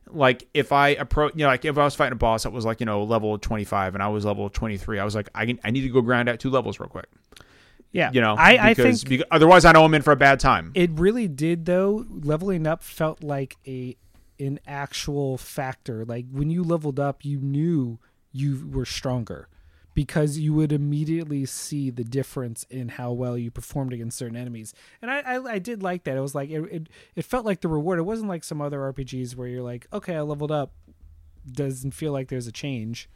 like 0.09 0.49
if 0.55 0.73
i 0.73 0.89
approach 0.89 1.35
you 1.35 1.43
know 1.43 1.49
like 1.49 1.65
if 1.65 1.77
i 1.77 1.85
was 1.85 1.95
fighting 1.95 2.13
a 2.13 2.17
boss 2.17 2.45
that 2.45 2.53
was 2.53 2.65
like 2.65 2.81
you 2.81 2.87
know 2.87 3.05
level 3.05 3.37
25 3.39 3.95
and 3.95 4.03
i 4.03 4.09
was 4.09 4.25
level 4.25 4.49
23 4.49 4.99
i 4.99 5.05
was 5.05 5.15
like 5.15 5.29
i, 5.35 5.45
can, 5.45 5.61
I 5.63 5.71
need 5.71 5.83
to 5.83 5.91
go 5.91 6.01
grind 6.01 6.29
out 6.29 6.41
two 6.41 6.51
levels 6.51 6.81
real 6.81 6.89
quick 6.89 7.07
yeah. 7.93 8.11
you 8.13 8.23
know 8.23 8.35
I, 8.35 8.57
I 8.57 8.75
because, 8.75 9.03
think 9.03 9.11
because 9.11 9.27
otherwise 9.31 9.67
i 9.67 9.73
know 9.73 9.85
i'm 9.85 9.93
in 9.93 10.01
for 10.01 10.13
a 10.13 10.17
bad 10.17 10.41
time 10.41 10.73
it 10.75 10.91
really 10.93 11.29
did 11.29 11.67
though. 11.67 12.07
Leveling 12.09 12.67
up 12.67 12.83
felt 12.83 13.23
like 13.23 13.57
a 13.67 13.97
an 14.39 14.59
actual 14.67 15.37
factor. 15.39 16.05
Like 16.05 16.27
when 16.31 16.51
you 16.51 16.63
leveled 16.63 16.99
up, 17.01 17.25
you 17.25 17.39
knew 17.41 17.99
you 18.33 18.69
were 18.73 18.85
stronger 18.87 19.49
because 19.95 20.39
you 20.39 20.55
would 20.55 20.73
immediately 20.73 21.45
see 21.45 21.91
the 21.91 22.03
difference 22.05 22.65
in 22.71 22.89
how 22.89 23.13
well 23.13 23.37
you 23.37 23.51
performed 23.51 23.93
against 23.93 24.17
certain 24.17 24.37
enemies. 24.37 24.73
And 25.03 25.11
I, 25.11 25.19
I, 25.21 25.53
I 25.55 25.59
did 25.59 25.83
like 25.83 26.05
that. 26.05 26.17
It 26.17 26.21
was 26.21 26.35
like 26.35 26.49
it, 26.51 26.63
it, 26.73 26.89
it 27.15 27.25
felt 27.27 27.45
like 27.45 27.61
the 27.61 27.69
reward. 27.69 27.99
It 27.99 28.03
wasn't 28.03 28.29
like 28.31 28.43
some 28.43 28.63
other 28.63 28.79
RPGs 28.93 29.37
where 29.37 29.49
you're 29.49 29.63
like, 29.63 29.87
okay, 29.93 30.17
I 30.17 30.23
leveled 30.23 30.51
up. 30.53 30.73
Doesn't 31.51 31.91
feel 31.91 32.13
like 32.13 32.29
there's 32.29 32.47
a 32.47 32.53
change, 32.53 33.11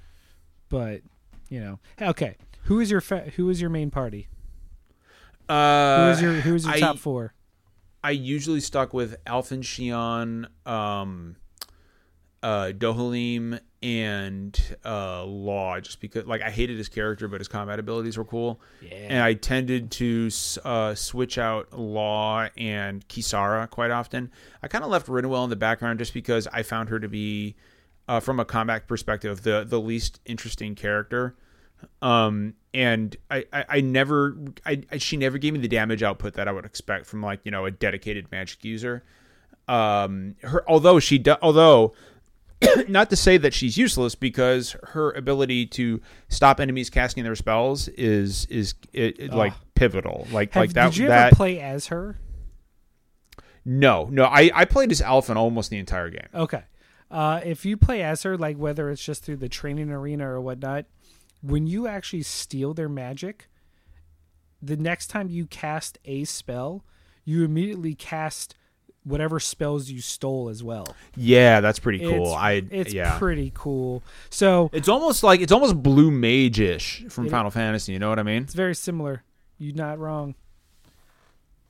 but 0.68 1.00
you 1.48 1.60
know, 1.60 1.78
okay. 2.02 2.36
Who 2.64 2.80
is 2.80 2.90
your 2.90 3.00
fa- 3.00 3.30
who 3.36 3.48
is 3.50 3.60
your 3.60 3.70
main 3.70 3.90
party? 3.90 4.26
uh 5.48 6.06
Who 6.06 6.10
is 6.10 6.20
your 6.22 6.32
who 6.40 6.54
is 6.56 6.64
your 6.66 6.74
I- 6.74 6.80
top 6.80 6.98
four? 6.98 7.32
I 8.06 8.10
usually 8.10 8.60
stuck 8.60 8.94
with 8.94 9.16
Alphen 9.24 9.62
Shionne, 9.62 10.46
um, 10.64 11.34
uh, 12.40 12.70
Dohalim, 12.72 13.58
and 13.82 14.76
uh, 14.84 15.24
Law, 15.24 15.80
just 15.80 16.00
because 16.00 16.24
like 16.24 16.40
I 16.40 16.50
hated 16.50 16.78
his 16.78 16.88
character, 16.88 17.26
but 17.26 17.40
his 17.40 17.48
combat 17.48 17.80
abilities 17.80 18.16
were 18.16 18.24
cool. 18.24 18.60
Yeah. 18.80 18.94
And 18.94 19.22
I 19.24 19.34
tended 19.34 19.90
to 19.90 20.30
uh, 20.64 20.94
switch 20.94 21.36
out 21.36 21.76
Law 21.76 22.46
and 22.56 23.06
Kisara 23.08 23.68
quite 23.70 23.90
often. 23.90 24.30
I 24.62 24.68
kind 24.68 24.84
of 24.84 24.90
left 24.90 25.08
Rinwell 25.08 25.42
in 25.42 25.50
the 25.50 25.56
background 25.56 25.98
just 25.98 26.14
because 26.14 26.46
I 26.52 26.62
found 26.62 26.90
her 26.90 27.00
to 27.00 27.08
be, 27.08 27.56
uh, 28.06 28.20
from 28.20 28.38
a 28.38 28.44
combat 28.44 28.86
perspective, 28.86 29.42
the 29.42 29.64
the 29.68 29.80
least 29.80 30.20
interesting 30.24 30.76
character 30.76 31.34
um 32.02 32.54
and 32.76 33.16
I, 33.30 33.44
I 33.52 33.64
i 33.68 33.80
never 33.80 34.36
I, 34.66 34.82
I 34.92 34.98
she 34.98 35.16
never 35.16 35.38
gave 35.38 35.54
me 35.54 35.58
the 35.60 35.68
damage 35.68 36.02
output 36.02 36.34
that 36.34 36.46
i 36.46 36.52
would 36.52 36.66
expect 36.66 37.06
from 37.06 37.22
like 37.22 37.40
you 37.44 37.50
know 37.50 37.64
a 37.64 37.70
dedicated 37.70 38.30
magic 38.30 38.64
user 38.64 39.02
um 39.66 40.36
her 40.42 40.62
although 40.68 41.00
she 41.00 41.18
do, 41.18 41.34
although 41.40 41.94
not 42.88 43.10
to 43.10 43.16
say 43.16 43.38
that 43.38 43.54
she's 43.54 43.76
useless 43.78 44.14
because 44.14 44.76
her 44.82 45.10
ability 45.12 45.66
to 45.66 46.00
stop 46.28 46.60
enemies 46.60 46.90
casting 46.90 47.24
their 47.24 47.34
spells 47.34 47.88
is 47.88 48.44
is 48.46 48.74
it, 48.92 49.18
it, 49.18 49.32
like 49.32 49.54
pivotal 49.74 50.26
like 50.30 50.52
Have- 50.52 50.60
like 50.62 50.72
that 50.74 50.90
did 50.90 50.98
you 50.98 51.08
that 51.08 51.28
ever 51.28 51.36
play 51.36 51.60
as 51.60 51.86
her? 51.86 52.18
no 53.64 54.06
no 54.10 54.24
i 54.26 54.50
i 54.54 54.64
played 54.66 54.92
as 54.92 55.00
Alphen 55.00 55.36
almost 55.36 55.70
the 55.70 55.78
entire 55.78 56.10
game 56.10 56.28
Okay. 56.34 56.62
Uh, 57.08 57.40
if 57.44 57.64
you 57.64 57.76
play 57.76 58.02
as 58.02 58.24
her, 58.24 58.36
like 58.36 58.56
whether 58.56 58.90
it's 58.90 59.04
just 59.04 59.22
through 59.22 59.36
the 59.36 59.48
training 59.48 59.90
arena 59.90 60.28
or 60.28 60.40
whatnot, 60.40 60.86
when 61.42 61.66
you 61.66 61.86
actually 61.86 62.22
steal 62.22 62.74
their 62.74 62.88
magic, 62.88 63.48
the 64.62 64.76
next 64.76 65.08
time 65.08 65.28
you 65.28 65.46
cast 65.46 65.98
a 66.04 66.24
spell, 66.24 66.84
you 67.24 67.44
immediately 67.44 67.94
cast 67.94 68.54
whatever 69.04 69.38
spells 69.38 69.88
you 69.88 70.00
stole 70.00 70.48
as 70.48 70.64
well. 70.64 70.86
yeah 71.16 71.60
that's 71.60 71.78
pretty 71.78 72.00
cool 72.00 72.26
It's, 72.26 72.34
i 72.36 72.52
it's 72.72 72.92
yeah 72.92 73.16
pretty 73.18 73.52
cool. 73.54 74.02
So 74.30 74.68
it's 74.72 74.88
almost 74.88 75.22
like 75.22 75.40
it's 75.40 75.52
almost 75.52 75.80
blue 75.80 76.10
mage-ish 76.10 77.04
from 77.08 77.26
It- 77.26 77.30
final 77.30 77.50
fantasy 77.52 77.92
you 77.92 78.00
know 78.00 78.08
what 78.08 78.18
i 78.18 78.24
mean 78.24 78.42
it's 78.42 78.54
very 78.54 78.74
similar. 78.74 79.22
You're 79.58 79.76
not 79.76 79.98
wrong. 80.00 80.34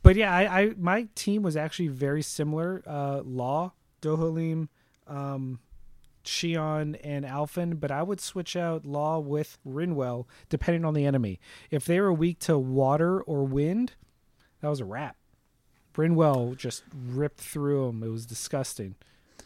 But 0.02 0.16
yeah, 0.16 0.32
I, 0.34 0.60
I 0.60 0.70
my 0.78 1.08
team 1.14 1.42
was 1.42 1.56
actually 1.56 1.88
very 1.88 2.22
similar. 2.22 2.82
Uh, 2.86 3.20
Law, 3.24 3.72
Dohalim, 4.02 4.68
um, 5.06 5.58
Shionne, 6.26 6.98
and 7.02 7.24
Alphen, 7.24 7.80
but 7.80 7.90
I 7.90 8.02
would 8.02 8.20
switch 8.20 8.56
out 8.56 8.84
Law 8.86 9.18
with 9.18 9.58
Rinwell 9.66 10.26
depending 10.48 10.84
on 10.84 10.94
the 10.94 11.06
enemy. 11.06 11.40
If 11.70 11.84
they 11.84 12.00
were 12.00 12.12
weak 12.12 12.38
to 12.40 12.58
water 12.58 13.20
or 13.22 13.44
wind, 13.44 13.94
that 14.60 14.68
was 14.68 14.80
a 14.80 14.84
wrap. 14.84 15.16
Rinwell 15.94 16.56
just 16.56 16.84
ripped 16.94 17.40
through 17.40 17.86
them. 17.86 18.02
It 18.02 18.08
was 18.08 18.26
disgusting. 18.26 18.96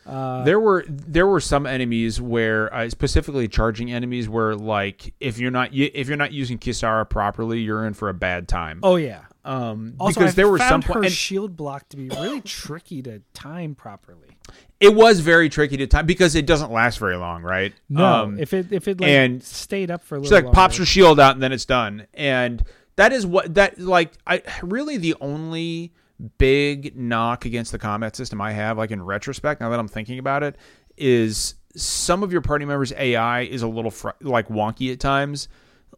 Uh, 0.06 0.42
there 0.44 0.58
were 0.58 0.84
there 0.88 1.26
were 1.26 1.40
some 1.40 1.66
enemies 1.66 2.20
where 2.20 2.72
uh, 2.74 2.88
specifically 2.88 3.46
charging 3.48 3.92
enemies 3.92 4.28
where 4.28 4.54
like 4.56 5.12
if 5.20 5.38
you're 5.38 5.50
not 5.50 5.70
if 5.74 6.08
you're 6.08 6.16
not 6.16 6.32
using 6.32 6.58
Kisara 6.58 7.08
properly, 7.08 7.60
you're 7.60 7.86
in 7.86 7.94
for 7.94 8.08
a 8.08 8.14
bad 8.14 8.48
time. 8.48 8.80
oh 8.82 8.96
yeah. 8.96 9.22
um, 9.44 9.94
Also, 10.00 10.20
because 10.20 10.32
I 10.32 10.36
there 10.36 10.48
were 10.48 10.58
some 10.58 10.82
her 10.82 11.02
and 11.04 11.12
shield 11.12 11.56
block 11.56 11.88
to 11.90 11.96
be 11.96 12.08
really 12.08 12.40
tricky 12.40 13.02
to 13.02 13.20
time 13.34 13.74
properly. 13.74 14.36
it 14.80 14.94
was 14.94 15.20
very 15.20 15.48
tricky 15.48 15.76
to 15.76 15.86
time 15.86 16.06
because 16.06 16.34
it 16.34 16.46
doesn't 16.46 16.72
last 16.72 16.98
very 16.98 17.16
long, 17.16 17.42
right? 17.42 17.72
No, 17.88 18.04
Um, 18.04 18.38
if 18.38 18.52
it 18.54 18.72
if 18.72 18.88
it 18.88 19.00
like 19.00 19.10
and 19.10 19.42
stayed 19.42 19.90
up 19.90 20.02
for 20.02 20.16
a 20.16 20.18
She 20.24 20.30
little 20.30 20.48
like 20.48 20.54
pops 20.54 20.74
longer. 20.74 20.82
her 20.82 20.86
shield 20.86 21.20
out 21.20 21.34
and 21.34 21.42
then 21.42 21.52
it's 21.52 21.66
done. 21.66 22.06
And 22.14 22.64
that 22.96 23.12
is 23.12 23.26
what 23.26 23.54
that 23.54 23.78
like 23.78 24.12
I 24.26 24.42
really 24.62 24.96
the 24.96 25.14
only 25.20 25.92
big 26.38 26.96
knock 26.96 27.44
against 27.44 27.72
the 27.72 27.78
combat 27.78 28.16
system 28.16 28.40
I 28.40 28.52
have, 28.52 28.78
like 28.78 28.90
in 28.90 29.02
retrospect, 29.02 29.61
now 29.61 29.70
that 29.70 29.78
I'm 29.78 29.88
thinking 29.88 30.18
about 30.18 30.42
it, 30.42 30.56
is 30.96 31.54
some 31.76 32.22
of 32.22 32.33
your 32.33 32.40
party 32.40 32.64
members' 32.64 32.92
AI 32.92 33.42
is 33.42 33.62
a 33.62 33.68
little 33.68 33.90
fr- 33.90 34.11
like 34.20 34.48
wonky 34.48 34.92
at 34.92 35.00
times. 35.00 35.48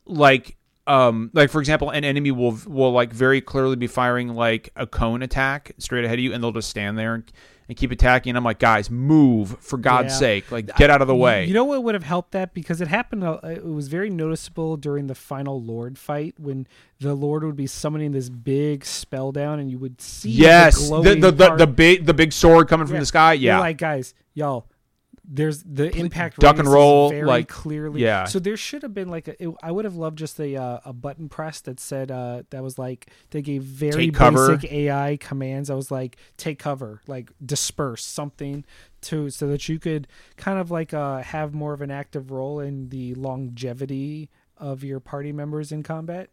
Like 0.05 0.57
um 0.87 1.31
like 1.33 1.49
for 1.51 1.61
example 1.61 1.91
an 1.91 2.05
enemy 2.05 2.31
will 2.31 2.59
will 2.67 2.91
like 2.93 3.13
very 3.13 3.41
clearly 3.41 3.77
be 3.77 3.87
firing 3.87 4.29
like 4.29 4.71
a 4.77 4.87
cone 4.87 5.23
attack 5.23 5.73
straight 5.79 6.05
ahead 6.05 6.19
of 6.19 6.25
you 6.25 6.33
and 6.33 6.43
they'll 6.43 6.51
just 6.53 6.69
stand 6.69 6.99
there 6.99 7.15
and, 7.15 7.31
and 7.69 7.77
keep 7.77 7.93
attacking 7.93 8.31
and 8.31 8.37
i'm 8.37 8.43
like 8.43 8.59
guys 8.59 8.91
move 8.91 9.57
for 9.61 9.77
god's 9.79 10.13
Yeah. 10.15 10.19
sake 10.19 10.51
like 10.51 10.75
get 10.77 10.91
out 10.91 11.01
of 11.01 11.07
the 11.07 11.15
way 11.15 11.45
You 11.47 11.55
know 11.55 11.65
what 11.65 11.85
would 11.85 11.95
have 11.95 12.03
helped 12.03 12.33
that 12.33 12.53
because 12.53 12.81
it 12.81 12.89
happened. 12.89 13.23
uh, 13.23 13.39
It 13.45 13.65
was 13.65 13.87
very 13.87 14.11
noticeable 14.11 14.77
during 14.77 15.07
the 15.07 15.15
final 15.15 15.63
Lord 15.63 15.99
fight 15.99 16.35
when 16.39 16.67
the 16.99 17.15
Lord 17.15 17.45
would 17.45 17.57
be 17.57 17.67
summoning 17.69 18.11
this 18.13 18.29
big 18.29 18.85
spell 18.85 19.31
down, 19.33 19.59
and 19.61 19.71
you 19.71 19.79
would 19.79 20.01
see 20.01 20.31
Yes, 20.31 20.89
the 20.89 21.01
the 21.01 21.15
the, 21.15 21.31
the, 21.31 21.57
the 21.57 21.67
big 21.67 22.07
the 22.07 22.15
big 22.15 22.33
sword 22.33 22.69
coming 22.69 22.87
from 22.87 22.95
Yeah. 22.97 23.01
the 23.01 23.07
sky. 23.07 23.33
You're 23.35 23.55
Yeah, 23.55 23.61
like 23.61 23.79
guys, 23.79 24.15
y'all. 24.35 24.67
There's 25.25 25.63
the 25.63 25.97
impact. 25.97 26.41
duck 26.41 26.59
and 26.59 26.67
roll, 26.67 27.11
very 27.11 27.25
like, 27.25 27.49
clearly. 27.49 28.03
yeah. 28.03 28.25
So 28.25 28.41
there 28.41 28.57
should 28.57 28.83
have 28.83 28.93
been 28.93 29.09
like 29.09 29.29
a. 29.29 29.43
It, 29.43 29.55
I 29.63 29.71
would 29.71 29.85
have 29.85 29.95
loved 29.95 30.19
just 30.19 30.39
a 30.41 30.57
uh, 30.57 30.81
a 30.85 30.93
button 30.93 31.29
press 31.29 31.61
that 31.61 31.79
said 31.79 32.11
uh, 32.11 32.43
that 32.51 32.63
was 32.63 32.77
like 32.77 33.09
they 33.31 33.41
gave 33.41 33.63
very 33.63 34.11
basic 34.11 34.65
AI 34.73 35.17
commands. 35.21 35.71
I 35.71 35.75
was 35.75 35.93
like 35.93 36.17
take 36.37 36.59
cover, 36.59 37.03
like 37.07 37.31
disperse 37.45 38.05
something 38.05 38.65
to 39.03 39.31
so 39.31 39.47
that 39.47 39.69
you 39.69 39.79
could 39.79 40.09
kind 40.37 40.59
of 40.59 40.73
like 40.73 40.93
uh, 40.93 41.19
have 41.19 41.55
more 41.55 41.73
of 41.73 41.83
an 41.83 41.93
active 41.93 42.33
role 42.33 42.59
in 42.59 42.89
the 42.89 43.15
longevity 43.15 44.29
of 44.57 44.83
your 44.83 44.99
party 44.99 45.31
members 45.31 45.71
in 45.71 45.85
combat. 45.85 46.31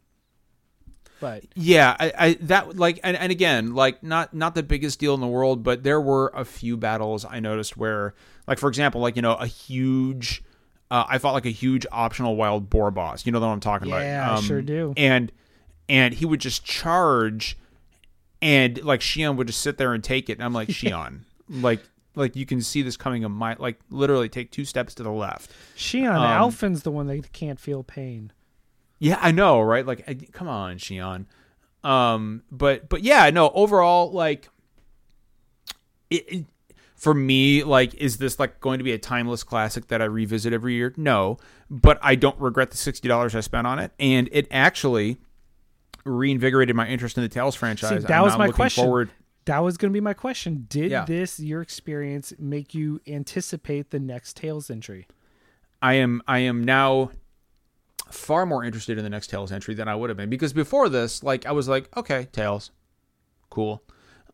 But 1.20 1.46
yeah. 1.56 1.96
I, 2.00 2.14
I 2.18 2.34
that 2.42 2.78
like 2.78 3.00
and, 3.04 3.18
and 3.18 3.32
again 3.32 3.76
like 3.76 4.02
not 4.04 4.34
not 4.34 4.56
the 4.56 4.64
biggest 4.64 5.00
deal 5.00 5.14
in 5.14 5.22
the 5.22 5.28
world, 5.28 5.64
but 5.64 5.84
there 5.84 6.00
were 6.00 6.32
a 6.34 6.46
few 6.46 6.78
battles 6.78 7.26
I 7.26 7.40
noticed 7.40 7.78
where 7.78 8.14
like 8.50 8.60
for 8.60 8.68
example 8.68 9.00
like 9.00 9.16
you 9.16 9.22
know 9.22 9.36
a 9.36 9.48
huge. 9.48 10.44
Uh, 10.92 11.06
I 11.08 11.20
fought 11.20 11.34
like 11.34 11.46
a 11.46 11.52
huge 11.52 11.86
optional 11.92 12.36
wild 12.36 12.70
boar 12.70 12.90
boss. 12.90 13.24
You 13.26 13.32
know 13.32 13.40
what 13.40 13.46
I'm 13.48 13.60
talking 13.60 13.88
about? 13.88 14.02
Yeah, 14.02 14.34
I 14.36 14.42
sure 14.42 14.62
do. 14.62 14.94
And 14.98 15.32
and 15.88 16.16
he 16.16 16.26
would 16.26 16.40
just 16.42 16.66
charge, 16.66 17.56
and 18.42 18.84
like 18.84 19.00
Shionne 19.02 19.36
would 19.38 19.48
just 19.48 19.62
sit 19.62 19.78
there 19.78 19.94
and 19.94 20.04
take 20.04 20.30
it. 20.30 20.34
And 20.34 20.44
I'm 20.44 20.52
like 20.54 20.68
Shionne, 20.80 21.22
like 21.48 21.80
like 22.16 22.36
you 22.36 22.46
can 22.48 22.62
see 22.64 22.82
this 22.82 22.98
coming 22.98 23.24
a 23.24 23.30
mile. 23.30 23.56
Like 23.60 23.80
literally 23.92 24.30
take 24.30 24.50
two 24.52 24.66
steps 24.66 24.96
to 24.96 25.04
the 25.04 25.12
left. 25.12 25.52
Shionne 25.78 26.16
Um, 26.16 26.24
Alphen's 26.24 26.82
the 26.82 26.92
one 26.92 27.06
that 27.08 27.32
can't 27.34 27.60
feel 27.60 27.84
pain. 27.84 28.32
Yeah, 28.98 29.18
I 29.22 29.32
know, 29.32 29.62
right? 29.62 29.86
Like, 29.86 30.04
I, 30.10 30.16
come 30.16 30.50
on, 30.50 30.78
Shionne. 30.78 31.26
Um, 31.84 32.42
but 32.52 32.90
but 32.90 33.02
yeah, 33.04 33.30
no. 33.30 33.50
Overall, 33.52 34.12
like, 34.12 34.50
it, 36.10 36.26
it- 36.34 36.46
for 37.00 37.14
me, 37.14 37.64
like, 37.64 37.94
is 37.96 38.18
this 38.18 38.40
like 38.40 38.60
going 38.60 38.78
to 38.80 38.84
be 38.84 38.92
a 38.92 38.98
timeless 38.98 39.42
classic 39.44 39.88
that 39.88 40.02
I 40.02 40.06
revisit 40.06 40.52
every 40.52 40.74
year? 40.74 40.94
No, 40.98 41.38
but 41.70 41.98
I 42.02 42.16
don't 42.16 42.38
regret 42.40 42.72
the 42.72 42.78
sixty 42.78 43.08
dollars 43.08 43.34
I 43.36 43.40
spent 43.40 43.66
on 43.66 43.80
it, 43.80 43.92
and 44.00 44.28
it 44.34 44.48
actually 44.52 45.18
reinvigorated 46.04 46.76
my 46.76 46.88
interest 46.88 47.18
in 47.18 47.24
the 47.24 47.30
Tales 47.30 47.56
franchise. 47.56 48.04
that 48.04 48.12
I'm 48.12 48.24
was 48.24 48.38
my 48.38 48.50
question. 48.50 48.84
Forward. 48.84 49.10
That 49.46 49.60
was 49.60 49.78
going 49.78 49.92
to 49.92 49.94
be 49.94 50.02
my 50.02 50.14
question. 50.14 50.66
Did 50.70 50.92
Yeah. 50.92 51.06
this 51.06 51.40
your 51.40 51.62
experience 51.62 52.34
make 52.38 52.76
you 52.76 53.00
anticipate 53.08 53.90
the 53.92 54.00
next 54.00 54.36
Tales 54.36 54.70
entry? 54.70 55.08
I 55.82 55.94
am 55.94 56.22
I 56.28 56.40
am 56.40 56.64
now 56.66 57.12
far 58.12 58.46
more 58.46 58.64
interested 58.66 58.98
in 58.98 59.04
the 59.06 59.10
next 59.10 59.28
Tales 59.28 59.52
entry 59.52 59.74
than 59.74 59.88
I 59.88 59.96
would 59.96 60.10
have 60.10 60.18
been 60.18 60.30
because 60.30 60.52
before 60.52 60.90
this, 60.90 61.24
like 61.24 61.46
I 61.46 61.52
was 61.54 61.68
like, 61.70 61.96
okay, 61.96 62.28
Tales, 62.34 62.72
cool. 63.50 63.82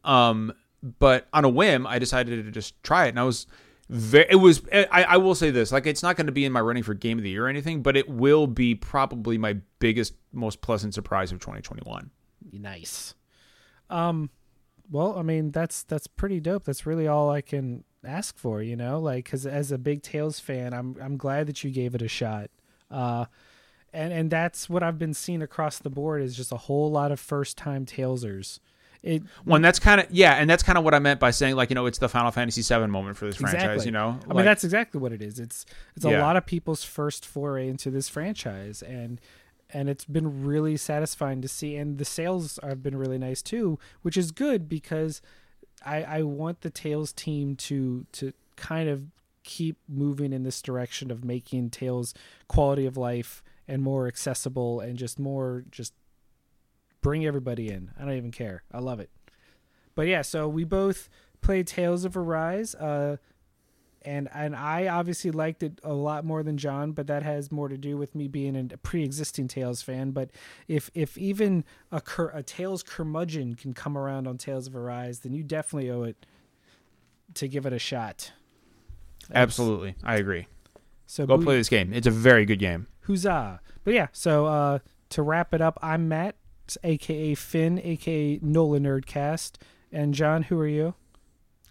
Um, 0.03 0.51
but 0.99 1.27
on 1.33 1.45
a 1.45 1.49
whim, 1.49 1.87
I 1.87 1.99
decided 1.99 2.45
to 2.45 2.51
just 2.51 2.81
try 2.83 3.05
it, 3.05 3.09
and 3.09 3.19
I 3.19 3.23
was 3.23 3.47
very. 3.89 4.27
It 4.29 4.35
was. 4.35 4.61
I, 4.71 5.03
I 5.03 5.17
will 5.17 5.35
say 5.35 5.49
this: 5.49 5.71
like, 5.71 5.87
it's 5.87 6.03
not 6.03 6.15
going 6.15 6.27
to 6.27 6.31
be 6.31 6.45
in 6.45 6.51
my 6.51 6.61
running 6.61 6.83
for 6.83 6.93
Game 6.93 7.17
of 7.17 7.23
the 7.23 7.31
Year 7.31 7.45
or 7.45 7.49
anything, 7.49 7.81
but 7.81 7.97
it 7.97 8.07
will 8.07 8.47
be 8.47 8.75
probably 8.75 9.37
my 9.37 9.57
biggest, 9.79 10.13
most 10.31 10.61
pleasant 10.61 10.93
surprise 10.93 11.31
of 11.31 11.39
2021. 11.39 12.11
Nice. 12.51 13.15
Um, 13.89 14.29
well, 14.91 15.17
I 15.17 15.23
mean 15.23 15.51
that's 15.51 15.83
that's 15.83 16.07
pretty 16.07 16.39
dope. 16.39 16.63
That's 16.63 16.85
really 16.85 17.07
all 17.07 17.29
I 17.29 17.41
can 17.41 17.83
ask 18.03 18.37
for, 18.37 18.61
you 18.61 18.75
know. 18.75 18.99
Like, 18.99 19.25
because 19.25 19.45
as 19.45 19.71
a 19.71 19.77
big 19.77 20.03
Tales 20.03 20.39
fan, 20.39 20.73
I'm 20.73 20.95
I'm 21.01 21.17
glad 21.17 21.47
that 21.47 21.63
you 21.63 21.71
gave 21.71 21.95
it 21.95 22.01
a 22.01 22.07
shot. 22.07 22.51
Uh, 22.91 23.25
and 23.91 24.13
and 24.13 24.29
that's 24.29 24.69
what 24.69 24.83
I've 24.83 24.99
been 24.99 25.13
seeing 25.13 25.41
across 25.41 25.79
the 25.79 25.89
board 25.89 26.21
is 26.21 26.35
just 26.35 26.51
a 26.51 26.57
whole 26.57 26.91
lot 26.91 27.11
of 27.11 27.19
first 27.19 27.57
time 27.57 27.85
Talesers. 27.85 28.59
It 29.05 29.23
One 29.43 29.61
that's 29.61 29.77
kind 29.79 30.01
of 30.01 30.07
yeah, 30.09 30.33
and 30.33 30.49
that's 30.49 30.63
kind 30.63 30.77
of 30.79 30.83
what 30.83 30.93
I 30.95 30.99
meant 30.99 31.19
by 31.19 31.29
saying 31.31 31.55
like 31.55 31.69
you 31.69 31.75
know 31.75 31.85
it's 31.85 31.99
the 31.99 32.09
Final 32.09 32.31
Fantasy 32.31 32.61
VII 32.61 32.87
moment 32.87 33.17
for 33.17 33.25
this 33.27 33.35
franchise. 33.35 33.85
You 33.85 33.91
know, 33.91 34.19
I 34.29 34.33
mean, 34.33 34.45
that's 34.45 34.63
exactly 34.63 34.99
what 34.99 35.11
it 35.13 35.21
is. 35.21 35.39
It's 35.39 35.65
it's 35.95 36.05
a 36.05 36.09
Yeah. 36.11 36.21
lot 36.21 36.35
of 36.37 36.45
people's 36.45 36.83
first 36.83 37.25
foray 37.25 37.67
into 37.69 37.91
this 37.91 38.09
franchise, 38.09 38.81
and 38.81 39.21
and 39.69 39.89
it's 39.89 40.05
been 40.05 40.43
really 40.43 40.75
satisfying 40.75 41.41
to 41.43 41.47
see. 41.47 41.75
And 41.75 41.97
the 41.99 42.05
sales 42.05 42.59
have 42.63 42.81
been 42.81 42.97
really 42.97 43.17
nice 43.19 43.41
too, 43.43 43.77
which 44.01 44.17
is 44.17 44.31
good 44.31 44.67
because 44.67 45.21
I 45.85 46.03
I 46.03 46.21
want 46.23 46.61
the 46.61 46.71
Tales 46.71 47.13
team 47.13 47.55
to 47.57 48.07
to 48.13 48.33
kind 48.55 48.89
of 48.89 49.03
keep 49.43 49.77
moving 49.87 50.33
in 50.33 50.41
this 50.41 50.59
direction 50.63 51.11
of 51.11 51.23
making 51.23 51.69
Tales 51.69 52.15
quality 52.47 52.87
of 52.87 52.97
life 52.97 53.43
and 53.67 53.83
more 53.83 54.07
accessible 54.07 54.79
and 54.79 54.97
just 54.97 55.19
more 55.19 55.63
just 55.69 55.93
bring 57.05 57.23
everybody 57.23 57.69
in. 57.69 57.91
I 57.99 58.01
don't 58.03 58.17
even 58.17 58.31
care. 58.31 58.63
I 58.71 58.79
love 58.79 58.99
it. 58.99 59.11
But 59.93 60.07
yeah, 60.07 60.23
so 60.23 60.47
we 60.49 60.63
both 60.63 61.07
played 61.39 61.67
Tales 61.67 62.03
of 62.03 62.17
Arise. 62.17 62.73
Uh 62.73 63.17
and 64.01 64.27
and 64.33 64.55
I 64.55 64.87
obviously 64.87 65.29
liked 65.29 65.61
it 65.61 65.79
a 65.83 65.93
lot 65.93 66.25
more 66.25 66.41
than 66.41 66.57
John, 66.57 66.93
but 66.93 67.05
that 67.05 67.21
has 67.21 67.51
more 67.51 67.69
to 67.69 67.77
do 67.77 67.95
with 67.95 68.15
me 68.15 68.27
being 68.27 68.55
a 68.73 68.77
pre-existing 68.77 69.47
Tales 69.47 69.83
fan. 69.83 70.11
But 70.11 70.31
if 70.67 70.89
if 70.95 71.15
even 71.15 71.63
a 71.91 72.01
cur- 72.01 72.31
a 72.33 72.41
Tales 72.41 72.81
curmudgeon 72.81 73.53
can 73.53 73.73
come 73.75 73.95
around 73.95 74.27
on 74.27 74.39
Tales 74.39 74.65
of 74.65 74.75
Arise, 74.75 75.19
then 75.19 75.31
you 75.33 75.43
definitely 75.43 75.91
owe 75.91 76.03
it 76.03 76.25
to 77.35 77.47
give 77.47 77.67
it 77.67 77.73
a 77.73 77.79
shot. 77.79 78.31
That's- 79.27 79.43
absolutely. 79.43 79.93
I 80.03 80.15
agree. 80.15 80.47
So 81.05 81.27
Go 81.27 81.37
boo- 81.37 81.43
play 81.45 81.57
this 81.57 81.69
game. 81.69 81.93
It's 81.93 82.07
a 82.07 82.11
very 82.11 82.45
good 82.45 82.59
game. 82.59 82.87
Huzzah! 83.05 83.59
But 83.83 83.93
yeah, 83.93 84.07
so 84.11 84.47
uh, 84.47 84.79
to 85.09 85.21
wrap 85.21 85.53
it 85.53 85.61
up, 85.61 85.77
I'm 85.83 86.07
Matt, 86.07 86.35
aka 86.83 87.35
Finn, 87.35 87.79
aka 87.83 88.39
Nola 88.41 88.79
Nerdcast, 88.79 89.53
and 89.91 90.13
John. 90.13 90.43
Who 90.43 90.59
are 90.59 90.67
you? 90.67 90.93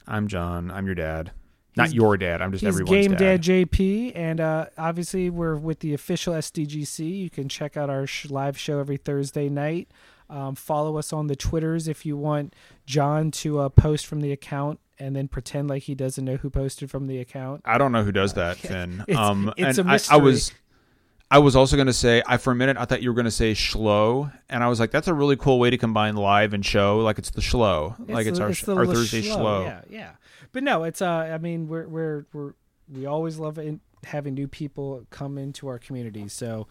I'm 0.07 0.28
John. 0.28 0.70
I'm 0.70 0.87
your 0.87 0.94
dad. 0.94 1.33
Not 1.76 1.87
He's- 1.88 1.94
your 1.94 2.16
dad. 2.16 2.40
I'm 2.40 2.52
just 2.52 2.62
He's 2.62 2.68
everyone's 2.68 2.90
Game 3.09 3.11
dad. 3.12 3.18
Dad 3.18 3.42
JP, 3.42 4.12
and 4.14 4.40
uh, 4.40 4.66
obviously 4.78 5.28
we're 5.30 5.57
with 5.57 5.80
the 5.80 5.92
official 5.94 6.35
SDGC. 6.35 7.18
You 7.22 7.30
can 7.30 7.48
check 7.48 7.76
out 7.76 7.90
our 7.90 8.07
sh- 8.07 8.30
live 8.30 8.57
show 8.59 8.78
every 8.78 8.96
Thursday 8.96 9.48
night. 9.48 9.88
Um, 10.30 10.54
follow 10.54 10.96
us 10.98 11.12
on 11.12 11.26
the 11.26 11.37
Twitters 11.37 11.88
if 11.88 12.07
you 12.07 12.16
want 12.16 12.54
John 12.87 13.30
to 13.33 13.59
uh, 13.61 13.68
post 13.70 14.07
from 14.07 14.20
the 14.20 14.30
account 14.33 14.78
and 14.98 15.14
then 15.16 15.26
pretend 15.26 15.68
like 15.68 15.83
he 15.83 15.94
doesn't 15.96 16.24
know 16.24 16.36
who 16.36 16.49
posted 16.49 16.90
from 16.90 17.09
the 17.09 17.18
account. 17.18 17.61
I 17.64 17.76
don't 17.78 17.90
know 17.92 18.05
who 18.05 18.12
does 18.12 18.34
that, 18.34 18.57
Finn. 18.59 19.03
It's- 19.09 19.18
um, 19.18 19.53
it's 19.57 19.76
and 19.78 19.88
a 19.88 19.90
I- 19.90 19.92
I, 19.92 19.95
mystery. 19.97 20.20
was, 20.20 20.53
I 21.35 21.39
was 21.39 21.57
also 21.57 21.74
going 21.74 21.89
to 21.89 21.93
say, 21.93 22.22
I 22.28 22.37
for 22.37 22.53
a 22.53 22.55
minute 22.55 22.76
I 22.76 22.85
thought 22.85 23.03
you 23.03 23.11
were 23.11 23.14
going 23.14 23.24
to 23.24 23.30
say 23.32 23.55
schlo, 23.55 24.32
and 24.49 24.62
I 24.62 24.68
was 24.68 24.78
like, 24.78 24.93
that's 24.93 25.09
a 25.09 25.14
really 25.14 25.35
cool 25.37 25.59
way 25.59 25.68
to 25.68 25.76
combine 25.76 26.14
live 26.14 26.55
and 26.55 26.64
show. 26.64 26.99
Like 27.01 27.18
it's 27.18 27.30
the 27.30 27.41
schlo, 27.41 27.97
like 28.09 28.28
it's 28.28 28.39
the- 28.39 28.45
our 28.45 28.53
the 28.53 28.76
our 28.76 28.87
Thursday 28.87 29.20
schlo, 29.20 29.37
schlo. 29.37 29.64
Yeah, 29.64 29.80
yeah. 29.91 30.11
But 30.53 30.62
no, 30.62 30.85
it's 30.85 31.03
uh. 31.03 31.09
I 31.09 31.39
mean, 31.39 31.66
we're 31.66 31.89
we're 31.89 32.26
we're 32.32 32.53
we 32.89 33.07
always 33.07 33.41
love 33.41 33.59
in, 33.59 33.80
having 34.05 34.35
new 34.35 34.47
people 34.47 35.07
come 35.11 35.37
into 35.37 35.66
our 35.66 35.80
community. 35.80 36.28
So 36.28 36.68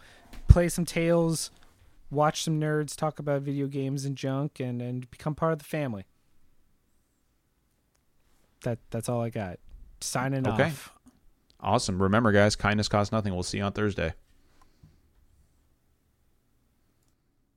play 0.48 0.70
some 0.70 0.86
Tales, 0.86 1.50
watch 2.10 2.42
some 2.42 2.58
nerds 2.58 2.96
talk 2.96 3.18
about 3.18 3.42
video 3.42 3.66
games 3.66 4.06
and 4.06 4.16
junk, 4.16 4.60
and 4.60 4.80
and 4.80 5.10
become 5.10 5.34
part 5.34 5.52
of 5.52 5.58
the 5.58 5.66
family. 5.66 6.06
That 8.62 8.78
that's 8.88 9.10
all 9.10 9.20
I 9.20 9.28
got. 9.28 9.58
Signing 10.00 10.48
Okay. 10.48 10.62
off. 10.64 10.90
Awesome. 11.60 12.02
Remember, 12.02 12.32
guys, 12.32 12.56
kindness 12.56 12.88
costs 12.88 13.12
nothing. 13.12 13.34
We'll 13.34 13.42
see 13.42 13.58
you 13.58 13.64
on 13.64 13.72
Thursday. 13.72 14.14